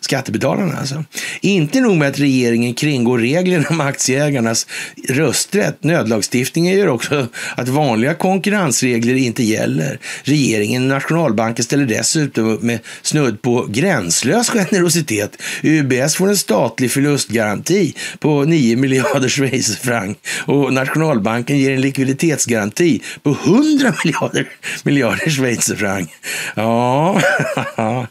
[0.00, 0.78] skattebetalarna.
[0.78, 1.04] Alltså.
[1.40, 4.66] Inte nog med att regeringen kringgår reglerna om aktieägarnas
[5.08, 5.84] rösträtt.
[5.84, 9.98] Nödlagstiftningen gör också att vanliga konkurrensregler inte gäller.
[10.22, 15.42] Regeringen och nationalbanken ställer dessutom upp med snudd på gränslös generositet.
[15.62, 23.30] UBS får en statlig förlustgaranti på 9 miljarder schweizerfranc och Nationalbanken ger en likviditetsgaranti på
[23.30, 24.48] 100 miljarder,
[24.82, 26.08] miljarder schweizerfranc.
[26.54, 27.22] Ja,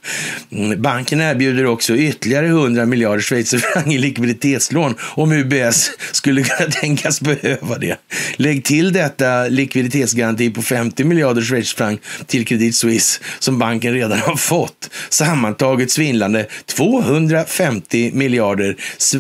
[0.52, 7.22] mm, banken erbjuder också ytterligare 100 miljarder schweizerfranc i likviditetslån om UBS skulle kunna tänkas
[7.22, 7.98] behöva det.
[8.36, 14.36] Lägg till detta likviditetsgaranti på 50 miljarder schweizerfranc till Credit Suisse som banken redan har
[14.36, 14.90] fått.
[15.10, 18.76] Sammantaget svindlande 250 miljarder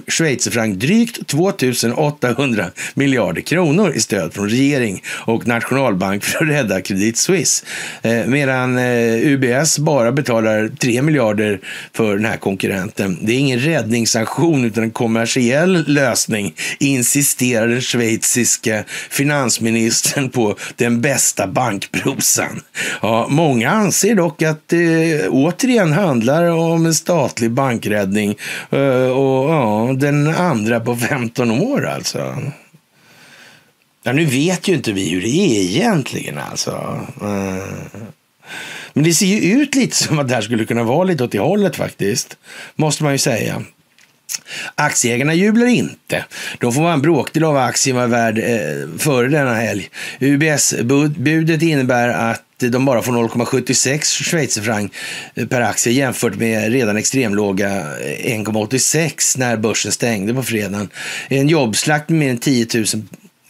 [0.07, 7.17] schweizerfranc, drygt 2800 miljarder kronor i stöd från regering och nationalbank för att rädda Credit
[7.17, 7.65] Suisse.
[8.01, 11.59] Eh, medan eh, UBS bara betalar 3 miljarder
[11.93, 13.17] för den här konkurrenten.
[13.21, 21.47] Det är ingen räddningsaktion utan en kommersiell lösning, insisterar den schweiziska finansministern på den bästa
[21.47, 22.61] bankprosan.
[23.01, 28.37] Ja, många anser dock att det återigen handlar om en statlig bankräddning
[28.69, 32.37] eh, Eh, och ja, den andra på 15 år alltså.
[34.03, 37.01] Ja, nu vet ju inte vi hur det är egentligen alltså.
[37.21, 37.97] Eh,
[38.93, 41.31] men det ser ju ut lite som att det här skulle kunna vara lite åt
[41.31, 42.37] det hållet faktiskt.
[42.75, 43.63] Måste man ju säga.
[44.75, 46.25] Aktieägarna jublar inte.
[46.59, 49.89] De får vara en bråkdel av aktien var värd eh, före denna helg.
[50.19, 54.91] UBS-budet innebär att de bara får 0,76 schweizerfranc
[55.49, 60.89] per aktie jämfört med redan extremlåga 1,86 när börsen stängde på fredagen.
[61.27, 62.85] En jobbslakt med mer än 10 000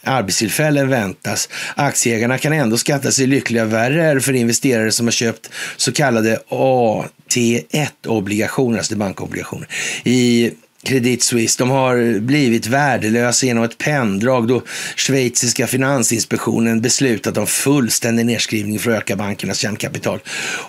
[0.04, 1.48] arbetstillfällen väntas.
[1.74, 3.64] Aktieägarna kan ändå skatta sig lyckliga.
[3.64, 9.68] Värre är för investerare som har köpt så kallade AT1-obligationer, alltså bankobligationer,
[10.04, 10.50] i
[10.88, 11.58] Credit Suisse.
[11.58, 14.62] De har blivit värdelösa genom ett penndrag då
[14.96, 20.18] schweiziska finansinspektionen beslutat om fullständig nedskrivning för att öka bankernas kärnkapital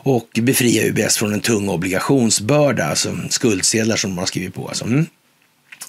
[0.04, 4.68] och befria UBS från en tung obligationsbörda, alltså skuldsedlar som de har skrivit på.
[4.68, 4.86] Alltså.
[4.86, 5.06] Mm.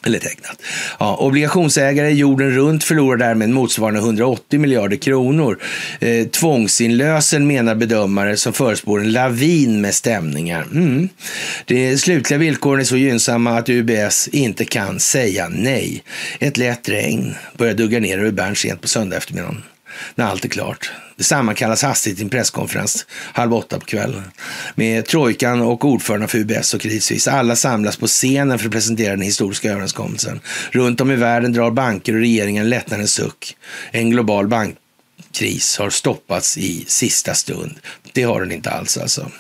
[0.07, 0.63] Eller tecknat.
[0.99, 5.59] Ja, obligationsägare jorden runt förlorar därmed motsvarande 180 miljarder kronor.
[6.01, 10.63] Eh, tvångsinlösen menar bedömare som förespår en lavin med stämningar.
[10.63, 11.09] Mm.
[11.67, 16.03] De slutliga villkoren är så gynnsamma att UBS inte kan säga nej.
[16.39, 19.63] Ett lätt regn börjar dugga ner över Bern sent på söndag eftermiddagen
[20.15, 20.91] när allt är klart.
[21.17, 24.23] Det sammankallas hastigt i en presskonferens halv åtta på kvällen
[24.75, 27.29] med trojkan och ordförande för UBS och Krisvis.
[27.29, 30.41] Alla samlas på scenen för att presentera den historiska överenskommelsen.
[30.71, 33.57] Runt om i världen drar banker och regeringen lättnadens suck.
[33.91, 37.79] En global bankkris har stoppats i sista stund.
[38.13, 39.31] Det har den inte alls alltså.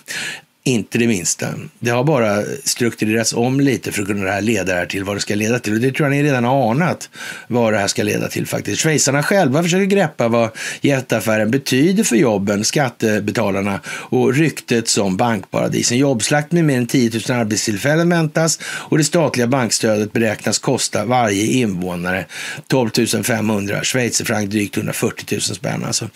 [0.64, 1.46] Inte det minsta.
[1.78, 5.20] Det har bara strukturerats om lite för att kunna leda det här till vad det
[5.20, 5.72] ska leda till.
[5.72, 7.10] Och det tror jag ni redan har anat
[7.48, 8.82] vad det här ska leda till faktiskt.
[8.82, 10.50] Schweizarna själva försöker greppa vad
[10.80, 15.92] jätteaffären betyder för jobben, skattebetalarna och ryktet som bankparadis.
[15.92, 21.04] En jobbslakt med mer än 10 000 arbetstillfällen väntas och det statliga bankstödet beräknas kosta
[21.04, 22.26] varje invånare
[22.66, 22.90] 12
[23.22, 25.84] 500 schweizerfranc, drygt 140 000 spänn.
[25.84, 26.08] Alltså,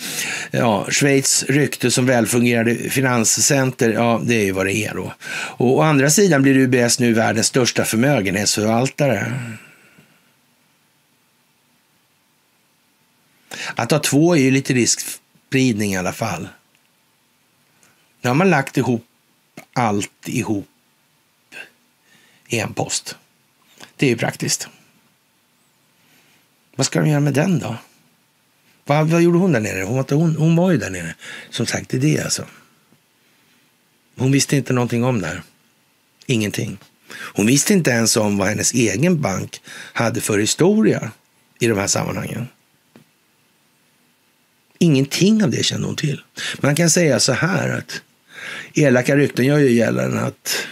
[0.50, 5.14] ja, Schweiz rykte som välfungerande finanscenter, ja, det det är ju vad det är då.
[5.56, 9.40] Och å andra sidan blir UBS nu världens största förmögenhetsförvaltare.
[13.74, 16.48] Att ha två är ju lite riskspridning i alla fall.
[18.20, 19.06] Nu har man lagt ihop
[19.72, 20.68] allt ihop
[22.48, 23.16] i en post.
[23.96, 24.68] Det är ju praktiskt.
[26.76, 27.76] Vad ska de göra med den då?
[28.84, 29.82] Vad, vad gjorde hon där nere?
[29.82, 31.14] Hon, hon, hon var ju där nere.
[31.50, 32.46] Som sagt, det är det alltså.
[34.16, 35.42] Hon visste inte någonting om det här.
[36.26, 36.78] Ingenting.
[37.14, 39.60] Hon visste inte ens om vad hennes egen bank
[39.92, 41.12] hade för historia
[41.58, 42.48] i de här sammanhangen.
[44.78, 46.22] Ingenting av det kände hon till.
[46.60, 48.02] Man kan säga så här att
[48.74, 50.66] elaka rykten gör ju gällande att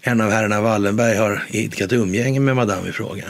[0.00, 3.24] en av herrarna Wallenberg har idkat umgänge med madame i fråga.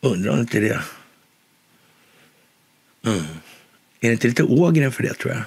[0.00, 0.80] Undrar hon inte det?
[3.06, 3.24] Mm.
[4.00, 5.42] Är det inte lite ågren för det tror jag?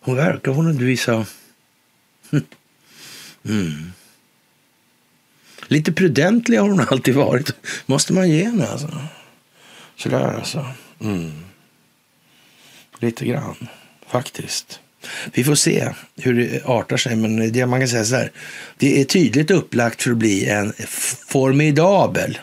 [0.00, 1.08] Hon verkar Hon något vis.
[3.44, 3.92] Mm.
[5.66, 7.50] Lite prudentlig har hon alltid varit.
[7.86, 9.00] måste man ge henne alltså.
[9.96, 10.66] Sådär alltså.
[11.00, 11.32] Mm.
[12.98, 13.68] Lite grann,
[14.06, 14.80] faktiskt.
[15.32, 18.32] Vi får se hur det artar sig, men det man kan säga så här.
[18.76, 20.72] Det är tydligt upplagt för att bli en
[21.28, 22.38] formidabel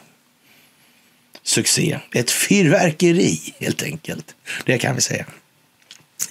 [1.43, 1.99] succé.
[2.11, 4.35] Ett fyrverkeri, helt enkelt.
[4.65, 5.25] Det kan vi säga.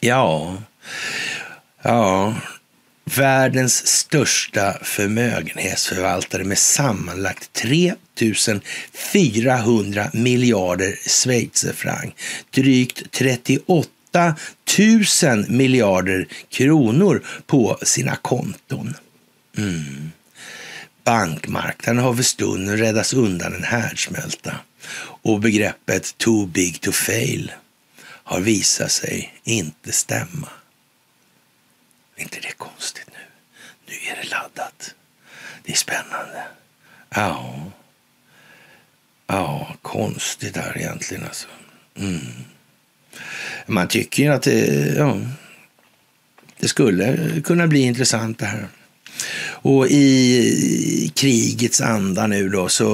[0.00, 0.56] Ja,
[1.82, 2.34] Ja,
[3.04, 7.94] världens största förmögenhetsförvaltare med sammanlagt 3
[8.92, 12.14] 400 miljarder schweizerfranc.
[12.50, 13.88] Drygt 38
[15.22, 18.94] 000 miljarder kronor på sina konton.
[19.58, 20.10] Mm.
[21.04, 24.56] Bankmarknaden har för stunden räddats undan en härdsmälta
[25.22, 27.52] och begreppet too big to fail
[28.02, 30.48] har visat sig inte stämma.
[32.16, 33.18] Är inte det konstigt nu?
[33.86, 34.94] Nu är det laddat.
[35.62, 36.44] Det är spännande.
[37.10, 37.70] Ja.
[39.26, 41.48] Ja, konstigt där egentligen alltså.
[41.96, 42.20] Mm.
[43.66, 45.20] Man tycker ju att det, ja,
[46.58, 48.68] det skulle kunna bli intressant det här.
[49.46, 52.84] Och i krigets anda nu då så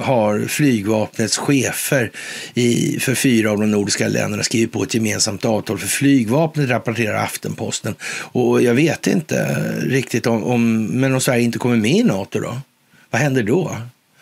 [0.00, 2.10] har flygvapnets chefer
[2.54, 7.24] i, för fyra av de nordiska länderna skrivit på ett gemensamt avtal för flygvapnet, rapporterar
[7.24, 7.94] Aftenposten.
[8.32, 12.40] Och jag vet inte riktigt om, om men om Sverige inte kommer med i NATO
[12.40, 12.60] då?
[13.10, 13.76] Vad händer då?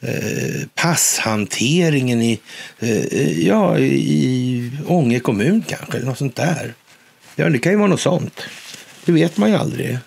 [0.00, 2.40] eh, passhanteringen i,
[2.78, 6.74] eh, ja, i Ånge kommun kanske, något sånt där.
[7.36, 8.40] Ja, det kan ju vara något sånt.
[9.04, 9.98] Det vet man ju aldrig.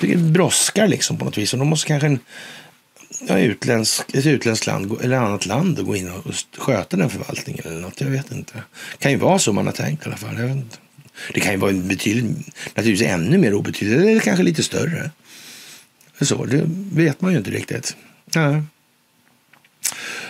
[0.00, 1.52] Det brådskar liksom på något vis.
[1.52, 2.18] Och då måste kanske en,
[3.28, 7.80] ja, utländsk, ett utländskt land eller annat land gå in och sköta den förvaltningen eller
[7.80, 8.00] något.
[8.00, 8.52] Jag vet inte.
[8.92, 10.38] Det kan ju vara så man har tänkt i alla fall.
[10.38, 10.76] Jag vet inte.
[11.34, 12.36] Det kan ju vara betydligt,
[12.74, 15.10] naturligtvis ännu mer obetydligt eller kanske lite större.
[16.20, 16.62] Så, det
[16.92, 17.96] vet man ju inte riktigt.
[18.34, 18.62] Ja.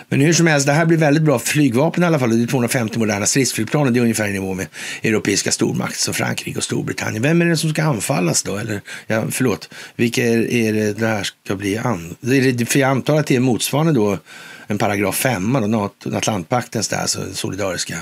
[0.08, 2.30] Men hur som helst, det här blir väldigt bra för flygvapen i alla fall.
[2.30, 4.66] Det är 250 moderna stridsflygplan det är ungefär i nivå med
[5.02, 7.22] europeiska stormakter som Frankrike och Storbritannien.
[7.22, 8.56] Vem är det som ska anfallas då?
[8.56, 11.78] Eller, ja, förlåt, vilka är, är det det här ska bli?
[11.78, 12.16] An,
[12.66, 14.18] för jag antar att det är motsvarande då
[14.66, 15.56] en paragraf 5,
[16.12, 17.96] Atlantpaktens där, alltså solidariska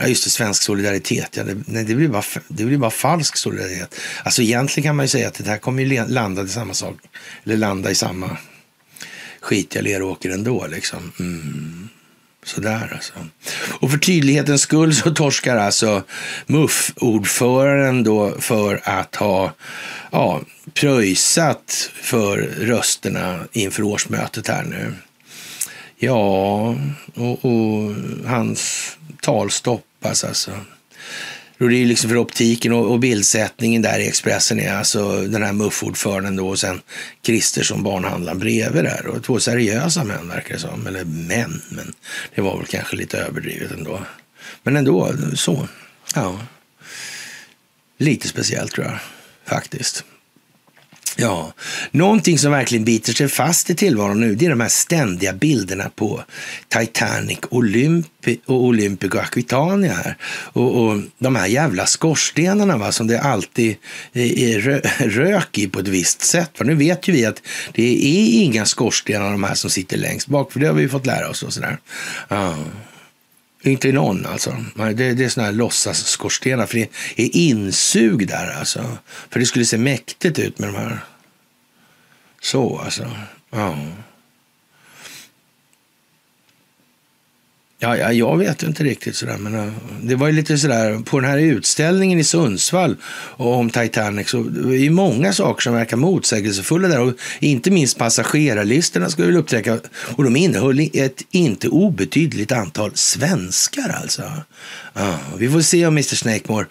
[0.00, 1.36] Ja, just det, svensk solidaritet.
[1.36, 3.94] Ja, det, nej, det, blir bara, det blir bara falsk solidaritet.
[4.24, 6.96] Alltså egentligen kan man ju säga att det här kommer ju landa i samma sak.
[7.44, 8.36] Eller landa i samma
[9.40, 10.66] skitiga leråker ändå.
[10.66, 11.12] Liksom.
[11.20, 11.88] Mm.
[12.44, 13.12] Sådär alltså.
[13.80, 16.02] Och för tydlighetens skull så torskar alltså
[16.46, 19.52] MUF-ordföranden då för att ha
[20.10, 20.40] ja,
[20.74, 24.94] pröjsat för rösterna inför årsmötet här nu.
[25.96, 26.76] Ja,
[27.14, 27.94] och, och
[28.26, 28.90] hans
[29.22, 30.50] talstopp stoppas alltså.
[31.58, 35.52] Det är liksom för optiken och, och bildsättningen där i Expressen är alltså den här
[35.52, 36.80] MUF-ordföranden då och sen
[37.22, 39.06] Christer som barnhandlaren bredvid där.
[39.06, 40.86] Och två seriösa män verkar det som.
[40.86, 41.92] Eller män, men
[42.34, 44.00] det var väl kanske lite överdrivet ändå.
[44.62, 45.68] Men ändå, så.
[46.14, 46.40] Ja.
[47.98, 48.98] Lite speciellt tror jag
[49.46, 50.04] faktiskt.
[51.20, 51.52] Ja,
[51.90, 55.90] någonting som verkligen biter sig fast i tillvaron nu det är de här ständiga bilderna
[55.94, 56.24] på
[56.68, 60.16] Titanic, Olympi och Olympic och Aquitania här.
[60.52, 63.76] Och, och de här jävla skorstenarna va, som det alltid
[64.12, 66.50] är rö rök i på ett visst sätt.
[66.54, 67.42] För nu vet ju vi att
[67.72, 71.06] det är inga skorstenar de här som sitter längst bak, för det har vi fått
[71.06, 71.42] lära oss.
[71.42, 71.78] Och sådär.
[72.28, 72.56] Ja.
[73.62, 74.64] Inte någon alltså.
[74.76, 76.66] Det, det är såna här låtsas-skorstenar.
[76.66, 78.98] för det är insug där alltså.
[79.30, 81.00] För det skulle se mäktigt ut med de här.
[82.40, 83.28] 是我是吧？
[83.50, 83.76] 哦
[87.82, 91.20] Ja, ja, jag vet inte riktigt sådär, men uh, det var ju lite sådär på
[91.20, 92.96] den här utställningen i Sundsvall
[93.36, 99.10] om Titanic så det är många saker som verkar motsägelsefulla där och inte minst passagerarlistorna
[99.10, 99.78] ska vi upptäcka
[100.16, 104.22] och de innehöll ett inte obetydligt antal svenskar alltså.
[104.96, 106.66] Uh, vi får se om Mr Snakemore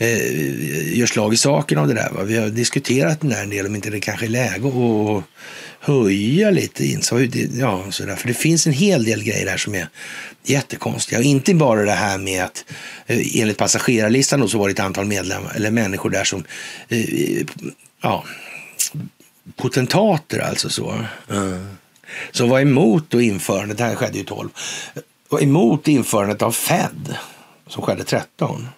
[0.00, 2.10] uh, gör slag i saken av det där.
[2.10, 2.22] Va?
[2.22, 5.24] Vi har diskuterat den där en del om inte det kanske är läge att
[5.84, 7.02] höja lite in.
[7.02, 8.16] Så, ja, så där.
[8.16, 9.88] För det finns en hel del grejer där som är
[10.42, 11.18] jättekonstiga.
[11.18, 12.64] Och inte bara det här med att
[13.06, 16.44] eh, enligt passagerarlistan då, så var det ett antal medlemmar eller människor där som
[16.88, 17.46] eh,
[18.02, 18.24] ja,
[19.56, 21.04] potentater alltså så.
[21.30, 21.66] Mm.
[22.30, 24.48] Som var emot då införandet, det här skedde ju 12,
[25.28, 27.16] var emot införandet av Fed
[27.66, 28.68] som skedde 13.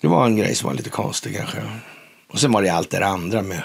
[0.00, 1.58] Det var en grej som var lite konstig kanske.
[2.28, 3.62] Och sen var det allt det andra med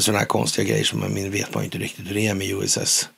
[0.00, 3.08] sådana här konstiga grejer som man vet man inte riktigt hur det är med USS.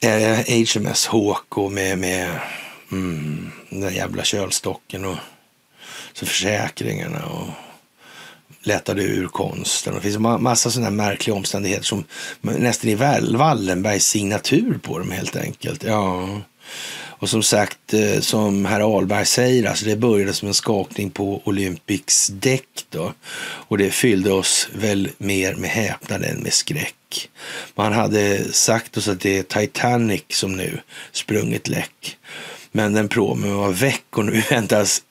[0.00, 2.40] Eh, HMS Hawk med, med
[2.92, 5.16] mm, den där jävla kölstocken och
[6.12, 7.48] så försäkringarna och
[8.62, 9.94] lättade ur konsten.
[9.94, 12.04] Det finns en massa sådana märkliga omständigheter som
[12.40, 15.82] nästan är Wallenbergs signatur på dem helt enkelt.
[15.82, 16.28] Ja.
[17.18, 21.42] Och som sagt, eh, som herr Ahlberg säger, alltså det började som en skakning på
[21.44, 23.12] Olympics däck då.
[23.40, 27.28] Och det fyllde oss väl mer med häpnad än med skräck.
[27.74, 30.80] Man hade sagt oss att det är Titanic som nu
[31.12, 32.16] sprungit läck.
[32.72, 35.02] Men den promen var väck och nu väntas,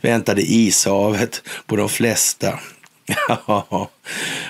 [0.00, 2.60] väntade ishavet på de flesta.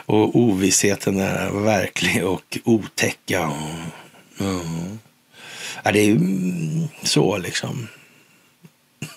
[0.07, 3.53] och ovissheten är verklig och otäcka.
[4.41, 4.99] Mm.
[5.83, 7.89] Ja, det är ju mm, så liksom.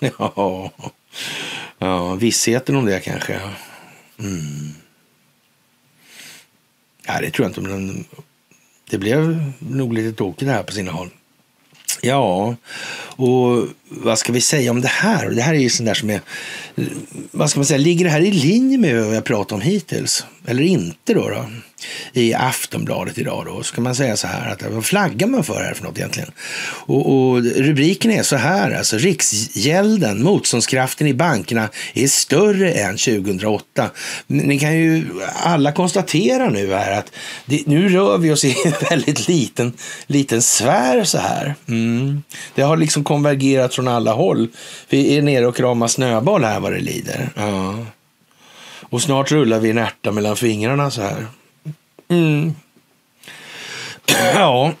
[0.18, 0.70] Ja,
[1.78, 3.40] ja vissheten om det kanske.
[4.18, 4.74] Mm.
[7.06, 7.60] Ja, det tror jag inte.
[7.60, 8.04] Men
[8.90, 11.10] det blev nog lite tråkigt här på sina håll.
[12.02, 12.56] Ja,
[13.16, 15.30] och vad ska vi säga om det här?
[15.30, 16.20] Det här är ju sånt där som är,
[17.30, 20.24] vad ska man säga, ligger det här i linje med vad jag pratat om hittills?
[20.46, 21.28] Eller inte då?
[21.28, 21.44] då?
[22.12, 25.64] I Aftonbladet idag då, så kan man säga så här, att vad flaggar man för
[25.64, 26.30] här för något egentligen?
[26.86, 33.90] Och, och rubriken är så här, alltså Riksgälden, motståndskraften i bankerna är större än 2008.
[34.26, 35.04] Ni kan ju
[35.42, 37.12] alla konstatera nu här att
[37.46, 39.72] det, nu rör vi oss i en väldigt liten,
[40.06, 41.54] liten sfär så här.
[41.68, 42.22] Mm.
[42.54, 44.48] Det har liksom konvergerat från alla håll.
[44.88, 47.28] Vi är nere och kramar snöboll här vad det lider.
[47.36, 47.86] Ja.
[48.80, 51.26] Och snart rullar vi en ärta mellan fingrarna så här.
[52.08, 52.54] Mm.
[54.34, 54.72] ja.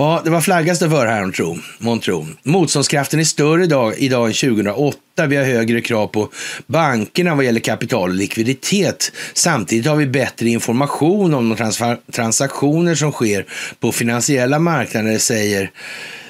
[0.00, 2.26] Ja, det var flaggas det för här, tro, månntro.
[2.42, 4.98] Motståndskraften är större idag, idag än 2008.
[5.28, 6.28] Vi har högre krav på
[6.66, 9.12] bankerna vad gäller kapital och likviditet.
[9.34, 13.46] Samtidigt har vi bättre information om de transaktioner som sker
[13.80, 15.70] på finansiella marknader, säger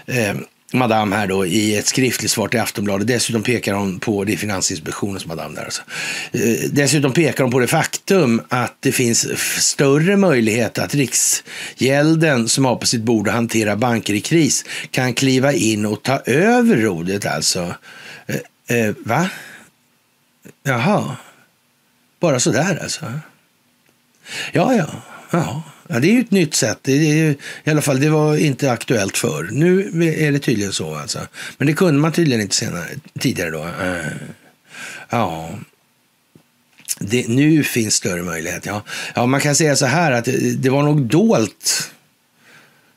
[0.06, 0.34] eh,
[0.72, 3.06] madame här då i ett skriftligt svar till Aftonbladet.
[3.06, 5.82] Dessutom pekar hon på, det är Finansinspektionens madame där alltså.
[6.32, 12.64] Eh, dessutom pekar hon på det faktum att det finns större möjlighet att Riksgälden som
[12.64, 16.76] har på sitt bord att hantera banker i kris kan kliva in och ta över
[16.76, 17.74] rodret alltså.
[18.26, 19.28] Eh, eh, va?
[20.62, 21.16] Jaha.
[22.20, 23.06] Bara sådär alltså?
[24.52, 24.86] Ja, ja.
[25.30, 25.62] ja.
[25.90, 26.78] Ja, det är ju ett nytt sätt.
[26.82, 27.34] Det är ju,
[27.64, 29.48] I alla fall, det var inte aktuellt förr.
[29.52, 29.80] Nu
[30.18, 31.18] är det tydligen så alltså.
[31.58, 32.86] Men det kunde man tydligen inte senare,
[33.18, 33.64] tidigare då.
[33.64, 34.12] Eh,
[35.10, 35.50] ja.
[36.98, 38.66] Det, nu finns större möjlighet.
[38.66, 38.82] Ja.
[39.14, 41.90] ja, man kan säga så här att det, det var nog dolt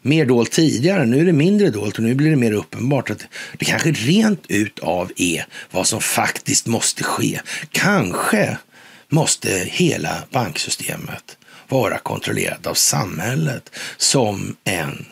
[0.01, 1.05] mer dolt tidigare.
[1.05, 3.27] Nu är det mindre dolt och nu blir det mer uppenbart att
[3.57, 7.39] det kanske rent ut av är vad som faktiskt måste ske.
[7.71, 8.57] Kanske
[9.09, 11.37] måste hela banksystemet
[11.71, 15.05] vara kontrollerat av samhället som en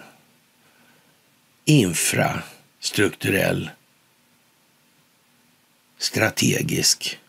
[1.65, 3.69] infrastrukturell
[5.97, 7.19] strategisk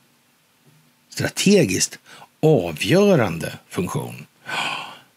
[1.09, 1.99] strategiskt
[2.43, 4.27] avgörande funktion.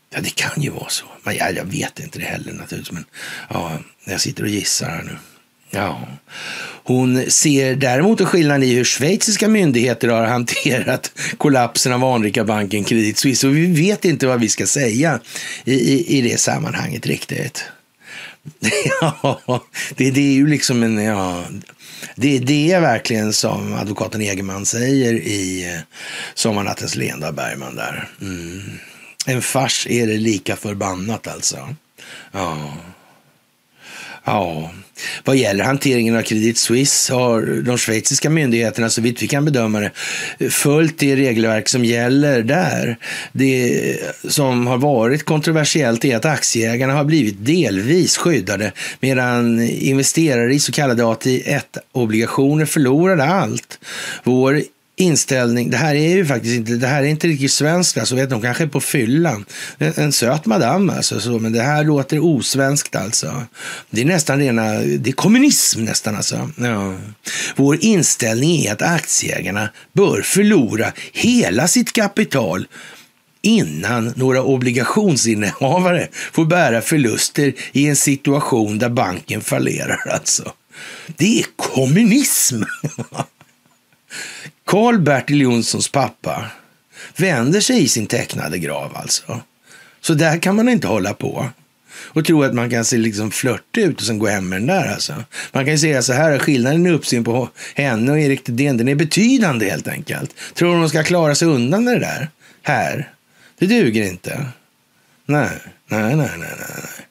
[0.09, 1.05] Ja, det kan ju vara så.
[1.23, 2.91] Men jag, jag vet inte det heller naturligtvis.
[2.91, 3.05] Men
[3.49, 5.17] ja, jag sitter och gissar här nu.
[5.73, 6.07] Ja.
[6.85, 12.83] Hon ser däremot en skillnad i hur schweiziska myndigheter har hanterat kollapsen av anrika banken
[12.83, 13.47] Credit Suisse.
[13.47, 15.19] Och vi vet inte vad vi ska säga
[15.65, 17.65] i, i, i det sammanhanget riktigt.
[19.01, 19.63] Ja,
[19.95, 20.97] det, det är ju liksom en...
[20.97, 21.43] Ja,
[22.15, 25.79] det, det är verkligen som advokaten Egerman säger i eh,
[26.33, 28.09] Sommarnattens leende av Bergman där.
[28.21, 28.61] Mm.
[29.25, 31.75] En fars är det lika förbannat alltså.
[32.31, 32.73] Ja.
[34.23, 34.71] Ja,
[35.23, 39.79] vad gäller hanteringen av Credit Suisse har de schweiziska myndigheterna, så vitt vi kan bedöma
[39.79, 39.91] det,
[40.49, 42.97] följt det regelverk som gäller där.
[43.31, 43.97] Det
[44.27, 50.71] som har varit kontroversiellt är att aktieägarna har blivit delvis skyddade medan investerare i så
[50.71, 53.79] kallade AT1-obligationer förlorade allt.
[54.23, 54.61] Vår
[54.95, 55.69] inställning.
[55.69, 57.97] Det här är ju faktiskt inte, det här är inte riktigt svenskt.
[57.97, 59.45] Alltså, vet, de kanske är på fyllan.
[59.77, 63.43] En, en söt madam alltså, så, men det här låter osvenskt alltså.
[63.89, 66.49] Det är nästan rena, det är kommunism nästan alltså.
[66.57, 66.95] Ja.
[67.55, 72.67] Vår inställning är att aktieägarna bör förlora hela sitt kapital
[73.41, 80.53] innan några obligationsinnehavare får bära förluster i en situation där banken fallerar alltså.
[81.17, 82.63] Det är kommunism!
[84.65, 86.45] Karl-Bertil Jonssons pappa
[87.17, 89.41] vänder sig i sin tecknade grav alltså.
[90.01, 91.49] Så där kan man inte hålla på
[92.05, 94.67] och tro att man kan se liksom flörtig ut och sen gå hem med den
[94.67, 94.93] där.
[94.93, 95.23] Alltså.
[95.51, 98.87] Man kan ju säga så här, skillnaden i uppsyn på henne och Erik Thedéen, den
[98.87, 100.35] är betydande helt enkelt.
[100.53, 102.29] Tror de ska klara sig undan det där?
[102.61, 103.09] Här?
[103.57, 104.45] Det duger inte.
[105.25, 105.49] Nej,
[105.87, 107.07] nej, nej, nej, nej.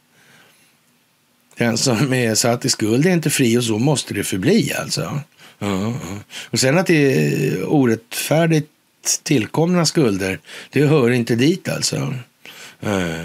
[1.57, 5.21] Den som är satt i skuld är inte fri och så måste det förbli alltså.
[5.63, 5.95] Ja,
[6.51, 8.69] Och sen att det är orättfärdigt
[9.23, 10.39] tillkomna skulder,
[10.71, 12.15] det hör inte dit alltså.
[12.81, 13.21] Eh,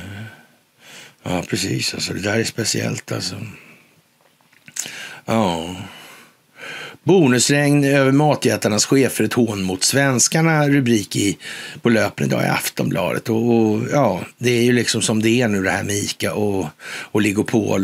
[1.23, 1.93] ja, precis.
[1.93, 3.35] Alltså, det där är speciellt alltså.
[5.25, 5.75] Ja.
[7.07, 11.37] Bonusregn över matjättarnas chefer, ett hån mot svenskarna, rubrik i,
[11.81, 13.29] på löpen idag i Aftonbladet.
[13.29, 16.33] Och, och, ja, det är ju liksom som det är nu det här med ICA
[16.33, 17.21] och, och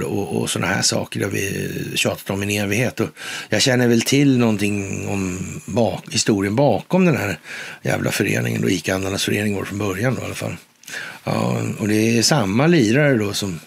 [0.04, 1.20] och, och sådana här saker.
[1.20, 3.00] Det har vi tjatat om i en evighet.
[3.00, 3.10] Och
[3.50, 7.40] jag känner väl till någonting om bak, historien bakom den här
[7.82, 10.56] jävla föreningen, då ICA-handlarnas förening var från början då, i alla fall.
[11.24, 13.60] Ja, och det är samma lirare då som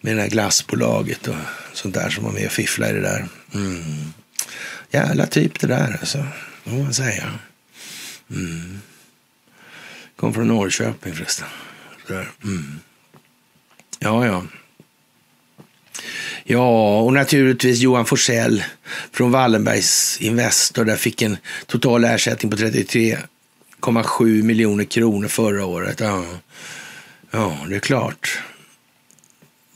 [0.00, 1.34] med det här glassbolaget och
[1.72, 3.28] sånt där som var med och fifflade i det där.
[3.54, 4.12] Mm.
[4.90, 6.18] Jävla typ det där alltså,
[6.64, 7.32] det får man säga.
[8.30, 8.80] Mm.
[10.16, 11.46] Kom från Norrköping förresten.
[12.44, 12.80] Mm.
[13.98, 14.44] Ja, ja.
[16.44, 18.64] Ja, och naturligtvis Johan Forsell
[19.12, 20.84] från Wallenbergs Investor.
[20.84, 21.36] Där fick en
[21.66, 26.00] total ersättning på 33,7 miljoner kronor förra året.
[26.00, 26.24] Ja.
[27.30, 28.38] ja, det är klart.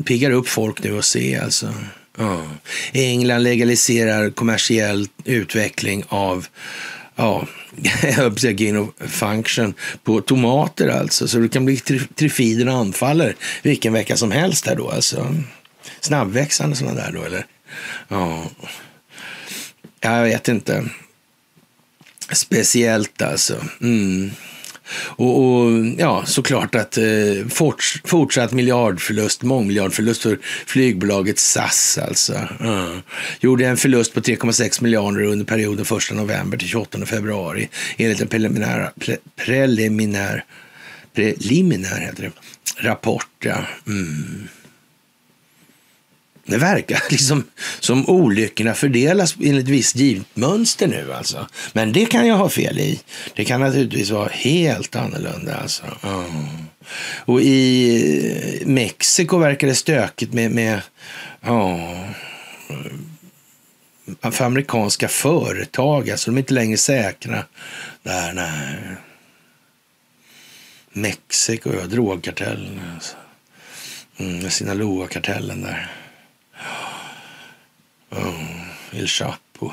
[0.05, 1.75] Piggar upp folk nu att se alltså.
[2.19, 2.47] Ja.
[2.93, 6.47] England legaliserar kommersiell utveckling av
[7.17, 7.47] ja,
[8.43, 9.75] gain function
[10.05, 11.29] på tomater alltså.
[11.29, 11.77] Så det kan bli
[12.15, 15.35] trifiden anfaller vilken vecka som helst här då alltså.
[16.01, 17.47] Snabbväxande sådana där då eller?
[18.09, 18.51] Ja,
[20.01, 20.85] jag vet inte.
[22.33, 23.65] Speciellt alltså.
[23.81, 24.31] Mm.
[24.93, 27.05] Och, och, ja, såklart att eh,
[27.49, 32.33] forts, fortsatt miljardförlust, mångmiljardförlust för flygbolaget SAS alltså.
[32.61, 32.97] Uh.
[33.41, 38.29] Gjorde en förlust på 3,6 miljarder under perioden 1 november till 28 februari enligt en
[38.29, 40.45] preliminär, pre, preliminär,
[41.15, 42.33] preliminär heter det,
[42.89, 43.27] rapport.
[43.45, 43.65] Ja.
[43.87, 44.49] Mm.
[46.51, 47.45] Det verkar liksom
[47.81, 51.47] som olyckorna fördelas enligt visst givet mönster nu alltså.
[51.73, 53.01] Men det kan jag ha fel i.
[53.35, 55.83] Det kan naturligtvis vara helt annorlunda alltså.
[56.03, 56.47] Mm.
[57.17, 60.81] Och i eh, Mexiko verkar det stökigt med, med
[61.43, 62.11] oh,
[64.31, 66.11] för amerikanska företag.
[66.11, 67.45] Alltså de är inte längre säkra
[68.03, 68.33] där.
[68.33, 68.97] Nej.
[70.93, 72.81] Mexiko, ja, drogkartellen.
[72.95, 73.17] Alltså.
[74.19, 76.00] Mm, Sinaloa-kartellen där.
[78.11, 79.73] Oh, El Chapo.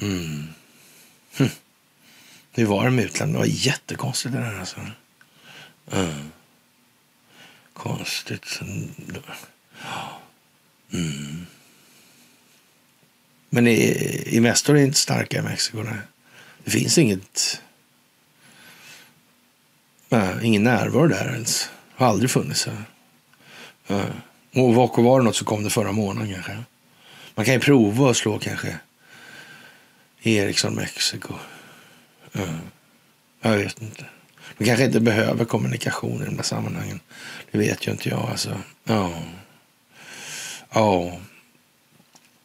[0.00, 0.48] Mm.
[1.36, 1.48] Hm.
[2.52, 3.34] Hur var det med utlandet?
[3.34, 4.80] Det var jättekonstigt det där alltså.
[5.92, 6.32] Mm.
[7.72, 8.60] Konstigt.
[10.92, 11.46] Mm.
[13.50, 15.82] Men Investor är inte starka i Mexiko.
[15.82, 15.98] Nej.
[16.64, 17.60] Det finns inget...
[20.10, 21.70] Äh, ingen närvaro där ens.
[21.94, 22.68] Har aldrig funnits.
[23.86, 24.06] Äh.
[24.54, 26.58] Och var det något så kom det förra månaden kanske.
[27.34, 28.76] Man kan ju prova att slå kanske
[30.22, 31.34] Ericsson Mexiko.
[32.32, 32.58] Mm.
[33.40, 34.04] Jag vet inte.
[34.58, 37.00] De kanske inte behöver kommunikation i de där sammanhangen.
[37.50, 38.58] Det vet ju inte jag alltså.
[38.84, 39.12] Ja.
[40.72, 41.12] Ja.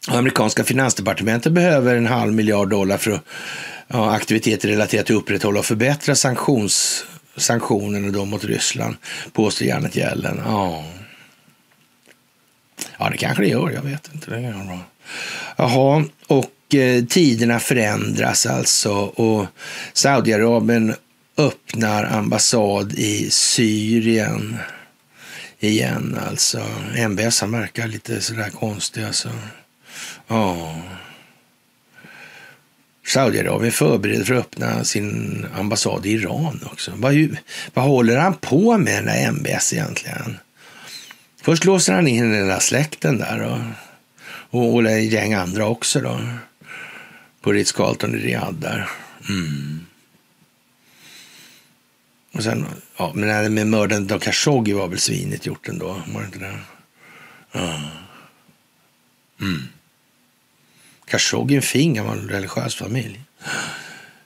[0.08, 3.22] Amerikanska finansdepartementet behöver en halv miljard dollar för
[3.88, 7.06] ja, aktiviteter relaterat till att upprätthålla och förbättra sanktions,
[7.38, 8.96] sanktionerna då mot Ryssland,
[9.34, 10.42] påstår Janet Yellen.
[10.46, 10.86] Ja.
[13.00, 13.72] Ja, det kanske det gör.
[13.72, 14.32] Jag vet inte.
[14.32, 14.80] Det är bra.
[15.56, 19.46] Jaha, och eh, tiderna förändras alltså och
[19.94, 20.96] Saudiarabien
[21.38, 24.58] öppnar ambassad i Syrien
[25.60, 26.66] igen alltså.
[27.10, 29.30] MBS han verkar lite sådär konstig alltså.
[30.28, 30.76] Ja.
[33.08, 36.92] Saudiarabien förbereder för att öppna sin ambassad i Iran också.
[36.96, 37.38] Vad,
[37.74, 40.38] vad håller han på med den där MBS egentligen?
[41.48, 43.60] Först låser han in den där släkten där och,
[44.30, 46.20] och, och ett gäng andra också då.
[47.42, 48.90] På Ritz-Carlton i Riyadh där.
[49.30, 49.86] Mm.
[52.34, 52.66] Och sen,
[52.98, 56.40] ja, men det med mördandet av Khashoggi var väl svinigt gjort ändå, var det inte
[56.40, 56.60] det?
[57.52, 57.82] Ja.
[59.42, 59.64] Mm.
[61.06, 63.22] Khashoggi är en fin gammal religiös familj.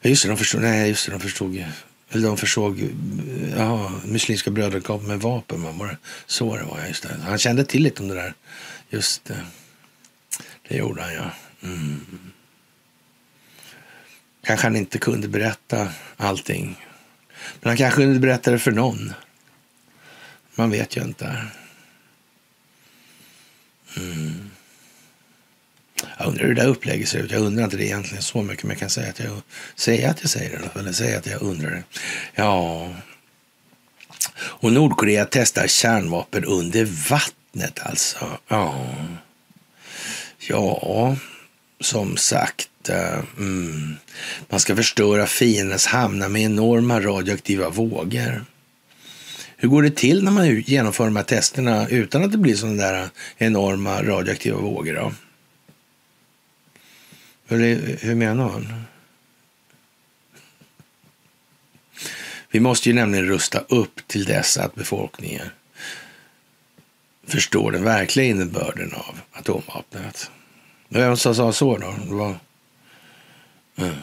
[0.02, 1.64] Just det, de förstod, nej, just det, de förstod
[2.12, 2.90] eller de försåg
[3.58, 5.78] ja, Muslimska brödraskapet med vapen.
[5.78, 6.86] Var så det var?
[6.88, 7.18] Just det.
[7.24, 8.34] Han kände till lite om det där.
[8.90, 9.46] Just det.
[10.68, 11.32] Det gjorde han, ja.
[11.64, 12.02] Mm.
[14.44, 16.86] Kanske han inte kunde berätta allting.
[17.62, 19.14] Men han kanske kunde berätta det för någon.
[20.56, 21.46] Man vet ju inte.
[23.98, 24.52] Mm.
[26.18, 27.32] Jag undrar hur det där upplägget ser ut.
[27.32, 29.42] Jag undrar inte det egentligen så mycket, men jag kan säga att jag,
[29.76, 30.80] säga att jag säger det.
[30.80, 31.84] Eller säga att jag undrar det.
[32.36, 32.90] Ja.
[34.38, 38.38] Och Nordkorea testar kärnvapen under vattnet alltså.
[38.48, 38.86] Ja.
[40.40, 41.16] Ja,
[41.80, 42.90] som sagt.
[42.90, 43.96] Eh, mm.
[44.50, 48.46] Man ska förstöra fiendens hamnar med enorma radioaktiva vågor.
[49.58, 52.84] Hur går det till när man genomför de här testerna utan att det blir sådana
[52.84, 54.94] där enorma radioaktiva vågor?
[54.94, 55.12] Då?
[57.52, 58.84] Hur, hur menar han?
[62.52, 65.50] Vi måste ju nämligen rusta upp till dess att befolkningen
[67.28, 70.32] förstår den verkliga innebörden av atomvapnet.
[70.90, 71.96] Vem som sa så då?
[72.08, 72.36] Det var...
[73.76, 73.96] Mm.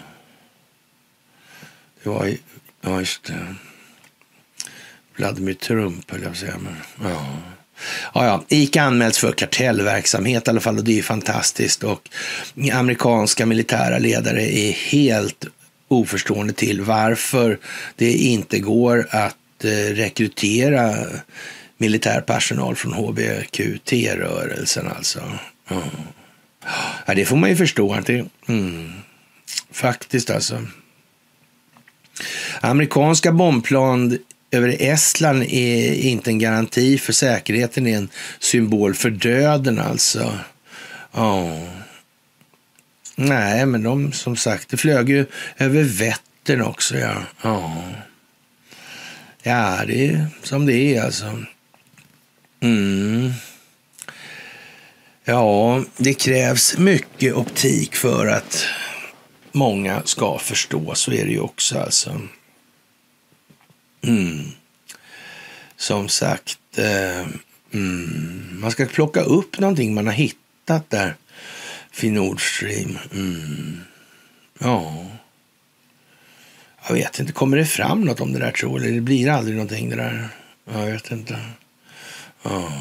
[2.03, 2.37] Det var...
[2.81, 3.55] Ja, just det.
[5.17, 6.59] Vladimir Trump, höll jag på att säga.
[6.59, 6.77] Men,
[7.11, 7.37] ja.
[8.15, 8.45] Ja, ja.
[8.49, 11.85] Ica anmäls för kartellverksamhet i alla fall och det är fantastiskt.
[11.85, 12.11] Och
[12.73, 15.47] amerikanska militära ledare är helt
[15.89, 17.59] oförstående till varför
[17.97, 20.97] det inte går att eh, rekrytera
[21.79, 25.21] militär personal från HBQT-rörelsen alltså.
[25.71, 25.83] Mm.
[27.07, 27.97] Ja, det får man ju förstå.
[27.97, 28.27] Inte?
[28.49, 28.93] Mm.
[29.73, 30.67] Faktiskt alltså.
[32.61, 34.19] Amerikanska bombplan
[34.51, 38.09] över Estland är inte en garanti för säkerheten, är en
[38.39, 40.39] symbol för döden alltså.
[41.13, 41.69] Oh.
[43.17, 45.27] Nej, men de som sagt, det flög ju
[45.57, 46.97] över Vättern också.
[46.99, 47.91] Ja, oh.
[49.43, 51.45] ja det är som det är alltså.
[52.61, 53.33] Mm.
[55.25, 58.65] Ja, det krävs mycket optik för att
[59.53, 60.95] många ska förstå.
[60.95, 62.21] Så är det ju också alltså.
[64.03, 64.45] Mm.
[65.77, 67.27] Som sagt, eh,
[67.73, 68.61] mm.
[68.61, 71.17] man ska plocka upp någonting man har hittat där.
[72.01, 72.99] vid Nord Stream.
[73.13, 73.81] Mm.
[74.59, 75.07] Ja.
[76.89, 79.57] Jag vet inte, kommer det fram något om det där tror Eller det blir aldrig
[79.57, 80.29] någonting det där?
[80.65, 81.41] Jag vet inte.
[82.43, 82.73] Ja.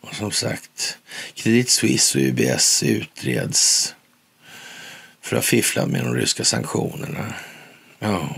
[0.00, 0.98] Och som sagt,
[1.34, 3.94] Credit Suisse och UBS utreds
[5.20, 7.34] för att fiffla med de ryska sanktionerna.
[7.98, 8.36] Ja.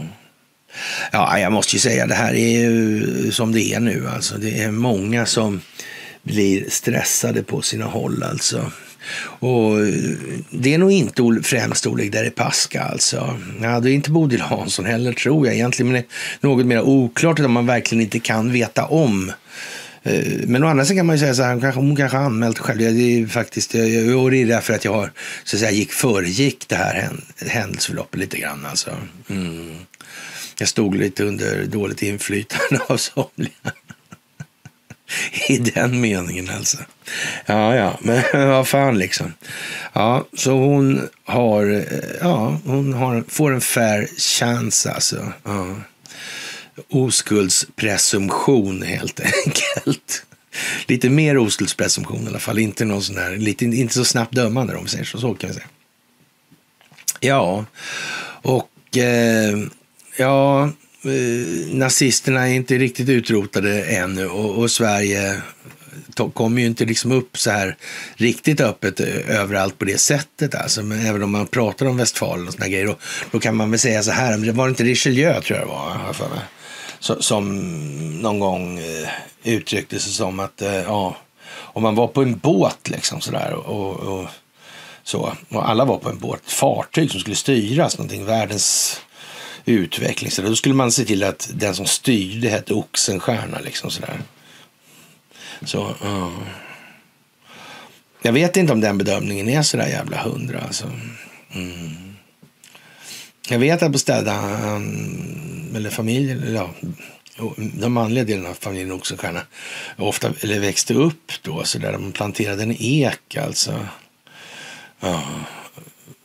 [1.12, 4.08] Ja, jag måste ju säga det här är ju som det är nu.
[4.08, 5.60] Alltså, det är många som
[6.22, 8.72] blir stressade på sina håll alltså.
[9.40, 9.76] Och
[10.50, 13.38] det är nog inte främst Oleg Deripaska alltså.
[13.62, 15.92] Ja, det är inte Bodil Hansson heller tror jag egentligen.
[15.92, 16.02] Men
[16.40, 19.32] det är något mer oklart om man verkligen inte kan veta om
[20.02, 22.16] eh, men å andra sidan kan man ju säga så här, hon kanske, hon kanske
[22.16, 22.82] har anmält själv.
[22.82, 25.12] Jag, Det är faktiskt, jag, jag, det är därför att jag har,
[25.44, 27.10] så att säga, gick, föregick det här
[27.46, 28.66] händelseförloppet lite grann.
[28.66, 28.90] Alltså.
[29.30, 29.76] Mm.
[30.58, 33.72] Jag stod lite under dåligt inflytande av somliga.
[35.48, 36.78] I den meningen alltså.
[37.46, 39.32] Ja, ja, men vad fan liksom.
[39.92, 41.82] Ja, så hon har, eh,
[42.20, 45.32] ja, hon har, får en fair chance alltså.
[45.44, 45.76] Ja
[46.88, 50.24] oskuldspresumtion helt enkelt.
[50.86, 54.76] Lite mer oskuldspresumtion i alla fall, inte någon sån här, lite, inte så snabbt dömande
[54.76, 55.66] om vi säger så, så kan vi säga.
[57.20, 57.64] Ja,
[58.42, 59.58] och eh,
[60.18, 60.64] ja,
[61.04, 65.40] eh, nazisterna är inte riktigt utrotade ännu och, och Sverige
[66.34, 67.76] kommer ju inte liksom upp så här
[68.14, 70.54] riktigt öppet eh, överallt på det sättet.
[70.54, 70.82] Alltså.
[70.82, 72.96] Men även om man pratar om Westfalen och såna grejer, då,
[73.30, 75.72] då kan man väl säga så här, men det var inte Richelieu tror jag det
[75.72, 76.40] var, för mig
[77.00, 77.58] som
[78.22, 79.08] någon gång eh,
[79.44, 81.16] uttryckte sig som att eh, ja,
[81.50, 84.26] om man var på en båt liksom sådär och, och,
[85.04, 89.00] så, och alla var på en båt, ett fartyg som skulle styras, någonting, världens
[89.68, 90.30] utveckling.
[90.30, 93.58] Så då skulle man se till att den som styrde hette Oxenstierna.
[93.64, 94.20] Liksom sådär.
[95.64, 96.38] Så, uh.
[98.22, 100.60] Jag vet inte om den bedömningen är så där jävla hundra.
[100.60, 100.92] Alltså.
[101.54, 102.16] Mm.
[103.48, 106.74] Jag vet att på ställen, mm, eller familjen, eller ja,
[107.56, 109.42] de manliga delarna av familjen Oxenstierna
[109.96, 113.86] ofta eller växte upp då så där de planterade en ek alltså.
[115.00, 115.24] Ja,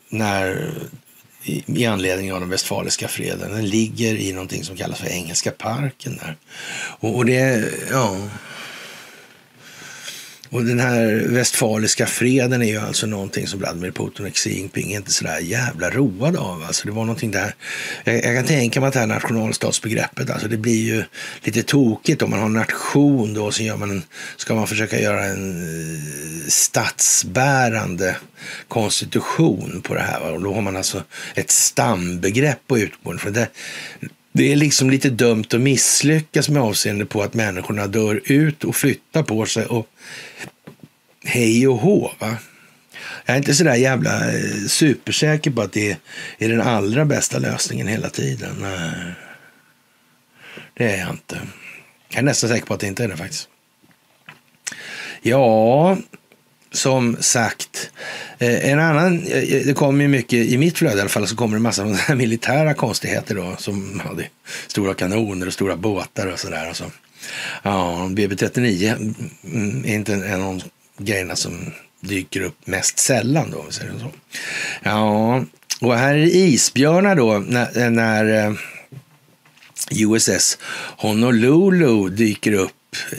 [0.10, 0.72] när
[1.44, 3.52] i, anledning av den västfaliska freden.
[3.52, 6.36] Den ligger i någonting som kallas för Engelska parken där.
[7.00, 8.18] Och, och det, ja
[10.54, 14.92] och den här västfaliska freden är ju alltså någonting som Vladimir Putin och Xi Jinping
[14.92, 16.64] är inte så där jävla roade av.
[16.64, 17.56] Alltså det var någonting där.
[18.04, 21.04] Jag, jag, kan tänka mig att det här nationalstatsbegreppet, alltså det blir ju
[21.44, 24.04] lite tokigt om man har en nation då, så gör man en,
[24.38, 28.16] ska man försöka göra en eh, statsbärande
[28.68, 30.32] konstitution på det här.
[30.32, 31.04] Och då har man alltså
[31.36, 33.34] ett stambegrepp att utgå från.
[33.34, 33.48] Det,
[34.32, 38.76] det är liksom lite dumt att misslyckas med avseende på att människorna dör ut och
[38.76, 39.90] flyttar på sig och
[41.24, 42.12] hej och hå.
[42.20, 42.38] Va?
[43.26, 45.98] Jag är inte så där jävla eh, supersäker på att det
[46.38, 48.56] är den allra bästa lösningen hela tiden.
[48.62, 49.14] Nej.
[50.74, 51.42] Det är jag inte.
[52.10, 53.50] Jag är nästan säker på att det inte är det faktiskt.
[55.22, 55.98] Ja,
[56.72, 57.92] som sagt,
[58.40, 61.36] eh, en annan, eh, det kommer ju mycket, i mitt flöde i alla fall, så
[61.36, 64.28] kommer det en massa militära konstigheter då, som hade
[64.68, 66.68] stora kanoner och stora båtar och sådär.
[66.68, 66.92] Alltså.
[67.64, 70.24] Ja, BB39 mm, mm, är inte en
[70.98, 74.12] grejerna som dyker upp mest sällan då, säger så.
[74.84, 75.46] Ja,
[75.82, 78.54] och här är det isbjörnar då, när, när eh,
[79.92, 80.58] USS
[80.98, 82.72] Honolulu dyker upp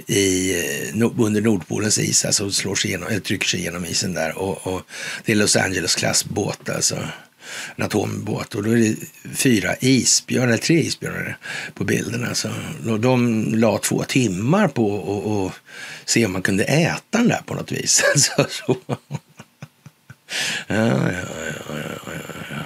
[0.06, 0.52] i,
[0.94, 4.38] eh, under Nordpolens is, alltså slår sig igenom, eller trycker sig igenom isen där.
[4.38, 4.82] Och, och
[5.24, 6.68] det är Los Angeles-klassbåt.
[6.68, 6.98] alltså
[7.76, 8.54] en atombåt.
[8.54, 8.96] Och då är det
[9.34, 11.38] fyra isbjörnar, eller tre isbjörnar
[11.74, 12.24] på bilden.
[12.24, 12.50] Alltså.
[13.00, 17.72] De la två timmar på att se om man kunde äta den där på något
[17.72, 18.04] vis.
[18.14, 18.76] Alltså, så.
[20.66, 21.22] Ja, ja, ja,
[21.68, 22.12] ja,
[22.50, 22.56] ja.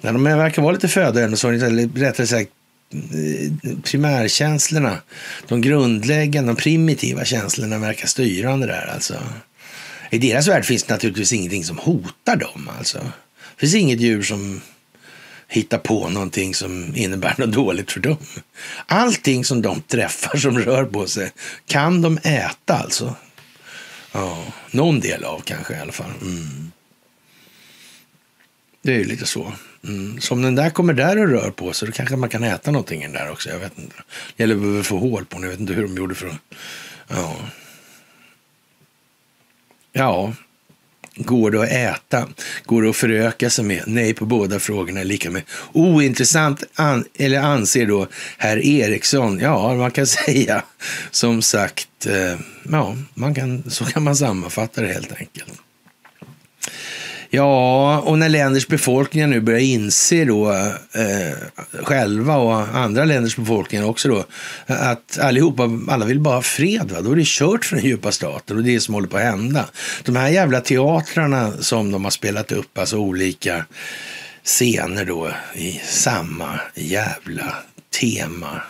[0.00, 0.12] ja.
[0.12, 2.50] de verkar vara lite födoämnen, eller rättare sagt
[2.92, 4.98] eh, primärkänslorna,
[5.48, 9.14] de grundläggande, de primitiva känslorna verkar styrande där alltså.
[10.10, 12.98] I deras värld finns det naturligtvis ingenting som hotar dem alltså.
[13.54, 14.60] Det finns inget djur som
[15.48, 18.16] hittar på någonting som innebär något dåligt för dem.
[18.86, 21.32] Allting som de träffar som rör på sig
[21.66, 23.16] kan de äta alltså.
[24.12, 26.10] Ja, någon del av kanske i alla fall.
[26.22, 26.72] Mm.
[28.82, 29.52] Det är ju lite så.
[29.84, 30.20] Mm.
[30.20, 32.70] Så om den där kommer där och rör på sig, då kanske man kan äta
[32.70, 33.50] någonting i den där också.
[33.50, 33.96] Jag vet inte.
[34.36, 35.42] Det gäller att få hål på den.
[35.42, 36.36] Jag vet inte hur de gjorde för att...
[37.08, 37.36] Ja.
[39.92, 40.32] Ja.
[41.16, 42.28] Går det att äta?
[42.64, 43.82] Går det att föröka sig med?
[43.86, 45.42] Nej på båda frågorna är lika med
[45.72, 48.06] ointressant, an, eller anser då
[48.38, 49.38] herr Eriksson.
[49.38, 50.62] Ja, man kan säga
[51.10, 55.52] som sagt, eh, ja, man kan, så kan man sammanfatta det helt enkelt.
[57.34, 61.36] Ja, och när länders befolkningar nu börjar inse då eh,
[61.82, 64.24] själva och andra länders befolkningar också då
[64.66, 66.90] att allihopa, alla vill bara ha fred.
[66.90, 67.00] Va?
[67.00, 69.16] Då är det kört för den djupa staten och det är det som håller på
[69.16, 69.64] att hända.
[70.04, 73.64] De här jävla teatrarna som de har spelat upp, alltså olika
[74.44, 77.54] scener då i samma jävla
[78.00, 78.62] tema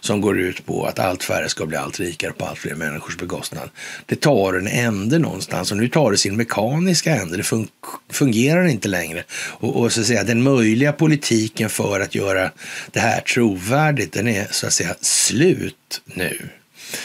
[0.00, 3.16] som går ut på att allt färre ska bli allt rikare på allt fler människors
[3.16, 3.70] bekostnad.
[4.06, 7.36] Det tar en ände någonstans och nu tar det sin mekaniska ände.
[7.36, 7.68] Det fun
[8.10, 9.24] fungerar inte längre.
[9.32, 12.50] Och, och, så att säga, den möjliga politiken för att göra
[12.90, 16.48] det här trovärdigt, den är så att säga slut nu.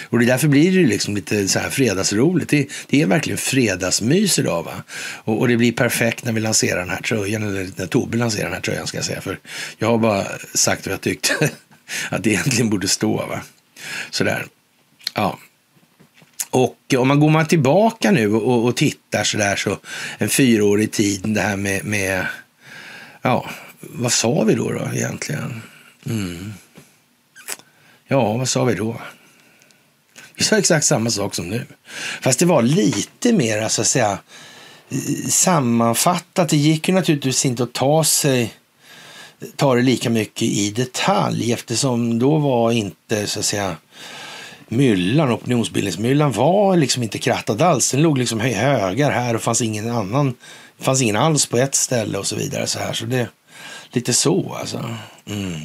[0.03, 2.49] Och det därför blir det liksom lite så här fredagsroligt.
[2.49, 4.63] Det, det är verkligen fredagsmys idag.
[4.63, 4.83] Va?
[4.99, 8.43] Och, och, det blir perfekt när vi lanserar den här tröjan, eller när Tobbe lanserar
[8.43, 9.21] den här tröjan ska jag säga.
[9.21, 9.39] För
[9.77, 11.49] jag har bara sagt vad jag tyckte
[12.09, 13.15] att det egentligen borde stå.
[13.15, 13.41] Va?
[14.09, 14.45] Sådär.
[15.13, 15.39] Ja.
[16.49, 19.77] Och om man går man tillbaka nu och, och tittar sådär så
[20.17, 22.25] en fyraårig tid, det här med, med
[23.21, 23.49] ja,
[23.79, 25.61] vad sa vi då, då egentligen?
[26.05, 26.53] Mm.
[28.07, 29.01] Ja, vad sa vi då?
[30.35, 31.65] Vi sa exakt samma sak som nu.
[32.21, 34.17] Fast det var lite mer, så att säga,
[35.29, 36.49] sammanfattat.
[36.49, 38.53] Det gick ju naturligtvis inte att ta sig
[39.55, 43.77] ta det lika mycket i detalj eftersom då var inte så att säga
[44.67, 47.91] myllan, opinionsbildningsmyllan var liksom inte krattad alls.
[47.91, 50.33] Den låg liksom i högar här och fanns ingen annan,
[50.79, 52.67] fanns ingen alls på ett ställe och så vidare.
[52.67, 52.93] Så här.
[52.93, 53.27] Så det
[53.91, 54.85] lite så alltså.
[55.25, 55.59] Mm.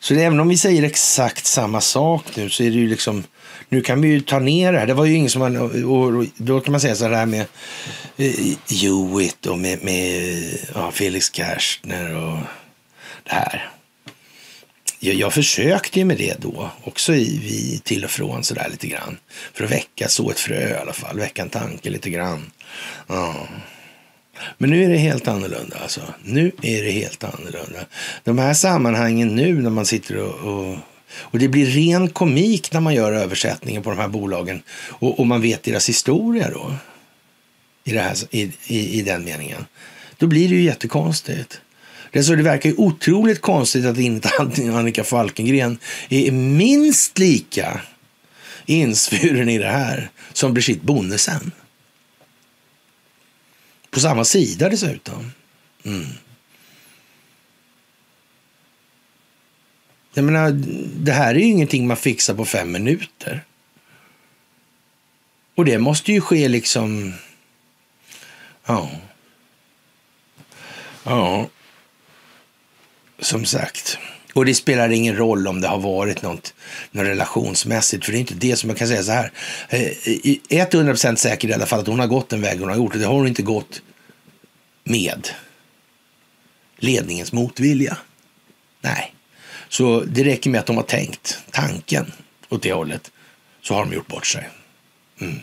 [0.00, 3.24] Så det, även om vi säger exakt samma sak nu så är det ju liksom
[3.68, 4.86] nu kan vi ju ta ner det här.
[4.86, 5.40] Det var ju ingen som...
[5.40, 7.46] man, Och och, då kan man säga så här med
[8.16, 8.32] eh,
[8.70, 10.42] Hewitt och med, med
[10.74, 12.38] ja, Felix Kerstner och
[13.24, 13.70] det här.
[15.00, 18.86] Jag, jag försökte ju med det då, också i, i, till och från sådär lite
[18.86, 19.18] grann.
[19.54, 22.50] För att väcka så ett frö i alla fall, väcka en tanke lite grann.
[23.06, 23.48] Ja.
[24.58, 26.00] Men nu är det helt annorlunda alltså.
[26.22, 27.80] Nu är det helt annorlunda.
[28.24, 30.78] De här sammanhangen nu när man sitter och, och
[31.12, 35.26] och det blir ren komik när man gör översättningen på de här bolagen och, och
[35.26, 36.74] man vet deras historia då.
[37.84, 39.64] I, det här, i, i, i den meningen.
[40.16, 41.60] Då blir det ju jättekonstigt.
[42.10, 44.30] Det, så det verkar ju otroligt konstigt att inte
[44.72, 45.78] Annika Falkengren
[46.08, 47.80] är minst lika
[48.66, 51.52] insvuren i det här som Brigitte Bonnesen.
[53.90, 55.32] På samma sida dessutom.
[55.84, 56.06] Mm.
[60.16, 60.50] Jag menar,
[60.96, 63.44] det här är ju ingenting man fixar på fem minuter.
[65.54, 67.14] Och det måste ju ske liksom...
[68.66, 68.90] Ja.
[71.04, 71.48] Ja.
[73.18, 73.98] Som sagt.
[74.34, 76.54] Och det spelar ingen roll om det har varit något,
[76.90, 79.32] något relationsmässigt, för det är inte det som jag kan säga så här.
[79.68, 79.80] Eh,
[80.48, 82.98] 100% säker i alla fall att hon har gått den väg hon har gjort det.
[82.98, 83.82] Det har hon inte gått
[84.84, 85.28] med
[86.76, 87.96] ledningens motvilja.
[88.80, 89.15] Nej.
[89.68, 92.12] Så det räcker med att de har tänkt tanken
[92.48, 93.10] åt det hållet
[93.62, 94.48] så har de gjort bort sig.
[95.20, 95.40] Mm.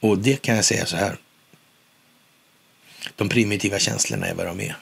[0.00, 1.16] Och det kan jag säga så här.
[3.16, 4.76] De primitiva känslorna är vad de är.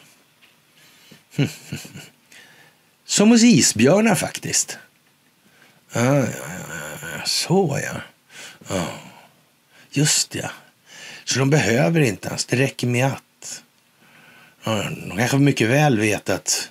[3.05, 4.79] Som hos isbjörnar faktiskt.
[5.93, 6.27] Ah, ja,
[7.03, 8.01] ja, så ja.
[8.77, 8.87] Ah.
[9.91, 10.51] Just ja.
[11.25, 12.45] Så de behöver inte ens.
[12.45, 13.63] Det räcker med att.
[14.63, 16.71] Ah, de kanske mycket väl vet att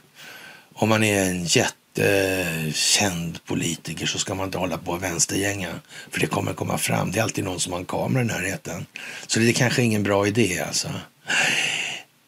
[0.81, 5.79] om man är en jättekänd politiker så ska man inte hålla på och vänstergänga.
[6.11, 7.11] För det kommer komma fram.
[7.11, 8.85] Det är alltid någon som har en kamera i närheten.
[9.27, 10.87] Så det är kanske ingen bra idé alltså.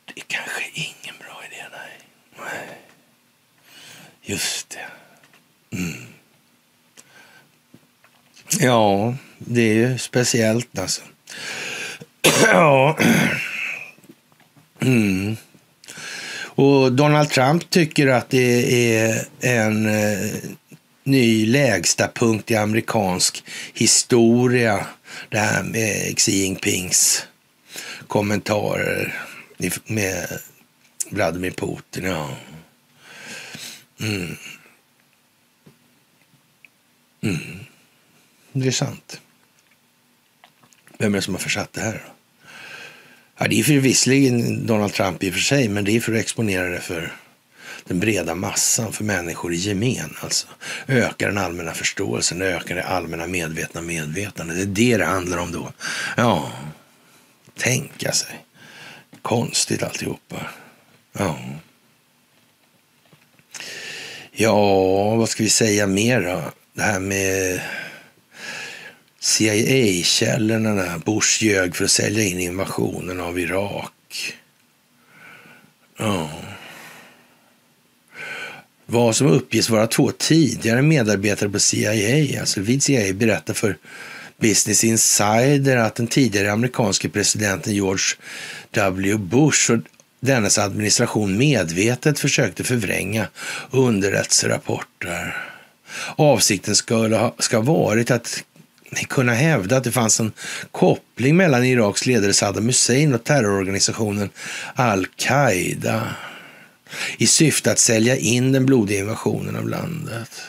[0.05, 1.99] Det är kanske ingen bra idé, nej.
[2.37, 2.77] nej.
[4.21, 4.85] Just det.
[5.77, 6.05] Mm.
[8.59, 11.01] Ja, det är ju speciellt alltså.
[12.43, 12.97] ja.
[14.83, 15.37] Mm.
[16.61, 20.35] Och Donald Trump tycker att det är en eh,
[21.03, 23.43] ny lägsta punkt i amerikansk
[23.73, 24.87] historia.
[25.29, 27.27] Det här med Xi Jinpings
[28.07, 29.23] kommentarer
[29.85, 30.39] med
[31.09, 32.05] Vladimir Putin.
[32.05, 32.29] Ja.
[33.99, 34.37] Mm.
[37.21, 37.59] Mm.
[38.51, 39.21] Det är sant.
[40.97, 42.03] Vem är det som har försatt det här?
[42.07, 42.20] Då?
[43.41, 46.13] Ja, det är för visserligen Donald Trump i och för sig, men det är för
[46.13, 47.13] att exponera det för
[47.83, 50.15] den breda massan, för människor i gemen.
[50.19, 50.47] Alltså.
[50.87, 54.55] Öka den allmänna förståelsen, öka det allmänna medvetna medvetandet.
[54.57, 55.73] Det är det det handlar om då.
[56.17, 56.51] Ja,
[57.57, 58.45] tänka sig.
[59.21, 60.47] Konstigt alltihopa.
[61.13, 61.39] Ja.
[64.31, 66.41] Ja, vad ska vi säga mer då?
[66.73, 67.61] Det här med
[69.21, 70.73] CIA-källorna.
[70.73, 74.33] när Bush ljög för att sälja in invasionen av Irak.
[75.97, 76.31] Ja.
[78.85, 83.77] Vad som uppges vara två tidigare medarbetare på CIA, alltså vid CIA, berättar för
[84.37, 88.15] Business Insider att den tidigare amerikanske presidenten George
[88.71, 89.17] W.
[89.17, 89.77] Bush och
[90.19, 93.27] dennes administration medvetet försökte förvränga
[93.71, 95.47] underrättelserapporter.
[96.15, 96.95] Avsikten ska
[97.51, 98.43] ha varit att
[98.95, 100.31] kunna hävda att det fanns en
[100.71, 104.29] koppling mellan Iraks ledare Saddam Hussein och terrororganisationen
[104.75, 106.03] al-Qaida
[107.17, 110.41] i syfte att sälja in den blodiga invasionen av landet.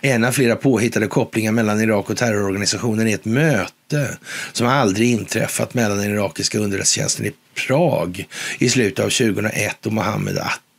[0.00, 4.18] En av flera påhittade kopplingar mellan Irak och terrororganisationen är ett möte
[4.52, 7.32] som aldrig inträffat mellan den irakiska underrättelsetjänsten i
[7.66, 8.28] Prag
[8.58, 10.69] i slutet av 2001 och Mohammed Atta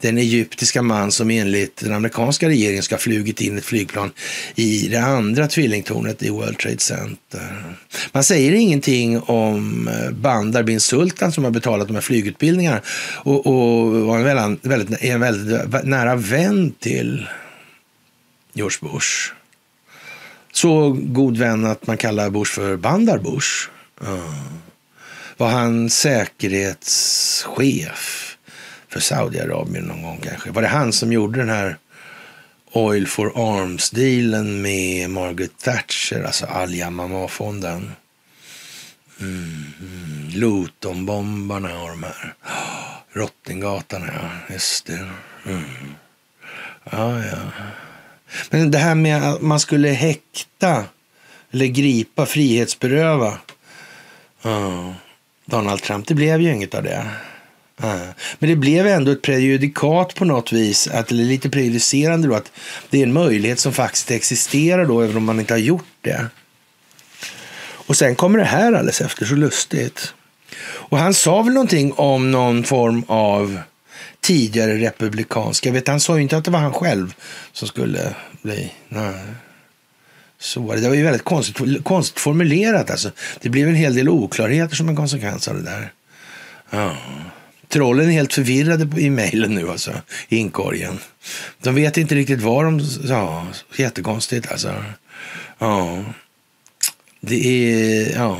[0.00, 4.12] den egyptiska man som enligt den amerikanska regeringen ska ha flugit in ett flygplan
[4.54, 7.76] i det andra tvillingtornet i World Trade Center.
[8.12, 12.80] Man säger ingenting om eh, Bandar bin Sultan som har betalat de här flygutbildningarna
[13.14, 17.26] och, och var en väldigt, väldigt, en väldigt nära vän till
[18.52, 19.32] George Bush.
[20.52, 23.68] Så god vän att man kallar Bush för Bandar Bush.
[24.06, 24.20] Mm.
[25.36, 28.31] Var han säkerhetschef
[28.92, 30.50] för Saudiarabien någon gång kanske?
[30.50, 31.76] Var det han som gjorde den här
[32.72, 37.92] Oil for Arms-dealen med Margaret Thatcher, alltså Al-Yamama-fonden?
[39.20, 40.28] Mm, mm.
[40.28, 42.34] Lutonbombarna och de här.
[43.12, 44.54] Rottinggatan, ja.
[44.54, 45.08] Just det.
[45.46, 45.64] Mm.
[46.90, 47.38] Ja, ja.
[48.50, 50.84] Men det här med att man skulle häkta
[51.50, 53.38] eller gripa, frihetsberöva
[54.46, 54.92] uh,
[55.44, 57.06] Donald Trump, det blev ju inget av det.
[58.38, 62.52] Men det blev ändå ett prejudikat på något vis, att, eller lite prejudicerande då, att
[62.90, 66.26] det är en möjlighet som faktiskt existerar då, även om man inte har gjort det.
[67.86, 70.14] Och sen kommer det här alldeles efter, så lustigt.
[70.64, 73.58] Och han sa väl någonting om någon form av
[74.20, 75.66] tidigare republikansk.
[75.66, 77.14] Jag vet, han sa ju inte att det var han själv
[77.52, 78.72] som skulle bli...
[78.88, 79.14] Nej.
[80.38, 82.90] Så, det var ju väldigt konstigt, konstigt formulerat.
[82.90, 83.10] Alltså.
[83.40, 85.92] Det blev en hel del oklarheter som en konsekvens av det där.
[86.70, 86.96] Ja.
[87.72, 89.92] Trollen är helt förvirrade i mejlen nu, alltså,
[90.28, 90.98] i inkorgen.
[91.62, 93.46] De vet inte riktigt vad de sa.
[93.76, 94.84] Jättekonstigt alltså.
[95.58, 96.04] Ja.
[97.20, 98.38] Det är, ja.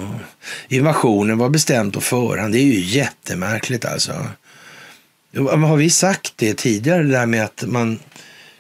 [0.68, 2.52] Invasionen var bestämd på förhand.
[2.52, 4.26] Det är ju jättemärkligt alltså.
[5.36, 7.98] Har vi sagt det tidigare, det där med att man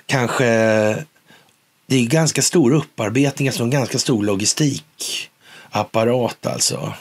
[0.06, 0.44] kanske...
[1.86, 6.92] Det är ganska stor upparbetning, alltså en ganska stor logistikapparat alltså.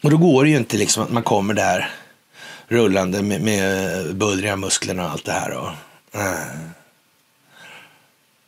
[0.00, 1.90] Och då går det ju inte liksom att man kommer där
[2.72, 5.50] rullande med, med bullriga musklerna och allt det här.
[5.50, 5.68] Och,
[6.20, 6.58] eh.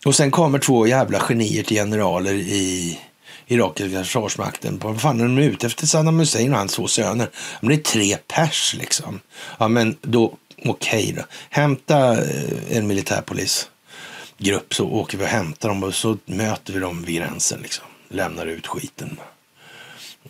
[0.06, 2.98] och sen kommer två jävla genier till generaler i
[3.46, 4.78] irakiska försvarsmakten.
[4.82, 7.28] Vad fan är de ute efter Saddam Hussein och hans två söner?
[7.60, 9.20] Men det är tre pers liksom.
[9.58, 11.22] Ja, men då, okej okay då.
[11.50, 17.02] Hämta eh, en militärpolisgrupp så åker vi och hämtar dem och så möter vi dem
[17.02, 17.84] vid gränsen liksom.
[18.08, 19.16] Lämnar ut skiten.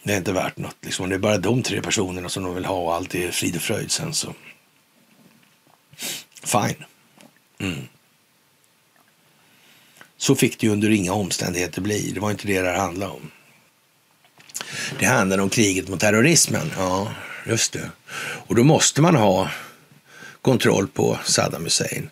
[0.02, 1.08] Det är inte värt något liksom.
[1.08, 3.62] Det är bara de tre personerna som de vill ha och allt är frid och
[3.62, 4.34] fröjd sen så.
[6.44, 6.84] Fine.
[7.58, 7.88] Mm.
[10.16, 12.10] Så fick det ju under inga omständigheter bli.
[12.10, 13.30] Det var inte det det handlade om.
[14.98, 16.72] Det handlade om kriget mot terrorismen.
[16.76, 17.14] Ja,
[17.46, 17.90] just det.
[18.46, 19.50] Och då måste man ha
[20.42, 22.10] kontroll på Saddam Hussein.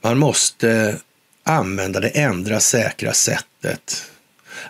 [0.00, 1.00] Man måste
[1.42, 4.10] använda det enda säkra sättet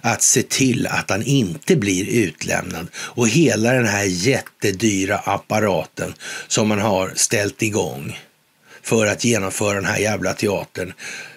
[0.07, 6.15] att se till att han inte blir utlämnad och hela den här jättedyra apparaten
[6.49, 8.21] som man har ställt igång
[8.83, 10.93] för att genomföra den här jävla teatern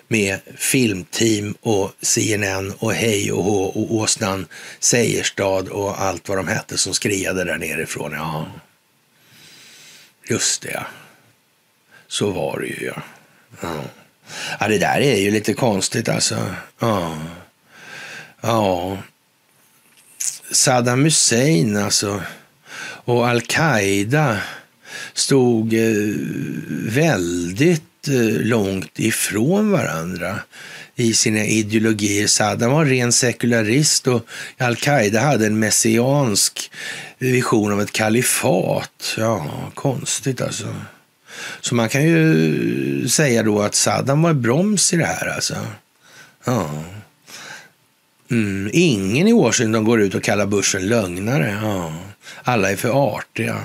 [0.08, 4.46] med filmteam och CNN och Hej och Hå och Åsnan
[4.80, 8.12] Seierstad och allt vad de hette som skriade där nerifrån.
[8.12, 8.52] Ja,
[10.30, 10.86] just det.
[12.08, 13.02] Så var det ju ja.
[13.62, 13.82] ja.
[14.60, 16.56] Ja, det där är ju lite konstigt alltså.
[16.80, 17.18] Ja.
[18.42, 18.98] Ja.
[20.52, 22.22] Saddam Hussein alltså
[23.06, 24.38] och al-Qaida
[25.14, 26.16] stod eh,
[26.70, 30.40] väldigt Eh, långt ifrån varandra
[30.96, 32.28] i sina ideologier.
[32.28, 36.72] Saddam var ren sekularist och al-Qaida hade en messiansk
[37.18, 39.16] vision av ett kalifat.
[39.18, 40.76] Ja, konstigt alltså.
[41.62, 45.56] Så man kan ju eh, säga då att Saddam var broms i det här alltså.
[46.46, 46.70] Ja.
[48.32, 51.60] Mm, ingen i Washington går ut och kallar börsen lögnare.
[51.62, 51.94] Ja.
[52.44, 53.58] Alla är för artiga.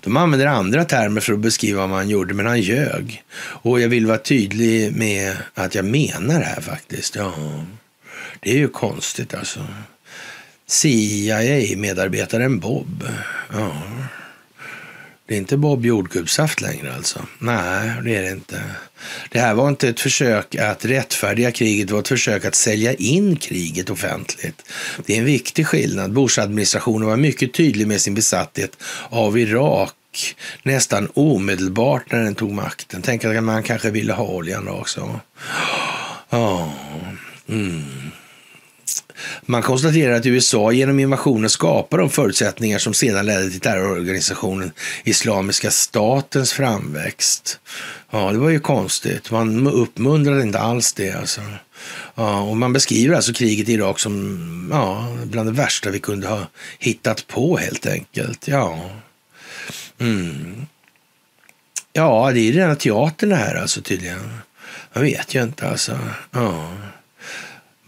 [0.00, 3.22] De använder andra termer för att beskriva vad man gjorde, men han ljög.
[3.38, 7.16] Och jag vill vara tydlig med att jag menar det här faktiskt.
[7.16, 7.34] Ja.
[8.40, 9.66] Det är ju konstigt alltså.
[10.66, 13.08] CIA-medarbetaren Bob.
[13.52, 13.82] Ja.
[15.26, 17.26] Det är inte Bob jordgubbssaft längre alltså.
[17.38, 18.62] Nej, det är det inte.
[19.30, 22.94] Det här var inte ett försök att rättfärdiga kriget, det var ett försök att sälja
[22.94, 24.62] in kriget offentligt.
[25.06, 26.12] Det är en viktig skillnad.
[26.12, 28.76] Bush-administrationen var mycket tydlig med sin besatthet
[29.08, 29.92] av Irak
[30.62, 33.02] nästan omedelbart när den tog makten.
[33.02, 35.20] Tänk att man kanske ville ha oljan också.
[36.30, 36.72] Ja,
[37.48, 38.10] mm.
[39.42, 44.72] Man konstaterar att USA genom invasionen skapar de förutsättningar som sedan ledde till terrororganisationen
[45.04, 47.58] Islamiska statens framväxt.
[48.10, 49.30] Ja, det var ju konstigt.
[49.30, 51.12] Man uppmuntrade inte alls det.
[51.12, 51.40] Alltså.
[52.14, 56.28] Ja, och man beskriver alltså kriget i Irak som ja, bland det värsta vi kunde
[56.28, 56.46] ha
[56.78, 58.48] hittat på helt enkelt.
[58.48, 58.90] Ja,
[59.98, 60.66] mm.
[61.92, 64.38] ja det är rena teatern det här alltså tydligen.
[64.92, 65.98] Jag vet ju inte alltså.
[66.30, 66.72] Ja.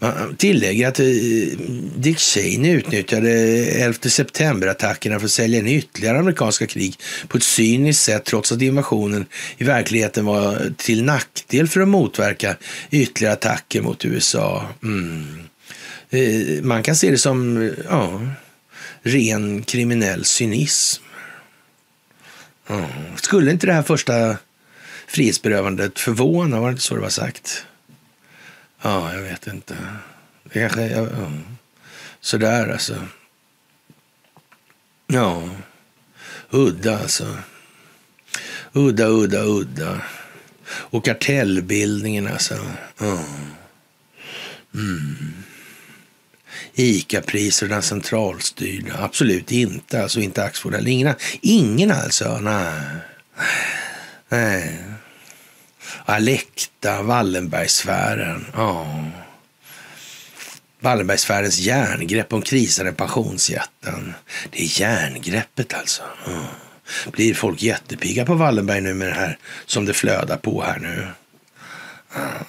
[0.01, 1.05] Man tillägger att eh,
[1.95, 3.31] Dick Cheney utnyttjade
[3.65, 6.95] 11 september-attackerna för att sälja in ytterligare amerikanska krig
[7.27, 9.25] på ett cyniskt sätt trots att invasionen
[9.57, 12.55] i verkligheten var till nackdel för att motverka
[12.91, 14.65] ytterligare attacker mot USA.
[14.83, 15.39] Mm.
[16.09, 18.21] Eh, man kan se det som eh, ja,
[19.01, 21.03] ren kriminell cynism.
[22.69, 22.85] Mm.
[23.15, 24.37] Skulle inte det här första
[25.07, 26.59] frihetsberövandet förvåna?
[26.59, 27.65] Var det inte så det var sagt?
[28.81, 29.77] Ja, jag vet inte.
[30.43, 30.87] Det kanske...
[30.87, 31.31] Ja, ja.
[32.21, 33.05] Sådär alltså.
[35.07, 35.49] Ja.
[36.49, 37.37] Udda alltså.
[38.73, 40.01] Udda, udda, udda.
[40.69, 42.57] Och kartellbildningen alltså.
[42.97, 43.23] Ja.
[44.73, 45.33] Mm.
[46.73, 49.03] Ica-priserna centralstyrda.
[49.03, 50.03] Absolut inte.
[50.03, 50.87] Alltså inte Axfood.
[50.87, 52.39] Ingen, ingen alltså.
[52.39, 52.81] Nej.
[54.29, 54.88] Nej.
[56.09, 58.45] Alekta, Wallenbergsfären.
[58.55, 59.05] Ja.
[60.79, 64.13] Wallenbergsfärens järngrepp om krisande pensionsjätten.
[64.51, 66.03] Det är järngreppet alltså.
[66.25, 66.41] Ja.
[67.11, 71.07] Blir folk jättepigga på Wallenberg nu med det här som det flödar på här nu?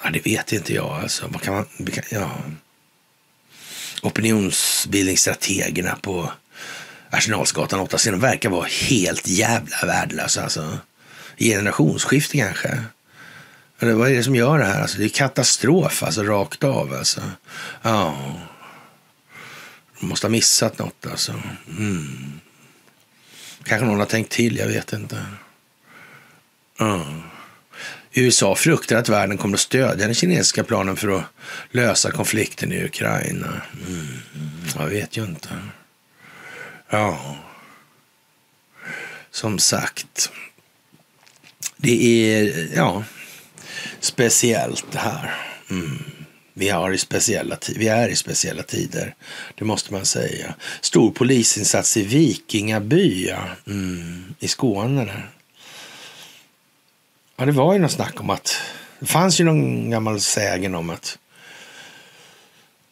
[0.05, 1.28] Ja, det vet inte jag alltså.
[1.28, 1.66] Vad kan man,
[2.11, 2.31] ja.
[4.03, 6.32] Opinionsbildningsstrategerna på
[7.11, 10.78] Arsenalsgatan 8 de verkar vara helt jävla värdelösa alltså.
[11.39, 12.85] Generationsskifte kanske.
[13.82, 14.82] Eller vad är det som gör det här?
[14.82, 16.94] Alltså, det är katastrof, alltså rakt av.
[16.94, 17.23] Alltså.
[17.82, 18.35] Ja.
[20.01, 21.43] De måste ha missat något alltså.
[21.78, 22.40] Mm.
[23.65, 25.27] Kanske någon har tänkt till, jag vet inte.
[26.78, 27.07] Ja.
[28.12, 31.24] USA fruktar att världen kommer att stödja den kinesiska planen för att
[31.70, 33.62] lösa konflikten i Ukraina.
[33.86, 34.07] Mm.
[34.78, 35.48] Jag vet ju inte.
[36.90, 37.36] Ja.
[39.31, 40.32] Som sagt.
[41.77, 43.05] Det är, ja
[44.01, 45.35] speciellt det här.
[45.70, 46.02] Mm.
[46.55, 49.15] Vi, har i speciella vi är i speciella tider,
[49.55, 50.55] det måste man säga.
[50.81, 53.39] Stor polisinsats i Vikingaby, ja.
[53.66, 54.35] mm.
[54.39, 55.05] i Skåne.
[55.05, 55.31] Där.
[57.36, 58.61] Ja, det var ju något snack om att
[58.98, 61.19] det fanns ju någon gammal sägen om att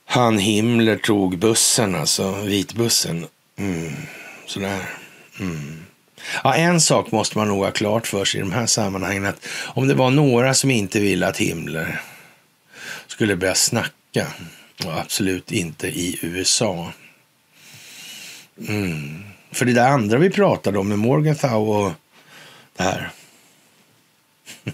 [0.05, 3.27] han Himmler tog bussen, alltså vitbussen.
[3.59, 3.93] Mm.
[4.47, 4.89] Sådär.
[5.41, 5.87] Mm.
[6.45, 9.27] Ja, en sak måste man nog ha klart för sig i de här sammanhangen.
[9.27, 12.01] Att om det var några som inte ville att Himmler
[13.07, 14.27] skulle börja snacka,
[14.87, 16.93] och absolut inte i USA.
[18.69, 19.25] Mm.
[19.51, 21.93] För det där andra vi pratade om med Morgenthau och
[22.77, 23.11] det här.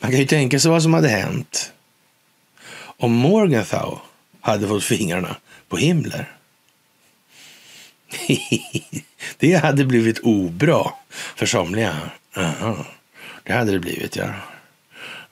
[0.00, 1.72] Man kan ju tänka sig vad som hade hänt
[3.02, 3.98] om Morgenthau
[4.40, 5.36] hade fått fingrarna
[5.68, 6.36] på Himmler.
[9.38, 10.90] det hade blivit obra
[11.36, 11.96] för somliga.
[12.36, 12.86] Aha.
[13.42, 14.34] Det hade det blivit, ja.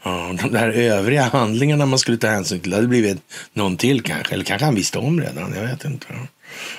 [0.02, 0.36] ja.
[0.43, 4.35] De där övriga handlingarna man skulle ta hänsyn till, det hade blivit någon till kanske.
[4.35, 6.07] Eller kanske han visste om redan, jag vet inte.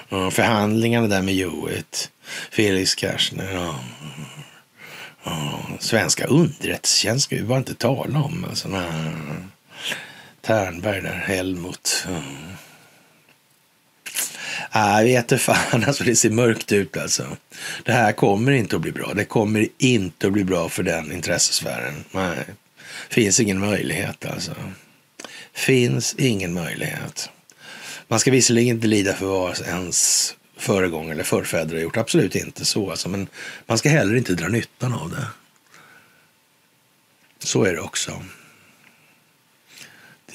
[0.09, 2.09] Ja, förhandlingarna där med Hewitt,
[2.51, 3.53] Felix Kershner...
[3.53, 3.75] Ja.
[5.23, 8.45] Ja, svenska underrättelsetjänst ska vi bara inte tala om.
[8.49, 8.83] Alltså,
[10.41, 12.05] Ternberg där, Helmut.
[12.07, 12.21] Ja.
[14.73, 17.37] Jag vet fan, alltså det ser mörkt ut alltså.
[17.83, 19.13] Det här kommer inte att bli bra.
[19.13, 22.03] Det kommer inte att bli bra för den intressesfären.
[22.11, 22.45] Nej,
[23.09, 24.55] finns ingen möjlighet alltså.
[25.53, 27.29] Finns ingen möjlighet.
[28.07, 31.97] Man ska visserligen inte lida för vad ens föregångare eller förfäder har gjort.
[31.97, 33.09] Absolut inte så alltså.
[33.09, 33.27] Men
[33.65, 35.27] man ska heller inte dra nyttan av det.
[37.39, 38.23] Så är det också.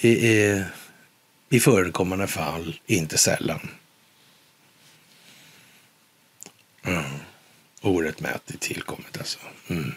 [0.01, 0.67] Det är
[1.49, 3.69] i förekommande fall inte sällan.
[6.87, 7.03] Mm.
[7.81, 9.39] Orättmätigt tillkommet alltså.
[9.69, 9.93] Mm.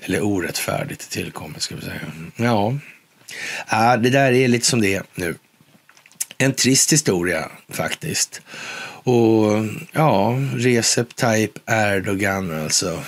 [0.00, 2.00] Eller orättfärdigt tillkommet ska vi säga.
[2.36, 2.78] Ja,
[3.70, 5.34] ja det där är lite som det är nu.
[6.38, 8.42] En trist historia faktiskt.
[9.06, 13.02] Och ja, Recep Tayyip Erdogan alltså.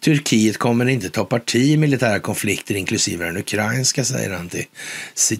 [0.00, 4.66] Turkiet kommer inte ta parti i militära konflikter inklusive den ukrainska, säger han till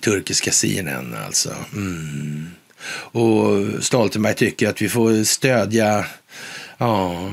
[0.01, 1.55] turkiska CNN alltså.
[1.73, 2.51] Mm.
[2.89, 6.07] Och Stoltenberg tycker att vi får stödja
[6.79, 7.31] ja,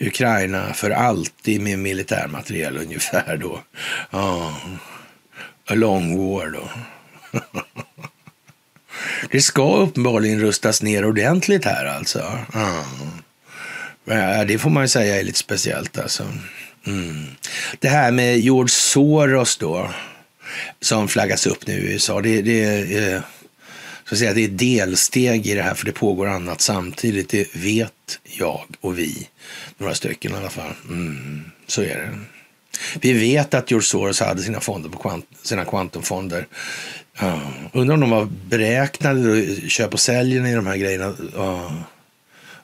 [0.00, 3.62] Ukraina för alltid med militärmateriel ungefär då.
[4.10, 4.60] Ja,
[5.70, 6.70] a long war då.
[9.30, 12.38] Det ska uppenbarligen rustas ner ordentligt här alltså.
[12.52, 12.84] Ja.
[14.44, 16.24] Det får man ju säga är lite speciellt alltså.
[16.86, 17.26] Mm.
[17.78, 19.90] Det här med George Soros då,
[20.80, 23.22] som flaggas upp nu i USA, det, det är
[24.08, 27.28] så att säga, det är delsteg i det här, för det pågår annat samtidigt.
[27.28, 29.28] Det vet jag och vi,
[29.78, 30.72] några stycken i alla fall.
[30.88, 32.18] Mm, så är det.
[33.00, 36.46] Vi vet att George Soros hade sina, fonder på kvant, sina kvantumfonder.
[37.22, 41.08] Uh, undrar om de var beräknade, köp och säljen i de här grejerna.
[41.36, 41.80] Uh,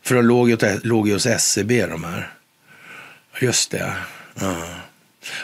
[0.02, 2.32] för de låg, låg ju hos SCB de här.
[3.40, 3.94] Just det.
[4.42, 4.76] Uh.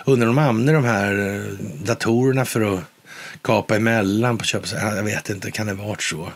[0.05, 1.43] Undrar om de använde de här eh,
[1.85, 2.81] datorerna för att
[3.43, 6.33] kapa emellan på köp Jag vet inte, kan det ha varit så?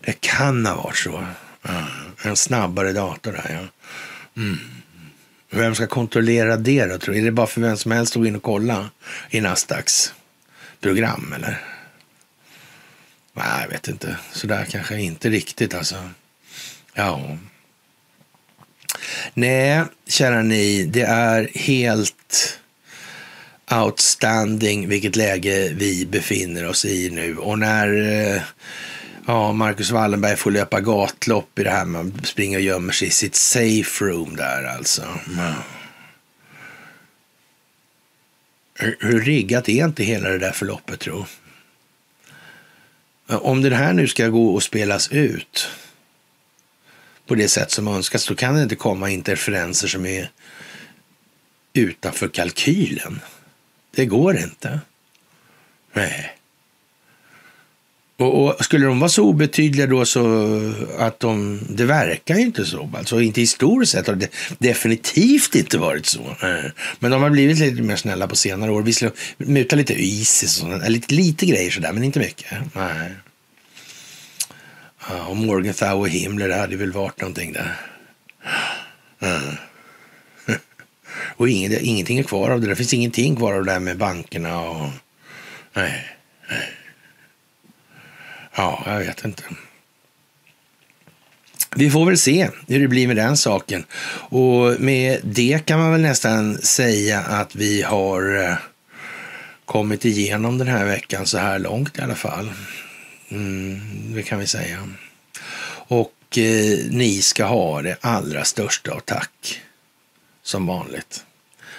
[0.00, 1.26] Det kan ha varit så.
[1.62, 1.86] Ja,
[2.22, 3.68] en snabbare dator där, ja.
[4.42, 4.58] Mm.
[5.50, 6.98] Vem ska kontrollera det då?
[6.98, 7.20] Tror du?
[7.20, 8.90] Är det bara för vem som helst att gå in och kolla
[9.30, 10.14] i Nasdaqs
[10.80, 11.60] program eller?
[13.32, 14.16] Nej, jag vet inte.
[14.32, 16.10] Så där kanske inte riktigt alltså.
[16.94, 17.38] Ja.
[19.34, 22.58] Nej, kära ni, det är helt
[23.70, 27.36] outstanding vilket läge vi befinner oss i nu.
[27.36, 27.88] Och när
[28.36, 28.42] eh,
[29.26, 33.10] ja, Marcus Wallenberg får löpa gatlopp i det här, man springer och gömmer sig i
[33.10, 35.02] sitt safe room där alltså.
[35.02, 35.54] Mm.
[38.74, 41.26] Hur, hur riggat är inte hela det där förloppet tro?
[43.26, 45.68] Om det här nu ska gå och spelas ut
[47.26, 50.30] på det sätt som önskas, då kan det inte komma interferenser som är
[51.72, 53.20] utanför kalkylen.
[53.96, 54.80] Det går inte.
[55.92, 56.34] Nej.
[58.16, 60.48] Och, och, skulle de vara så obetydliga då så
[60.98, 62.90] att de, det verkar ju inte så.
[62.94, 66.20] Alltså inte historiskt sett har det definitivt inte varit så.
[66.20, 68.82] Eh, men de har blivit lite mer snälla på senare år.
[68.82, 68.94] Vi
[69.36, 72.52] mutar lite Isis och sådana, lite, lite grejer sådär, men inte mycket.
[72.74, 73.10] Nej.
[75.08, 77.76] Ja, och Morgenthau och Himmler, det hade väl varit någonting där.
[79.20, 79.56] Mm.
[81.36, 82.66] Och inget, ingenting är kvar av det.
[82.66, 84.88] Det finns ingenting kvar av det där med bankerna och...
[85.72, 86.04] Nej.
[86.50, 86.68] nej.
[88.56, 89.42] Ja, jag vet inte.
[91.76, 93.84] Vi får väl se hur det blir med den saken.
[94.28, 98.56] Och med det kan man väl nästan säga att vi har eh,
[99.64, 102.52] kommit igenom den här veckan så här långt i alla fall.
[103.28, 103.80] Mm,
[104.14, 104.88] det kan vi säga.
[105.88, 109.60] Och eh, ni ska ha det allra största av tack
[110.44, 111.24] som vanligt.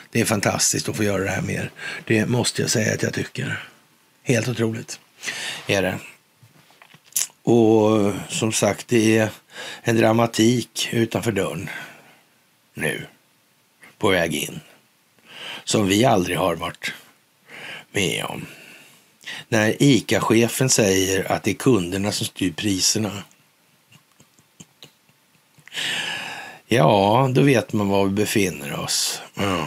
[0.09, 1.71] Det är fantastiskt att få göra det här mer.
[2.05, 3.69] Det måste jag säga att jag tycker.
[4.23, 4.99] Helt otroligt
[5.67, 5.99] är det.
[7.43, 9.29] Och som sagt, det är
[9.81, 11.69] en dramatik utanför dörren
[12.73, 13.07] nu.
[13.97, 14.59] På väg in.
[15.63, 16.93] Som vi aldrig har varit
[17.91, 18.45] med om.
[19.49, 23.23] När ICA-chefen säger att det är kunderna som styr priserna.
[26.67, 29.21] Ja, då vet man var vi befinner oss.
[29.37, 29.65] Mm.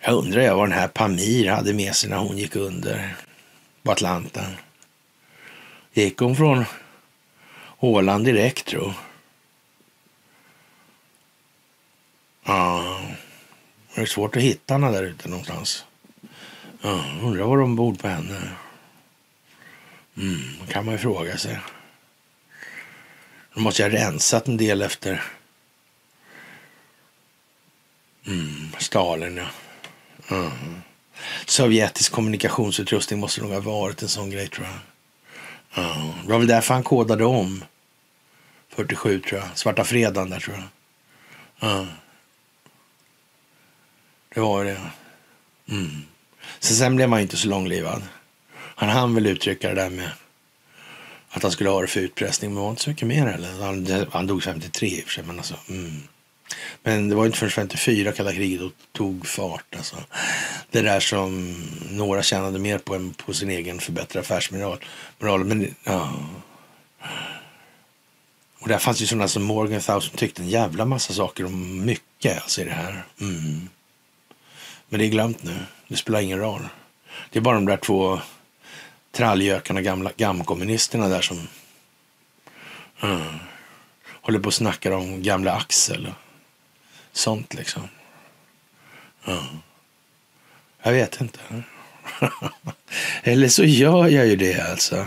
[0.00, 3.16] Jag undrar jag vad den här Pamir hade med sig när hon gick under
[3.82, 4.56] på Atlanten.
[5.92, 6.64] Gick hon från
[7.78, 8.92] Åland direkt tro?
[12.44, 13.00] Ja,
[13.94, 15.84] det är svårt att hitta henne där ute någonstans.
[16.82, 18.40] Ja, undrar var de bor på henne.
[20.16, 21.58] Mm, kan man ju fråga sig.
[23.54, 25.22] De måste ha rensat en del efter
[28.26, 29.36] mm, Stalin.
[29.36, 29.46] Ja.
[30.36, 30.82] Mm.
[31.46, 34.76] Sovjetisk kommunikationsutrustning måste nog ha varit en sån grej tror jag.
[35.84, 36.12] Mm.
[36.22, 37.64] Det var väl därför han kodade om
[38.68, 39.58] 47 tror jag.
[39.58, 41.70] Svarta fredagen där tror jag.
[41.70, 41.86] Mm.
[44.34, 44.80] Det var det.
[45.68, 46.02] Mm.
[46.58, 48.02] Sen, sen blev man inte så långlivad.
[48.54, 50.10] Han hann väl uttrycka det där med
[51.30, 53.50] att han skulle ha det för utpressning, men det var inte så mycket mer heller.
[53.60, 55.54] Han, han dog 53 i och för sig, men alltså.
[55.68, 56.02] Mm.
[56.82, 59.76] Men det var inte förrän 54 kalla kriget och tog fart.
[59.76, 59.96] Alltså.
[60.70, 61.56] Det där som
[61.90, 65.44] några tjänade mer på än på sin egen förbättrade affärsmoral.
[65.44, 66.12] Men, ja.
[68.60, 72.42] Och där fanns ju sådana som Morgenthau som tyckte en jävla massa saker om mycket
[72.42, 73.04] alltså, i det här.
[73.20, 73.68] Mm.
[74.88, 75.56] Men det är glömt nu.
[75.88, 76.68] Det spelar ingen roll.
[77.30, 78.20] Det är bara de där två
[79.12, 81.48] trallgökarna, gamla gamkommunisterna där som
[83.02, 83.38] mm,
[84.06, 86.14] håller på och snackar om gamla Axel och
[87.12, 87.82] sånt liksom.
[89.26, 89.44] Mm.
[90.82, 91.40] Jag vet inte.
[93.22, 95.06] Eller så gör jag ju det alltså.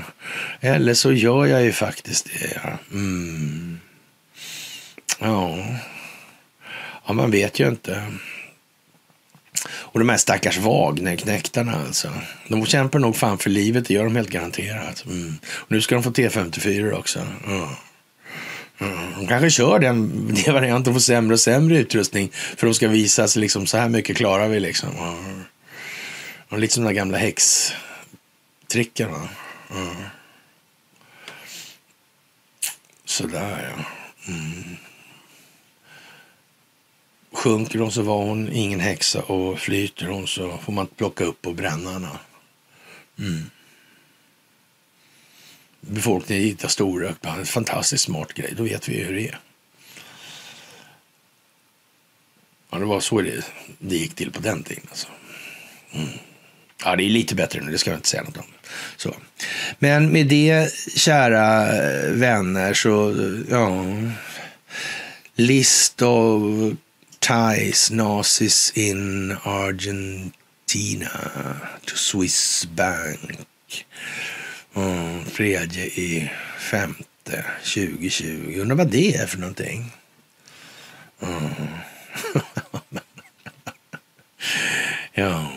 [0.59, 2.77] Eller så gör jag ju faktiskt det.
[2.91, 3.79] Mm.
[5.19, 5.57] Ja.
[7.05, 8.07] ja, man vet ju inte.
[9.69, 12.13] Och de här stackars Wagnerknektarna alltså.
[12.47, 15.05] De kämpar nog fan för livet, det gör de helt garanterat.
[15.05, 15.35] Mm.
[15.45, 17.19] Och nu ska de få T54 också.
[17.47, 17.67] Mm.
[18.79, 19.13] Mm.
[19.17, 22.29] De kanske kör den, den varianten, och får sämre och sämre utrustning.
[22.33, 24.89] För de ska visa sig liksom, så här mycket klarar vi liksom.
[24.97, 25.43] Mm.
[26.49, 29.09] Och lite som de där gamla häxtricken.
[29.71, 29.95] Mm.
[33.05, 33.85] Sådär ja.
[34.27, 34.77] Mm.
[37.33, 41.47] Sjunker hon så var hon ingen häxa och flyter hon så får man plocka upp
[41.47, 42.09] och bränna henne.
[43.19, 43.49] Mm.
[45.81, 47.17] Befolkningen hittar storrök.
[47.21, 48.53] En fantastiskt smart grej.
[48.57, 49.39] Då vet vi hur det är.
[52.71, 53.45] Ja, det var så det,
[53.79, 54.83] det gick till på den tiden.
[54.89, 55.07] Alltså.
[55.91, 56.09] Mm.
[56.83, 58.43] Ja, det är lite bättre nu, det ska jag inte säga något om.
[58.97, 59.15] Så.
[59.79, 63.15] Men med det, kära eh, vänner, så
[63.49, 63.85] ja...
[65.35, 66.41] List of
[67.23, 71.09] ties Nazis in Argentina
[71.85, 73.85] to Swiss Bank.
[74.75, 78.57] Mm, tredje i femte 2020.
[78.59, 79.91] Undrar vad det är för någonting.
[81.21, 81.41] Mm.
[85.13, 85.51] ja.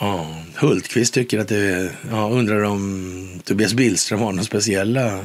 [0.00, 0.36] ja.
[0.56, 5.24] Hultqvist tycker att det ja, undrar om Tobias Billström har några speciella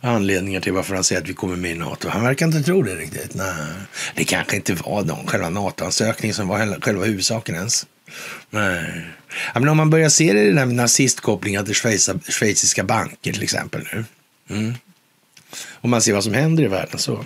[0.00, 2.08] anledningar till varför han säger att vi kommer med i NATO.
[2.08, 3.34] Han verkar inte tro det riktigt.
[3.34, 3.66] Nej.
[4.14, 7.86] Det kanske inte var de, själva NATO-ansökningen som var själva huvudsaken ens.
[8.50, 9.06] Nej.
[9.54, 11.74] Men om man börjar se det i den här nazistkopplingen till
[12.28, 14.04] schweiziska banker till exempel nu.
[14.50, 14.74] Mm.
[15.72, 17.24] Om man ser vad som händer i världen så.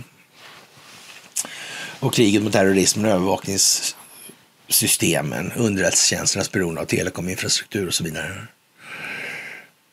[2.01, 8.47] Och kriget mot terrorismen övervakningssystemen, underrättelsetjänsternas beroende av telekominfrastruktur och så vidare.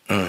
[0.09, 0.27] Mm.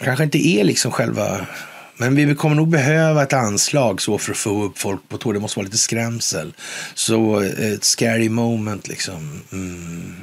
[0.00, 1.46] Kanske inte är liksom själva
[1.96, 5.32] men vi kommer nog behöva ett anslag så för att få upp folk på tå.
[5.32, 6.54] Det måste vara lite skrämsel.
[6.94, 9.42] Så eh, ett scary moment liksom.
[9.52, 10.14] Mm.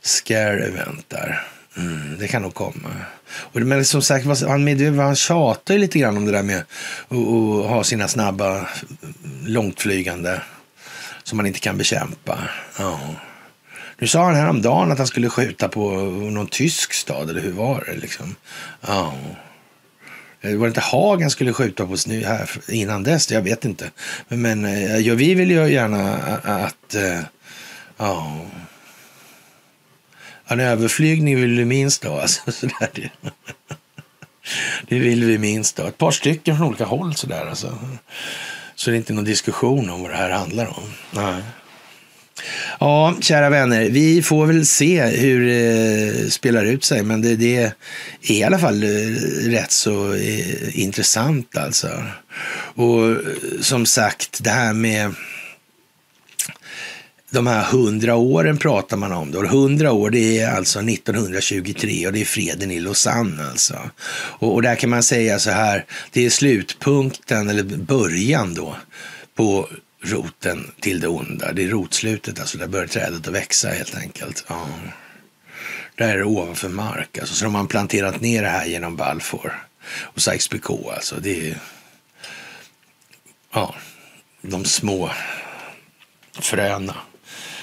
[0.00, 1.42] Scare event där.
[1.76, 2.90] Mm, det kan nog komma.
[3.28, 6.64] Och, men som sagt, han, han tjatar ju lite grann om det där med
[7.08, 8.64] att ha sina snabba, eh,
[9.44, 10.40] långtflygande
[11.22, 12.38] som man inte kan bekämpa.
[12.78, 13.00] Ja.
[13.98, 15.90] Nu sa han häromdagen att han skulle skjuta på
[16.30, 18.00] någon tysk stad, eller hur var det?
[18.00, 18.34] Liksom?
[18.80, 19.14] Ja.
[20.40, 23.30] Eh, var det inte Hagen skulle skjuta på här innan dess?
[23.30, 23.90] Jag vet inte.
[24.28, 26.94] Men, eh, ja, vi vill ju gärna att...
[26.94, 27.20] Eh,
[27.96, 28.40] ja.
[30.46, 32.20] En överflygning vill vi minst ha.
[32.22, 33.10] Alltså, sådär.
[34.88, 35.88] Det vill vi minst ha.
[35.88, 37.46] Ett par stycken från olika håll sådär.
[37.46, 37.78] Alltså.
[38.74, 40.92] Så det är inte någon diskussion om vad det här handlar om.
[41.10, 41.42] Nej.
[42.80, 47.02] Ja, kära vänner, vi får väl se hur det spelar ut sig.
[47.02, 47.72] Men det, det är
[48.20, 48.88] i alla fall eh,
[49.50, 51.88] rätt så eh, intressant alltså.
[52.74, 53.16] Och
[53.60, 55.14] som sagt, det här med
[57.30, 59.30] de här hundra åren pratar man om.
[59.30, 59.46] Då.
[59.46, 63.90] Hundra år, det är alltså 1923 och det är freden i Lausanne alltså.
[64.12, 68.76] Och, och där kan man säga så här, det är slutpunkten eller början då
[69.36, 69.68] på
[70.00, 71.52] roten till det onda.
[71.52, 74.44] Det är rotslutet, alltså där börjar trädet att växa helt enkelt.
[74.48, 74.68] Ja.
[75.94, 77.18] Där är det ovanför mark.
[77.18, 79.66] Alltså, så de har planterat ner det här genom Balfour
[80.00, 80.94] och Sykes-Picot.
[80.94, 81.58] Alltså, det är
[83.52, 83.74] ja,
[84.42, 85.10] de små
[86.32, 86.94] fröna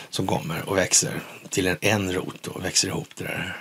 [0.09, 3.57] som kommer och växer till en, en rot och växer ihop det där.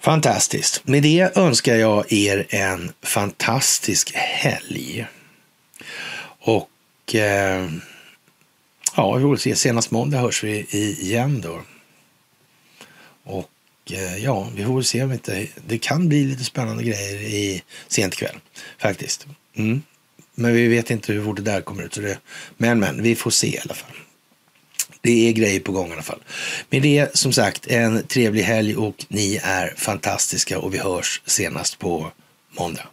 [0.00, 0.86] Fantastiskt.
[0.86, 5.06] Med det önskar jag er en fantastisk helg.
[6.38, 6.70] Och
[7.14, 7.68] eh,
[8.96, 9.56] ja, vi får se.
[9.56, 11.62] Senast måndag hörs vi igen då.
[13.24, 13.50] Och
[13.90, 15.46] eh, ja, vi får väl se om inte...
[15.66, 18.36] Det kan bli lite spännande grejer i sent kväll
[18.78, 19.26] faktiskt.
[19.56, 19.82] Mm.
[20.34, 21.94] Men vi vet inte hur fort det där kommer ut.
[21.94, 22.18] Så det,
[22.56, 23.96] men, men, vi får se i alla fall.
[25.00, 26.22] Det är grejer på gång i alla fall.
[26.70, 31.78] Med det, som sagt, en trevlig helg och ni är fantastiska och vi hörs senast
[31.78, 32.12] på
[32.58, 32.88] måndag.